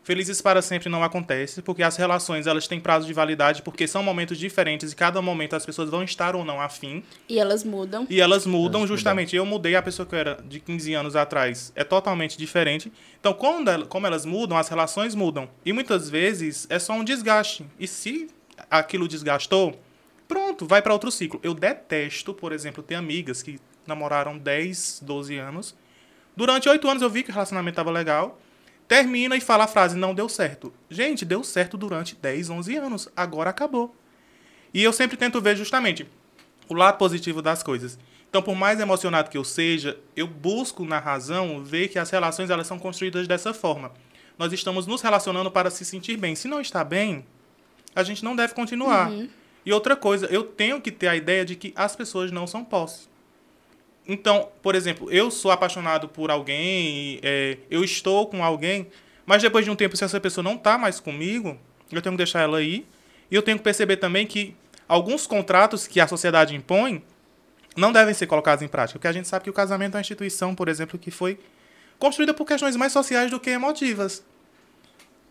felizes 0.05 0.41
para 0.41 0.63
sempre 0.63 0.89
não 0.89 1.03
acontece, 1.03 1.63
porque 1.63 1.83
as 1.83 1.97
relações 1.97 2.47
elas 2.47 2.69
têm 2.69 2.79
prazo 2.79 3.07
de 3.07 3.13
validade, 3.13 3.63
porque 3.63 3.89
são 3.89 4.03
momentos 4.03 4.39
diferentes 4.39 4.93
e 4.93 4.97
cada 4.97 5.21
momento 5.21 5.57
as 5.57 5.65
pessoas 5.65 5.91
vão 5.91 6.05
estar 6.05 6.37
ou 6.37 6.45
não 6.45 6.61
afim. 6.61 7.03
E 7.29 7.39
elas 7.39 7.65
mudam. 7.65 8.07
E 8.09 8.21
elas 8.21 8.47
mudam 8.47 8.83
Elas 8.83 8.91
justamente. 8.91 9.35
Eu 9.35 9.47
mudei 9.47 9.75
a 9.75 9.83
pessoa 9.83 10.07
que 10.07 10.15
eu 10.15 10.19
era 10.19 10.39
de 10.47 10.61
15 10.61 10.95
anos 10.95 11.17
atrás. 11.17 11.73
É 11.75 11.83
totalmente 11.83 12.37
diferente. 12.37 12.93
Então, 13.19 13.33
quando 13.33 13.87
como 13.87 14.07
elas 14.07 14.27
mudam, 14.27 14.59
as 14.59 14.69
relações 14.69 15.15
mudam. 15.15 15.49
E 15.65 15.73
muitas 15.73 16.11
vezes 16.11 16.67
é 16.69 16.79
só 16.79 16.93
um 16.93 17.03
desgaste. 17.03 17.67
E 17.81 17.89
se 17.89 18.29
aquilo 18.71 19.09
desgastou, 19.09 19.81
pronto, 20.29 20.67
vai 20.67 20.83
para 20.83 20.93
outro 20.93 21.11
ciclo. 21.11 21.41
Eu 21.43 21.55
detesto, 21.55 22.35
por 22.35 22.53
exemplo, 22.53 22.83
ter 22.83 22.95
amigas 22.95 23.43
que 23.43 23.59
namoraram 23.87 24.37
10, 24.37 25.01
12 25.03 25.39
anos. 25.39 25.75
Durante 26.37 26.69
8 26.69 26.87
anos 26.89 27.03
eu 27.03 27.09
vi 27.09 27.23
que 27.23 27.31
o 27.31 27.33
relacionamento 27.33 27.73
estava 27.73 27.91
legal. 27.91 28.39
Termina 28.87 29.37
e 29.37 29.41
fala 29.41 29.65
a 29.65 29.69
frase, 29.69 29.97
não 29.97 30.15
deu 30.15 30.29
certo. 30.29 30.73
Gente, 30.91 31.25
deu 31.25 31.43
certo 31.43 31.77
durante 31.77 32.15
10, 32.15 32.51
11 32.51 32.77
anos. 32.77 33.09
Agora 33.17 33.51
acabou. 33.51 33.95
E 34.73 34.83
eu 34.83 34.93
sempre 34.93 35.17
tento 35.17 35.41
ver 35.41 35.57
justamente 35.57 36.07
o 36.69 36.75
lado 36.75 36.99
positivo 36.99 37.41
das 37.41 37.63
coisas. 37.63 37.99
Então, 38.29 38.43
por 38.43 38.55
mais 38.57 38.81
emocionado 38.81 39.31
que 39.31 39.39
eu 39.39 39.45
seja, 39.45 39.97
eu 40.17 40.27
busco 40.27 40.85
na 40.85 40.99
razão 40.99 41.63
ver 41.63 41.89
que 41.89 41.99
as 41.99 42.11
relações 42.11 42.51
elas 42.51 42.67
são 42.67 42.79
construídas 42.79 43.29
dessa 43.29 43.55
forma. 43.55 43.93
Nós 44.37 44.53
estamos 44.53 44.87
nos 44.87 45.01
relacionando 45.01 45.51
para 45.51 45.71
se 45.71 45.85
sentir 45.85 46.17
bem. 46.17 46.35
Se 46.35 46.49
não 46.49 46.61
está 46.61 46.83
bem, 46.83 47.25
a 47.95 48.03
gente 48.03 48.25
não 48.25 48.35
deve 48.35 48.53
continuar. 48.53 49.11
E 49.65 49.73
outra 49.73 49.95
coisa, 49.97 50.27
eu 50.27 50.43
tenho 50.43 50.81
que 50.81 50.91
ter 50.91 51.09
a 51.09 51.17
ideia 51.17 51.45
de 51.45 51.55
que 51.55 51.73
as 51.77 51.95
pessoas 51.95 52.33
não 52.33 52.47
são 52.47 52.65
posse. 52.65 53.09
Então, 54.07 54.49
por 54.63 54.75
exemplo, 54.75 55.11
eu 55.11 55.31
sou 55.31 55.51
apaixonado 55.51 56.09
por 56.09 56.31
alguém, 56.31 57.19
é, 57.23 57.57
eu 57.71 57.83
estou 57.83 58.27
com 58.27 58.45
alguém, 58.45 58.87
mas 59.25 59.43
depois 59.43 59.65
de 59.65 59.71
um 59.71 59.77
tempo, 59.77 59.97
se 59.97 60.05
essa 60.05 60.21
pessoa 60.21 60.45
não 60.45 60.55
está 60.55 60.77
mais 60.77 61.01
comigo, 61.01 61.59
eu 61.91 62.03
tenho 62.03 62.13
que 62.15 62.19
deixar 62.19 62.41
ela 62.41 62.63
ir. 62.63 62.87
E 63.31 63.35
eu 63.35 63.43
tenho 63.43 63.57
que 63.57 63.65
perceber 63.65 63.97
também 63.97 64.27
que 64.27 64.55
alguns 64.87 65.27
contratos 65.27 65.87
que 65.87 66.01
a 66.01 66.07
sociedade 66.07 66.55
impõe 66.55 67.03
não 67.77 67.93
devem 67.93 68.15
ser 68.15 68.27
colocados 68.27 68.63
em 68.63 68.69
prática. 68.69 68.99
Porque 68.99 69.09
a 69.09 69.13
gente 69.13 69.27
sabe 69.27 69.45
que 69.45 69.51
o 69.51 69.53
casamento 69.53 69.95
é 69.95 69.97
uma 69.97 70.01
instituição, 70.03 70.55
por 70.55 70.69
exemplo, 70.69 70.99
que 70.99 71.11
foi 71.11 71.39
construída 71.99 72.35
por 72.35 72.45
questões 72.45 72.77
mais 72.77 72.93
sociais 72.93 73.31
do 73.31 73.41
que 73.41 73.51
emotivas. 73.51 74.23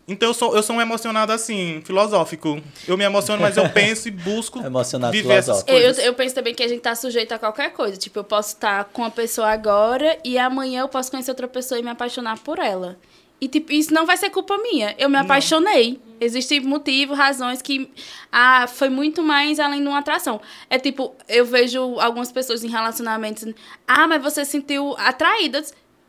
Então 0.06 0.28
eu 0.28 0.34
sou, 0.34 0.54
eu 0.54 0.62
sou 0.62 0.76
um 0.76 0.80
emocionado 0.80 1.32
assim, 1.32 1.80
filosófico. 1.84 2.60
Eu 2.86 2.96
me 2.96 3.04
emociono, 3.04 3.40
mas 3.40 3.56
eu 3.56 3.68
penso 3.70 4.08
e 4.08 4.10
busco 4.10 4.58
Emocionado 4.64 5.12
viver 5.12 5.32
essas 5.32 5.62
filosófico. 5.62 5.70
Eu, 5.70 5.82
coisas. 5.82 6.04
eu 6.04 6.14
penso 6.14 6.34
também 6.34 6.54
que 6.54 6.62
a 6.62 6.68
gente 6.68 6.80
tá 6.80 6.94
sujeito 6.94 7.32
a 7.32 7.38
qualquer 7.38 7.72
coisa. 7.72 7.96
Tipo, 7.96 8.18
eu 8.18 8.24
posso 8.24 8.50
estar 8.50 8.84
com 8.84 9.02
uma 9.02 9.10
pessoa 9.10 9.48
agora 9.48 10.18
e 10.22 10.38
amanhã 10.38 10.82
eu 10.82 10.88
posso 10.88 11.10
conhecer 11.10 11.30
outra 11.30 11.48
pessoa 11.48 11.78
e 11.78 11.82
me 11.82 11.90
apaixonar 11.90 12.38
por 12.40 12.58
ela. 12.58 12.98
E, 13.40 13.48
tipo, 13.48 13.72
isso 13.72 13.92
não 13.92 14.06
vai 14.06 14.16
ser 14.16 14.30
culpa 14.30 14.56
minha. 14.58 14.94
Eu 14.96 15.08
me 15.08 15.18
apaixonei. 15.18 16.00
Existem 16.20 16.60
motivos, 16.60 17.18
razões 17.18 17.60
que. 17.60 17.90
Ah, 18.30 18.66
foi 18.66 18.88
muito 18.88 19.22
mais 19.22 19.60
além 19.60 19.82
de 19.82 19.88
uma 19.88 19.98
atração. 19.98 20.40
É 20.70 20.78
tipo, 20.78 21.14
eu 21.28 21.44
vejo 21.44 21.98
algumas 22.00 22.30
pessoas 22.32 22.64
em 22.64 22.68
relacionamentos. 22.68 23.44
Ah, 23.86 24.06
mas 24.06 24.22
você 24.22 24.44
se 24.44 24.52
sentiu 24.52 24.94
atraída. 24.96 25.62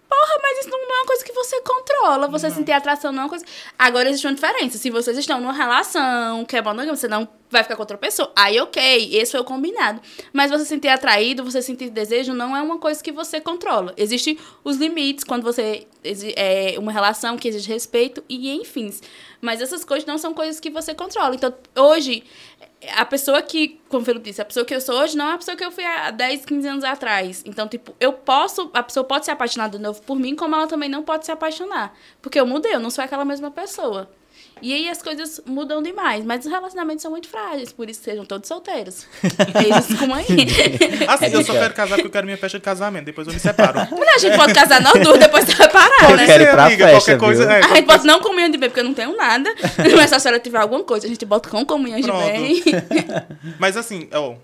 Porra, 0.07 0.39
mas 0.41 0.59
isso 0.59 0.69
não 0.69 0.79
é 0.79 0.99
uma 0.99 1.05
coisa 1.05 1.23
que 1.25 1.31
você 1.31 1.61
controla. 1.61 2.27
Você 2.27 2.49
sentir 2.51 2.71
atração 2.71 3.11
não 3.11 3.21
é 3.21 3.23
uma 3.23 3.29
coisa. 3.29 3.45
Agora 3.77 4.09
existe 4.09 4.27
uma 4.27 4.33
diferença. 4.33 4.77
Se 4.77 4.89
vocês 4.89 5.17
estão 5.17 5.39
numa 5.39 5.53
relação 5.53 6.45
que 6.45 6.55
é 6.55 6.61
monogâmica, 6.61 6.95
você 6.95 7.07
não 7.07 7.27
vai 7.49 7.63
ficar 7.63 7.75
com 7.75 7.81
outra 7.81 7.97
pessoa. 7.97 8.31
Aí, 8.35 8.59
ok, 8.59 9.15
esse 9.15 9.31
foi 9.31 9.39
o 9.39 9.43
combinado. 9.43 10.01
Mas 10.31 10.51
você 10.51 10.65
sentir 10.65 10.89
atraído, 10.89 11.43
você 11.43 11.61
sentir 11.61 11.89
desejo, 11.89 12.33
não 12.33 12.55
é 12.55 12.61
uma 12.61 12.77
coisa 12.77 13.03
que 13.03 13.11
você 13.11 13.41
controla. 13.41 13.93
Existem 13.97 14.37
os 14.63 14.77
limites 14.77 15.23
quando 15.23 15.43
você. 15.43 15.87
É 16.35 16.75
uma 16.77 16.91
relação 16.91 17.35
que 17.35 17.47
exige 17.47 17.67
respeito 17.67 18.23
e 18.29 18.51
enfim. 18.51 18.93
Mas 19.41 19.61
essas 19.61 19.83
coisas 19.83 20.05
não 20.05 20.17
são 20.17 20.33
coisas 20.33 20.59
que 20.59 20.69
você 20.69 20.93
controla. 20.93 21.35
Então, 21.35 21.53
hoje, 21.75 22.23
a 22.93 23.05
pessoa 23.05 23.41
que, 23.41 23.79
como 23.89 24.01
o 24.01 24.05
Felipe 24.05 24.29
disse, 24.29 24.41
a 24.41 24.45
pessoa 24.45 24.65
que 24.65 24.73
eu 24.73 24.81
sou 24.81 24.95
hoje 24.95 25.17
não 25.17 25.29
é 25.29 25.33
a 25.33 25.37
pessoa 25.37 25.55
que 25.55 25.63
eu 25.63 25.71
fui 25.71 25.83
há 25.83 26.11
10, 26.11 26.45
15 26.45 26.67
anos 26.67 26.83
atrás. 26.83 27.43
Então, 27.45 27.67
tipo, 27.67 27.95
eu 27.99 28.13
posso, 28.13 28.69
a 28.73 28.83
pessoa 28.83 29.03
pode 29.03 29.25
se 29.25 29.31
apaixonar 29.31 29.69
de 29.69 29.79
novo 29.79 30.01
por 30.01 30.17
mim, 30.17 30.35
como 30.35 30.55
ela 30.55 30.67
também 30.67 30.89
não 30.89 31.03
pode 31.03 31.25
se 31.25 31.31
apaixonar. 31.31 31.93
Porque 32.21 32.39
eu 32.39 32.45
mudei, 32.45 32.73
eu 32.73 32.79
não 32.79 32.89
sou 32.89 33.03
aquela 33.03 33.25
mesma 33.25 33.51
pessoa. 33.51 34.09
E 34.61 34.73
aí 34.73 34.89
as 34.89 35.01
coisas 35.01 35.41
mudam 35.45 35.83
demais, 35.83 36.23
mas 36.23 36.45
os 36.45 36.51
relacionamentos 36.51 37.01
são 37.01 37.11
muito 37.11 37.27
frágeis, 37.27 37.73
por 37.73 37.89
isso 37.89 38.01
sejam 38.01 38.25
todos 38.25 38.47
solteiros. 38.47 39.05
Eles 39.23 39.99
como 39.99 40.13
aí. 40.13 40.25
Assim, 41.07 41.25
eu 41.27 41.43
só 41.43 41.53
quero 41.53 41.73
casar 41.73 41.95
porque 41.95 42.07
eu 42.07 42.11
quero 42.11 42.25
minha 42.25 42.37
festa 42.37 42.57
de 42.57 42.63
casamento. 42.63 43.05
Depois 43.05 43.27
eu 43.27 43.33
me 43.33 43.39
separo. 43.39 43.79
Não, 43.91 44.15
a 44.15 44.17
gente 44.17 44.37
pode 44.37 44.53
casar 44.53 44.81
nós 44.81 44.93
duas, 45.03 45.19
depois 45.19 45.45
separar, 45.45 46.09
Eu 46.09 46.15
né? 46.17 46.25
quero 46.25 46.43
ir 46.43 46.51
pra 46.51 46.65
amiga, 46.65 46.87
festa, 46.87 47.17
qualquer 47.17 47.19
coisa. 47.19 47.43
viu? 47.45 47.51
É, 47.51 47.59
A 47.59 47.75
gente 47.75 47.85
pode 47.85 48.05
não 48.05 48.19
comunhão 48.21 48.49
de 48.49 48.57
bem, 48.57 48.69
porque 48.69 48.79
eu 48.79 48.85
não 48.85 48.93
tenho 48.93 49.15
nada. 49.15 49.53
Mas 49.95 50.09
se 50.09 50.15
a 50.15 50.19
senhora 50.19 50.39
tiver 50.39 50.57
alguma 50.59 50.83
coisa, 50.83 51.05
a 51.05 51.09
gente 51.09 51.25
bota 51.25 51.49
com 51.49 51.65
comunhão 51.65 51.99
de 51.99 52.07
Pronto. 52.07 52.25
bem. 52.25 52.63
Mas 53.59 53.75
assim, 53.77 54.07
ó, 54.13 54.35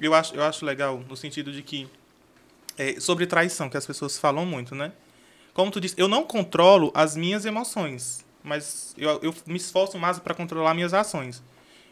eu 0.00 0.14
acho, 0.14 0.34
eu 0.34 0.42
acho 0.42 0.64
legal 0.64 1.02
no 1.08 1.16
sentido 1.16 1.52
de 1.52 1.62
que 1.62 1.86
é, 2.78 2.98
sobre 3.00 3.26
traição, 3.26 3.68
que 3.68 3.76
as 3.76 3.86
pessoas 3.86 4.18
falam 4.18 4.46
muito, 4.46 4.74
né? 4.74 4.92
Como 5.52 5.70
tu 5.70 5.80
disse, 5.80 5.94
eu 5.98 6.08
não 6.08 6.22
controlo 6.24 6.90
as 6.94 7.16
minhas 7.16 7.44
emoções, 7.44 8.24
mas 8.42 8.94
eu, 8.96 9.18
eu 9.22 9.34
me 9.46 9.56
esforço 9.56 9.98
mais 9.98 10.18
para 10.18 10.34
controlar 10.34 10.74
minhas 10.74 10.94
ações. 10.94 11.42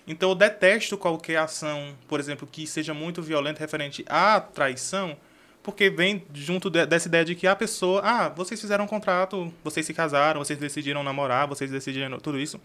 Então 0.06 0.28
eu 0.28 0.34
detesto 0.34 0.96
qualquer 0.96 1.36
ação, 1.36 1.94
por 2.06 2.20
exemplo, 2.20 2.46
que 2.50 2.66
seja 2.66 2.94
muito 2.94 3.20
violenta 3.20 3.58
referente 3.58 4.04
à 4.08 4.40
traição, 4.40 5.16
porque 5.62 5.90
vem 5.90 6.24
junto 6.32 6.70
de- 6.70 6.86
dessa 6.86 7.08
ideia 7.08 7.24
de 7.24 7.34
que 7.34 7.46
a 7.46 7.56
pessoa, 7.56 8.00
ah, 8.04 8.28
vocês 8.28 8.60
fizeram 8.60 8.84
um 8.84 8.88
contrato, 8.88 9.52
vocês 9.64 9.84
se 9.84 9.92
casaram, 9.92 10.38
vocês 10.44 10.58
decidiram 10.58 11.02
namorar, 11.02 11.48
vocês 11.48 11.70
decidiram 11.72 12.20
tudo 12.20 12.38
isso. 12.38 12.60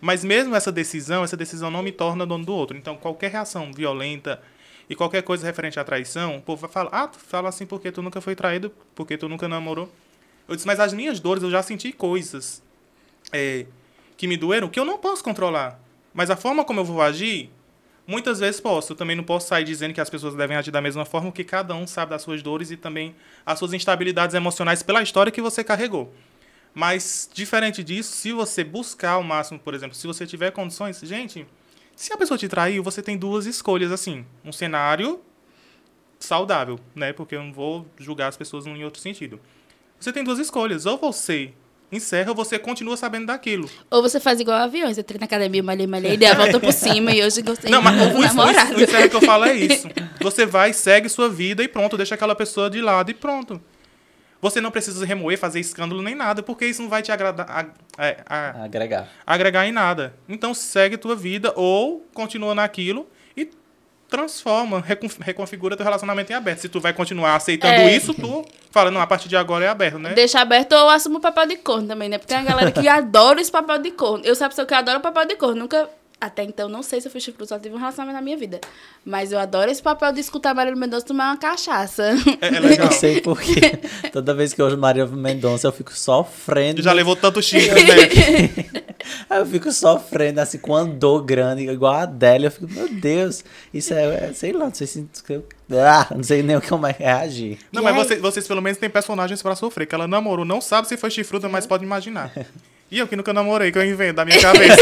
Mas 0.00 0.24
mesmo 0.24 0.56
essa 0.56 0.72
decisão, 0.72 1.22
essa 1.22 1.36
decisão 1.36 1.70
não 1.70 1.82
me 1.82 1.92
torna 1.92 2.26
dono 2.26 2.44
do 2.44 2.52
outro. 2.52 2.76
Então, 2.76 2.96
qualquer 2.96 3.30
reação 3.30 3.72
violenta 3.72 4.42
e 4.88 4.96
qualquer 4.96 5.22
coisa 5.22 5.46
referente 5.46 5.78
à 5.78 5.84
traição, 5.84 6.38
o 6.38 6.42
povo 6.42 6.62
vai 6.62 6.70
falar, 6.70 6.90
ah, 6.92 7.06
tu 7.06 7.18
fala 7.20 7.48
assim 7.48 7.66
porque 7.66 7.92
tu 7.92 8.02
nunca 8.02 8.20
foi 8.20 8.34
traído, 8.34 8.72
porque 8.96 9.16
tu 9.16 9.28
nunca 9.28 9.46
namorou. 9.48 9.88
Eu 10.48 10.56
disse, 10.56 10.66
mas 10.66 10.80
as 10.80 10.92
minhas 10.92 11.20
dores, 11.20 11.44
eu 11.44 11.50
já 11.50 11.62
senti 11.62 11.92
coisas 11.92 12.60
é, 13.32 13.66
que 14.16 14.26
me 14.26 14.36
doeram 14.36 14.68
que 14.68 14.78
eu 14.78 14.84
não 14.84 14.98
posso 14.98 15.22
controlar. 15.22 15.80
Mas 16.12 16.30
a 16.30 16.36
forma 16.36 16.64
como 16.64 16.80
eu 16.80 16.84
vou 16.84 17.00
agir, 17.00 17.50
muitas 18.06 18.40
vezes 18.40 18.60
posso. 18.60 18.92
Eu 18.92 18.96
também 18.96 19.16
não 19.16 19.24
posso 19.24 19.48
sair 19.48 19.64
dizendo 19.64 19.94
que 19.94 20.00
as 20.00 20.10
pessoas 20.10 20.34
devem 20.34 20.56
agir 20.56 20.70
da 20.70 20.80
mesma 20.80 21.04
forma, 21.04 21.30
porque 21.30 21.44
cada 21.44 21.74
um 21.74 21.86
sabe 21.86 22.10
das 22.10 22.22
suas 22.22 22.42
dores 22.42 22.70
e 22.70 22.76
também 22.76 23.14
as 23.46 23.58
suas 23.58 23.72
instabilidades 23.72 24.34
emocionais 24.34 24.82
pela 24.82 25.02
história 25.02 25.32
que 25.32 25.40
você 25.40 25.62
carregou. 25.62 26.12
Mas, 26.74 27.28
diferente 27.32 27.82
disso, 27.82 28.12
se 28.12 28.32
você 28.32 28.62
buscar 28.62 29.12
ao 29.12 29.22
máximo, 29.22 29.58
por 29.58 29.74
exemplo, 29.74 29.96
se 29.96 30.06
você 30.06 30.26
tiver 30.26 30.50
condições, 30.52 31.00
gente, 31.00 31.46
se 31.96 32.12
a 32.12 32.16
pessoa 32.16 32.38
te 32.38 32.48
traiu, 32.48 32.82
você 32.82 33.02
tem 33.02 33.16
duas 33.16 33.46
escolhas, 33.46 33.92
assim. 33.92 34.24
Um 34.44 34.52
cenário 34.52 35.20
saudável, 36.18 36.78
né? 36.94 37.12
Porque 37.12 37.34
eu 37.34 37.42
não 37.42 37.52
vou 37.52 37.86
julgar 37.98 38.28
as 38.28 38.36
pessoas 38.36 38.66
em 38.66 38.84
outro 38.84 39.00
sentido. 39.00 39.40
Você 39.98 40.12
tem 40.12 40.24
duas 40.24 40.38
escolhas. 40.38 40.86
Ou 40.86 40.96
você 40.96 41.52
encerra 41.92 42.32
você 42.32 42.58
continua 42.58 42.96
sabendo 42.96 43.26
daquilo. 43.26 43.68
Ou 43.90 44.00
você 44.02 44.20
faz 44.20 44.38
igual 44.40 44.56
aviões, 44.58 44.96
eu 44.98 45.04
treino 45.04 45.20
na 45.20 45.26
academia, 45.26 45.62
malhei, 45.62 45.86
malhei, 45.86 46.16
dei 46.16 46.28
a 46.28 46.34
volta 46.34 46.58
por 46.60 46.72
cima 46.72 47.12
e 47.12 47.22
hoje 47.22 47.42
gostei 47.42 47.70
Não, 47.70 47.82
mas 47.82 48.00
o, 48.14 48.18
o, 48.18 48.20
namorado. 48.22 48.74
o, 48.74 48.78
o 48.78 48.82
encerra 48.82 49.08
que 49.08 49.16
eu 49.16 49.20
falo 49.22 49.44
é 49.44 49.54
isso. 49.54 49.88
Você 50.20 50.46
vai, 50.46 50.72
segue 50.72 51.08
sua 51.08 51.28
vida 51.28 51.62
e 51.62 51.68
pronto, 51.68 51.96
deixa 51.96 52.14
aquela 52.14 52.34
pessoa 52.34 52.70
de 52.70 52.80
lado 52.80 53.10
e 53.10 53.14
pronto. 53.14 53.60
Você 54.42 54.58
não 54.60 54.70
precisa 54.70 55.04
remoer, 55.04 55.36
fazer 55.38 55.60
escândalo 55.60 56.00
nem 56.00 56.14
nada, 56.14 56.42
porque 56.42 56.64
isso 56.64 56.80
não 56.80 56.88
vai 56.88 57.02
te 57.02 57.12
agradar, 57.12 57.46
a- 57.50 58.02
é, 58.02 58.16
a- 58.26 58.64
Agregar. 58.64 59.06
agregar 59.26 59.66
em 59.66 59.72
nada. 59.72 60.14
Então 60.28 60.54
segue 60.54 60.96
tua 60.96 61.14
vida 61.14 61.52
ou 61.56 62.06
continua 62.14 62.54
naquilo 62.54 63.06
transforma, 64.10 64.80
recon- 64.80 65.08
reconfigura 65.20 65.76
teu 65.76 65.84
relacionamento 65.84 66.32
em 66.32 66.34
aberto. 66.34 66.58
Se 66.58 66.68
tu 66.68 66.80
vai 66.80 66.92
continuar 66.92 67.36
aceitando 67.36 67.72
É. 67.72 67.96
isso, 67.96 68.12
tu 68.12 68.44
fala, 68.70 68.90
não, 68.90 69.00
a 69.00 69.06
partir 69.06 69.28
de 69.28 69.36
agora 69.36 69.64
é 69.64 69.68
aberto, 69.68 69.98
né? 69.98 70.12
Deixa 70.14 70.40
aberto 70.40 70.72
ou 70.72 70.88
assumo 70.90 71.18
o 71.18 71.20
papel 71.20 71.46
de 71.46 71.56
corno 71.56 71.86
também, 71.88 72.08
né? 72.08 72.18
Porque 72.18 72.34
tem 72.34 72.42
uma 72.42 72.50
galera 72.50 72.70
que 72.72 72.86
adora 72.88 73.40
esse 73.40 73.50
papel 73.50 73.78
de 73.78 73.90
corno. 73.92 74.24
Eu 74.24 74.34
sabe 74.34 74.54
que 74.54 74.60
eu 74.60 74.76
adoro 74.76 74.98
o 74.98 75.02
papel 75.02 75.24
de 75.26 75.36
corno. 75.36 75.56
Nunca, 75.56 75.88
até 76.20 76.42
então, 76.42 76.68
não 76.68 76.82
sei 76.82 77.00
se 77.00 77.08
eu 77.08 77.12
fui 77.12 77.20
chifrudo, 77.20 77.48
só 77.48 77.58
tive 77.58 77.74
um 77.74 77.78
relacionamento 77.78 78.16
na 78.16 78.22
minha 78.22 78.36
vida. 78.36 78.60
Mas 79.04 79.32
eu 79.32 79.38
adoro 79.38 79.70
esse 79.70 79.82
papel 79.82 80.12
de 80.12 80.20
escutar 80.20 80.54
Marília 80.54 80.76
Mendonça 80.78 81.06
tomar 81.06 81.30
uma 81.30 81.36
cachaça. 81.38 82.02
É, 82.42 82.46
é 82.56 82.60
legal. 82.60 82.86
Não 82.90 82.92
sei 82.92 83.20
porquê. 83.22 83.78
Toda 84.12 84.34
vez 84.34 84.52
que 84.52 84.60
eu 84.60 84.66
ouço 84.66 84.76
Maria 84.76 85.06
Mendonça, 85.06 85.66
eu 85.68 85.72
fico 85.72 85.92
sofrendo. 85.94 86.76
Tu 86.76 86.82
já 86.82 86.92
levou 86.92 87.16
tanto 87.16 87.40
chifre, 87.40 87.82
né? 87.84 88.84
Aí 89.28 89.38
eu 89.38 89.46
fico 89.46 89.70
sofrendo, 89.72 90.40
assim, 90.40 90.58
com 90.58 90.72
uma 90.72 90.84
dor 90.84 91.22
grande, 91.24 91.68
igual 91.68 91.92
a 91.94 92.02
Adélia. 92.02 92.46
Eu 92.48 92.50
fico, 92.50 92.68
meu 92.70 92.88
Deus, 92.88 93.44
isso 93.72 93.94
é, 93.94 94.28
é- 94.28 94.32
sei 94.34 94.52
lá, 94.52 94.66
não 94.66 94.74
sei 94.74 94.86
se. 94.86 95.06
Ah, 95.72 96.06
não 96.14 96.22
sei 96.22 96.42
nem 96.42 96.60
como 96.60 96.86
é 96.86 96.94
reagir. 96.98 97.58
Não, 97.72 97.80
E 97.82 97.84
mas 97.84 97.94
vocês, 97.94 98.20
vocês 98.20 98.46
pelo 98.48 98.60
menos 98.60 98.78
têm 98.78 98.90
personagens 98.90 99.40
pra 99.40 99.54
sofrer, 99.54 99.86
que 99.86 99.94
ela 99.94 100.08
namorou, 100.08 100.44
não 100.44 100.60
sabe 100.60 100.88
se 100.88 100.96
foi 100.96 101.10
chifruda, 101.10 101.48
mas 101.48 101.66
pode 101.66 101.84
imaginar. 101.84 102.32
E 102.90 102.98
eu 102.98 103.06
que 103.06 103.14
nunca 103.14 103.32
namorei, 103.32 103.70
que 103.70 103.78
eu 103.78 103.84
invento 103.84 104.14
da 104.14 104.24
minha 104.24 104.38
cabeça. 104.42 104.76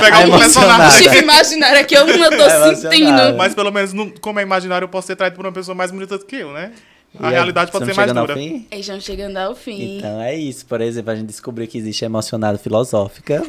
Pegar 0.00 0.16
Ai, 0.18 0.28
um 0.28 0.36
personagem. 0.38 1.02
Chifre 1.04 1.18
imaginário 1.20 1.86
que 1.86 1.94
eu 1.96 2.04
não 2.04 2.30
tô 2.30 2.42
É 2.44 2.74
sentindo. 2.74 3.34
Mas 3.36 3.54
pelo 3.54 3.70
menos, 3.70 3.92
como 4.20 4.40
é 4.40 4.42
imaginário, 4.42 4.86
eu 4.86 4.88
posso 4.88 5.06
ser 5.06 5.14
traído 5.14 5.36
por 5.36 5.46
uma 5.46 5.52
pessoa 5.52 5.74
mais 5.74 5.92
bonita 5.92 6.18
do 6.18 6.24
que 6.26 6.34
eu, 6.36 6.52
né? 6.52 6.72
A 7.20 7.30
E 7.30 7.32
realidade 7.32 7.70
pode 7.70 7.84
ser 7.86 7.94
mais 7.94 8.12
dura. 8.12 8.34
fim? 8.34 8.66
Eles 8.70 8.84
estão 8.86 9.00
chegando 9.00 9.36
ao 9.36 9.54
fim. 9.54 9.98
Então 9.98 10.20
é 10.20 10.34
isso. 10.34 10.66
Por 10.66 10.80
exemplo, 10.80 11.12
a 11.12 11.14
gente 11.14 11.26
descobriu 11.28 11.66
que 11.68 11.78
existe 11.78 12.04
a 12.04 12.06
emocionada 12.06 12.58
filosófica, 12.58 13.42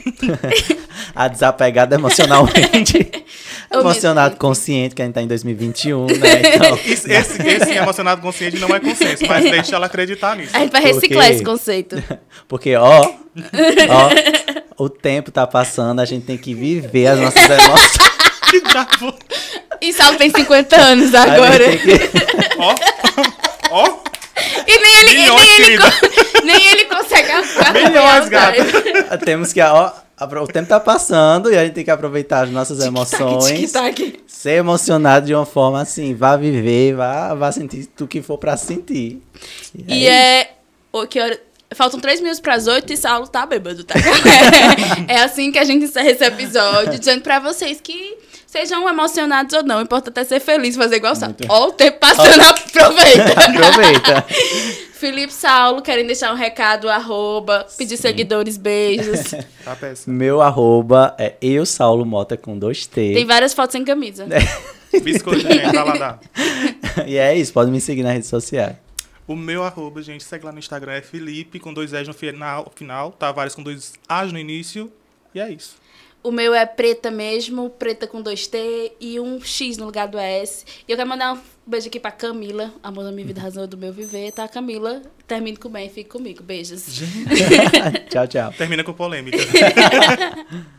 a 1.15 1.27
desapegada 1.27 1.95
emocionalmente, 1.95 3.11
emocionado 3.73 4.35
consciente, 4.37 4.93
que 4.93 5.01
a 5.01 5.05
gente 5.05 5.15
tá 5.15 5.21
em 5.21 5.27
2021, 5.27 6.05
né? 6.05 6.15
Então, 6.55 6.75
Isso- 6.85 7.11
esse, 7.11 7.41
esse 7.41 7.71
emocionado 7.71 8.21
consciente 8.21 8.59
não 8.59 8.69
é 8.75 8.79
consenso, 8.79 9.25
mas 9.27 9.43
deixa 9.43 9.75
ela 9.75 9.87
acreditar 9.87 10.35
nisso. 10.35 10.55
A 10.55 10.59
gente 10.59 10.71
vai 10.71 10.81
reciclar 10.83 11.27
quê? 11.27 11.33
esse 11.33 11.43
conceito. 11.43 12.03
porque, 12.47 12.75
ó, 12.75 13.01
ó, 13.01 14.83
o 14.83 14.89
tempo 14.89 15.31
tá 15.31 15.47
passando, 15.47 15.99
a 16.01 16.05
gente 16.05 16.25
tem 16.25 16.37
que 16.37 16.53
viver 16.53 17.07
as 17.07 17.19
nossas 17.19 17.43
emoções. 17.49 17.97
Que 18.49 18.61
bravo. 18.61 19.13
E 19.81 19.91
Saulo 19.91 20.17
tem 20.17 20.29
50 20.29 20.75
anos 20.79 21.13
agora. 21.13 21.63
Ó, 22.59 22.75
ó, 23.71 23.99
E 24.67 24.77
nem 24.79 24.99
ele, 24.99 25.11
e 25.11 25.29
nem 25.29 25.61
ele, 25.61 25.83
nem 26.43 26.67
ele 26.71 26.85
consegue 26.85 27.29
Milhões, 27.89 28.27
o 28.27 28.29
gata. 28.29 28.53
time. 28.63 29.17
Temos 29.25 29.53
que, 29.53 29.61
ó, 29.61 29.91
o 30.19 30.47
tempo 30.47 30.67
tá 30.69 30.79
passando 30.79 31.51
e 31.51 31.57
a 31.57 31.63
gente 31.63 31.73
tem 31.73 31.83
que 31.83 31.91
aproveitar 31.91 32.43
as 32.43 32.49
nossas 32.49 32.79
emoções. 32.85 33.71
Ser 34.27 34.51
emocionado 34.57 35.25
de 35.25 35.33
uma 35.33 35.45
forma 35.45 35.81
assim, 35.81 36.13
vá 36.13 36.35
viver, 36.37 36.95
vá, 36.95 37.33
vá 37.33 37.51
sentir 37.51 37.89
o 37.99 38.07
que 38.07 38.21
for 38.21 38.37
pra 38.37 38.55
sentir. 38.57 39.21
E 39.87 40.07
é. 40.07 40.51
o 40.91 41.05
que 41.07 41.19
hora- 41.19 41.39
Faltam 41.73 41.99
três 41.99 42.21
minutos 42.21 42.39
pras 42.39 42.67
oito 42.67 42.93
e 42.93 42.95
Saulo 42.95 43.27
tá 43.27 43.45
bêbado, 43.45 43.83
tá? 43.83 43.95
é 45.09 45.17
assim 45.23 45.51
que 45.51 45.57
a 45.57 45.63
gente 45.65 45.83
encerra 45.85 46.11
esse 46.11 46.23
episódio, 46.23 46.97
dizendo 46.97 47.21
pra 47.21 47.39
vocês 47.39 47.81
que 47.81 48.15
sejam 48.55 48.87
emocionados 48.87 49.53
ou 49.53 49.63
não. 49.63 49.79
O 49.79 49.81
importante 49.81 50.17
é 50.17 50.23
ser 50.23 50.39
feliz, 50.39 50.77
fazer 50.77 50.95
igual 50.95 51.11
o 51.11 51.15
Saulo. 51.15 51.35
Ó, 51.49 51.67
o 51.67 51.71
tempo 51.73 51.99
passando, 51.99 52.39
aproveita. 52.41 53.33
Aproveita. 53.35 54.25
Felipe 54.95 55.33
Saulo, 55.33 55.81
querem 55.81 56.07
deixar 56.07 56.31
um 56.31 56.37
recado, 56.37 56.89
arroba, 56.89 57.67
pedir 57.77 57.97
seguidores, 57.97 58.55
beijos. 58.55 59.31
Tá 59.63 59.75
péssimo. 59.75 60.15
Meu 60.15 60.41
arroba 60.41 61.13
é 61.19 61.35
eu, 61.41 61.65
Saulo 61.65 62.05
Mota, 62.05 62.37
com 62.37 62.57
dois 62.57 62.87
T. 62.87 63.13
Tem 63.13 63.25
várias 63.25 63.53
fotos 63.53 63.73
sem 63.73 63.83
camisa. 63.83 64.25
Biscoito, 65.03 65.41
gente, 65.41 65.61
vai 65.61 65.85
lá 65.85 65.97
dar. 65.97 66.19
E 67.05 67.17
é 67.17 67.35
isso, 67.35 67.51
pode 67.51 67.69
me 67.69 67.81
seguir 67.81 68.03
nas 68.03 68.13
redes 68.13 68.29
sociais. 68.29 68.77
O 69.27 69.35
meu 69.35 69.63
arroba, 69.63 70.01
gente, 70.01 70.23
segue 70.23 70.45
lá 70.45 70.51
no 70.53 70.59
Instagram, 70.59 70.93
é 70.93 71.01
Felipe, 71.01 71.59
com 71.59 71.73
dois 71.73 71.93
S 71.93 72.07
no 72.07 72.13
final, 72.13 72.71
final 72.73 73.11
Tavares 73.11 73.53
com 73.53 73.61
dois 73.61 73.93
As 74.07 74.31
no 74.31 74.39
início. 74.39 74.91
E 75.33 75.39
é 75.41 75.51
isso. 75.51 75.75
O 76.25 76.31
meu 76.31 76.55
é 76.55 76.65
preta 76.65 77.11
mesmo, 77.11 77.69
preta 77.69 78.07
com 78.07 78.19
dois 78.19 78.47
T 78.47 78.93
e 78.99 79.19
um 79.19 79.39
X 79.39 79.77
no 79.77 79.85
lugar 79.85 80.07
do 80.07 80.17
S. 80.17 80.65
E 80.87 80.91
eu 80.91 80.97
quero 80.97 81.07
mandar 81.07 81.35
um 81.35 81.39
beijo 81.67 81.85
aqui 81.85 81.99
pra 81.99 82.09
Camila, 82.09 82.73
amor 82.81 83.03
da 83.03 83.11
minha 83.11 83.27
vida, 83.27 83.39
razão 83.39 83.67
do 83.67 83.77
meu 83.77 83.93
viver, 83.93 84.31
tá? 84.31 84.47
Camila, 84.47 85.03
termine 85.27 85.55
com 85.55 85.69
bem, 85.69 85.87
fique 85.87 86.09
comigo. 86.09 86.41
Beijos. 86.41 86.83
tchau, 88.09 88.27
tchau. 88.27 88.51
Termina 88.57 88.83
com 88.83 88.91
polêmica. 88.91 89.37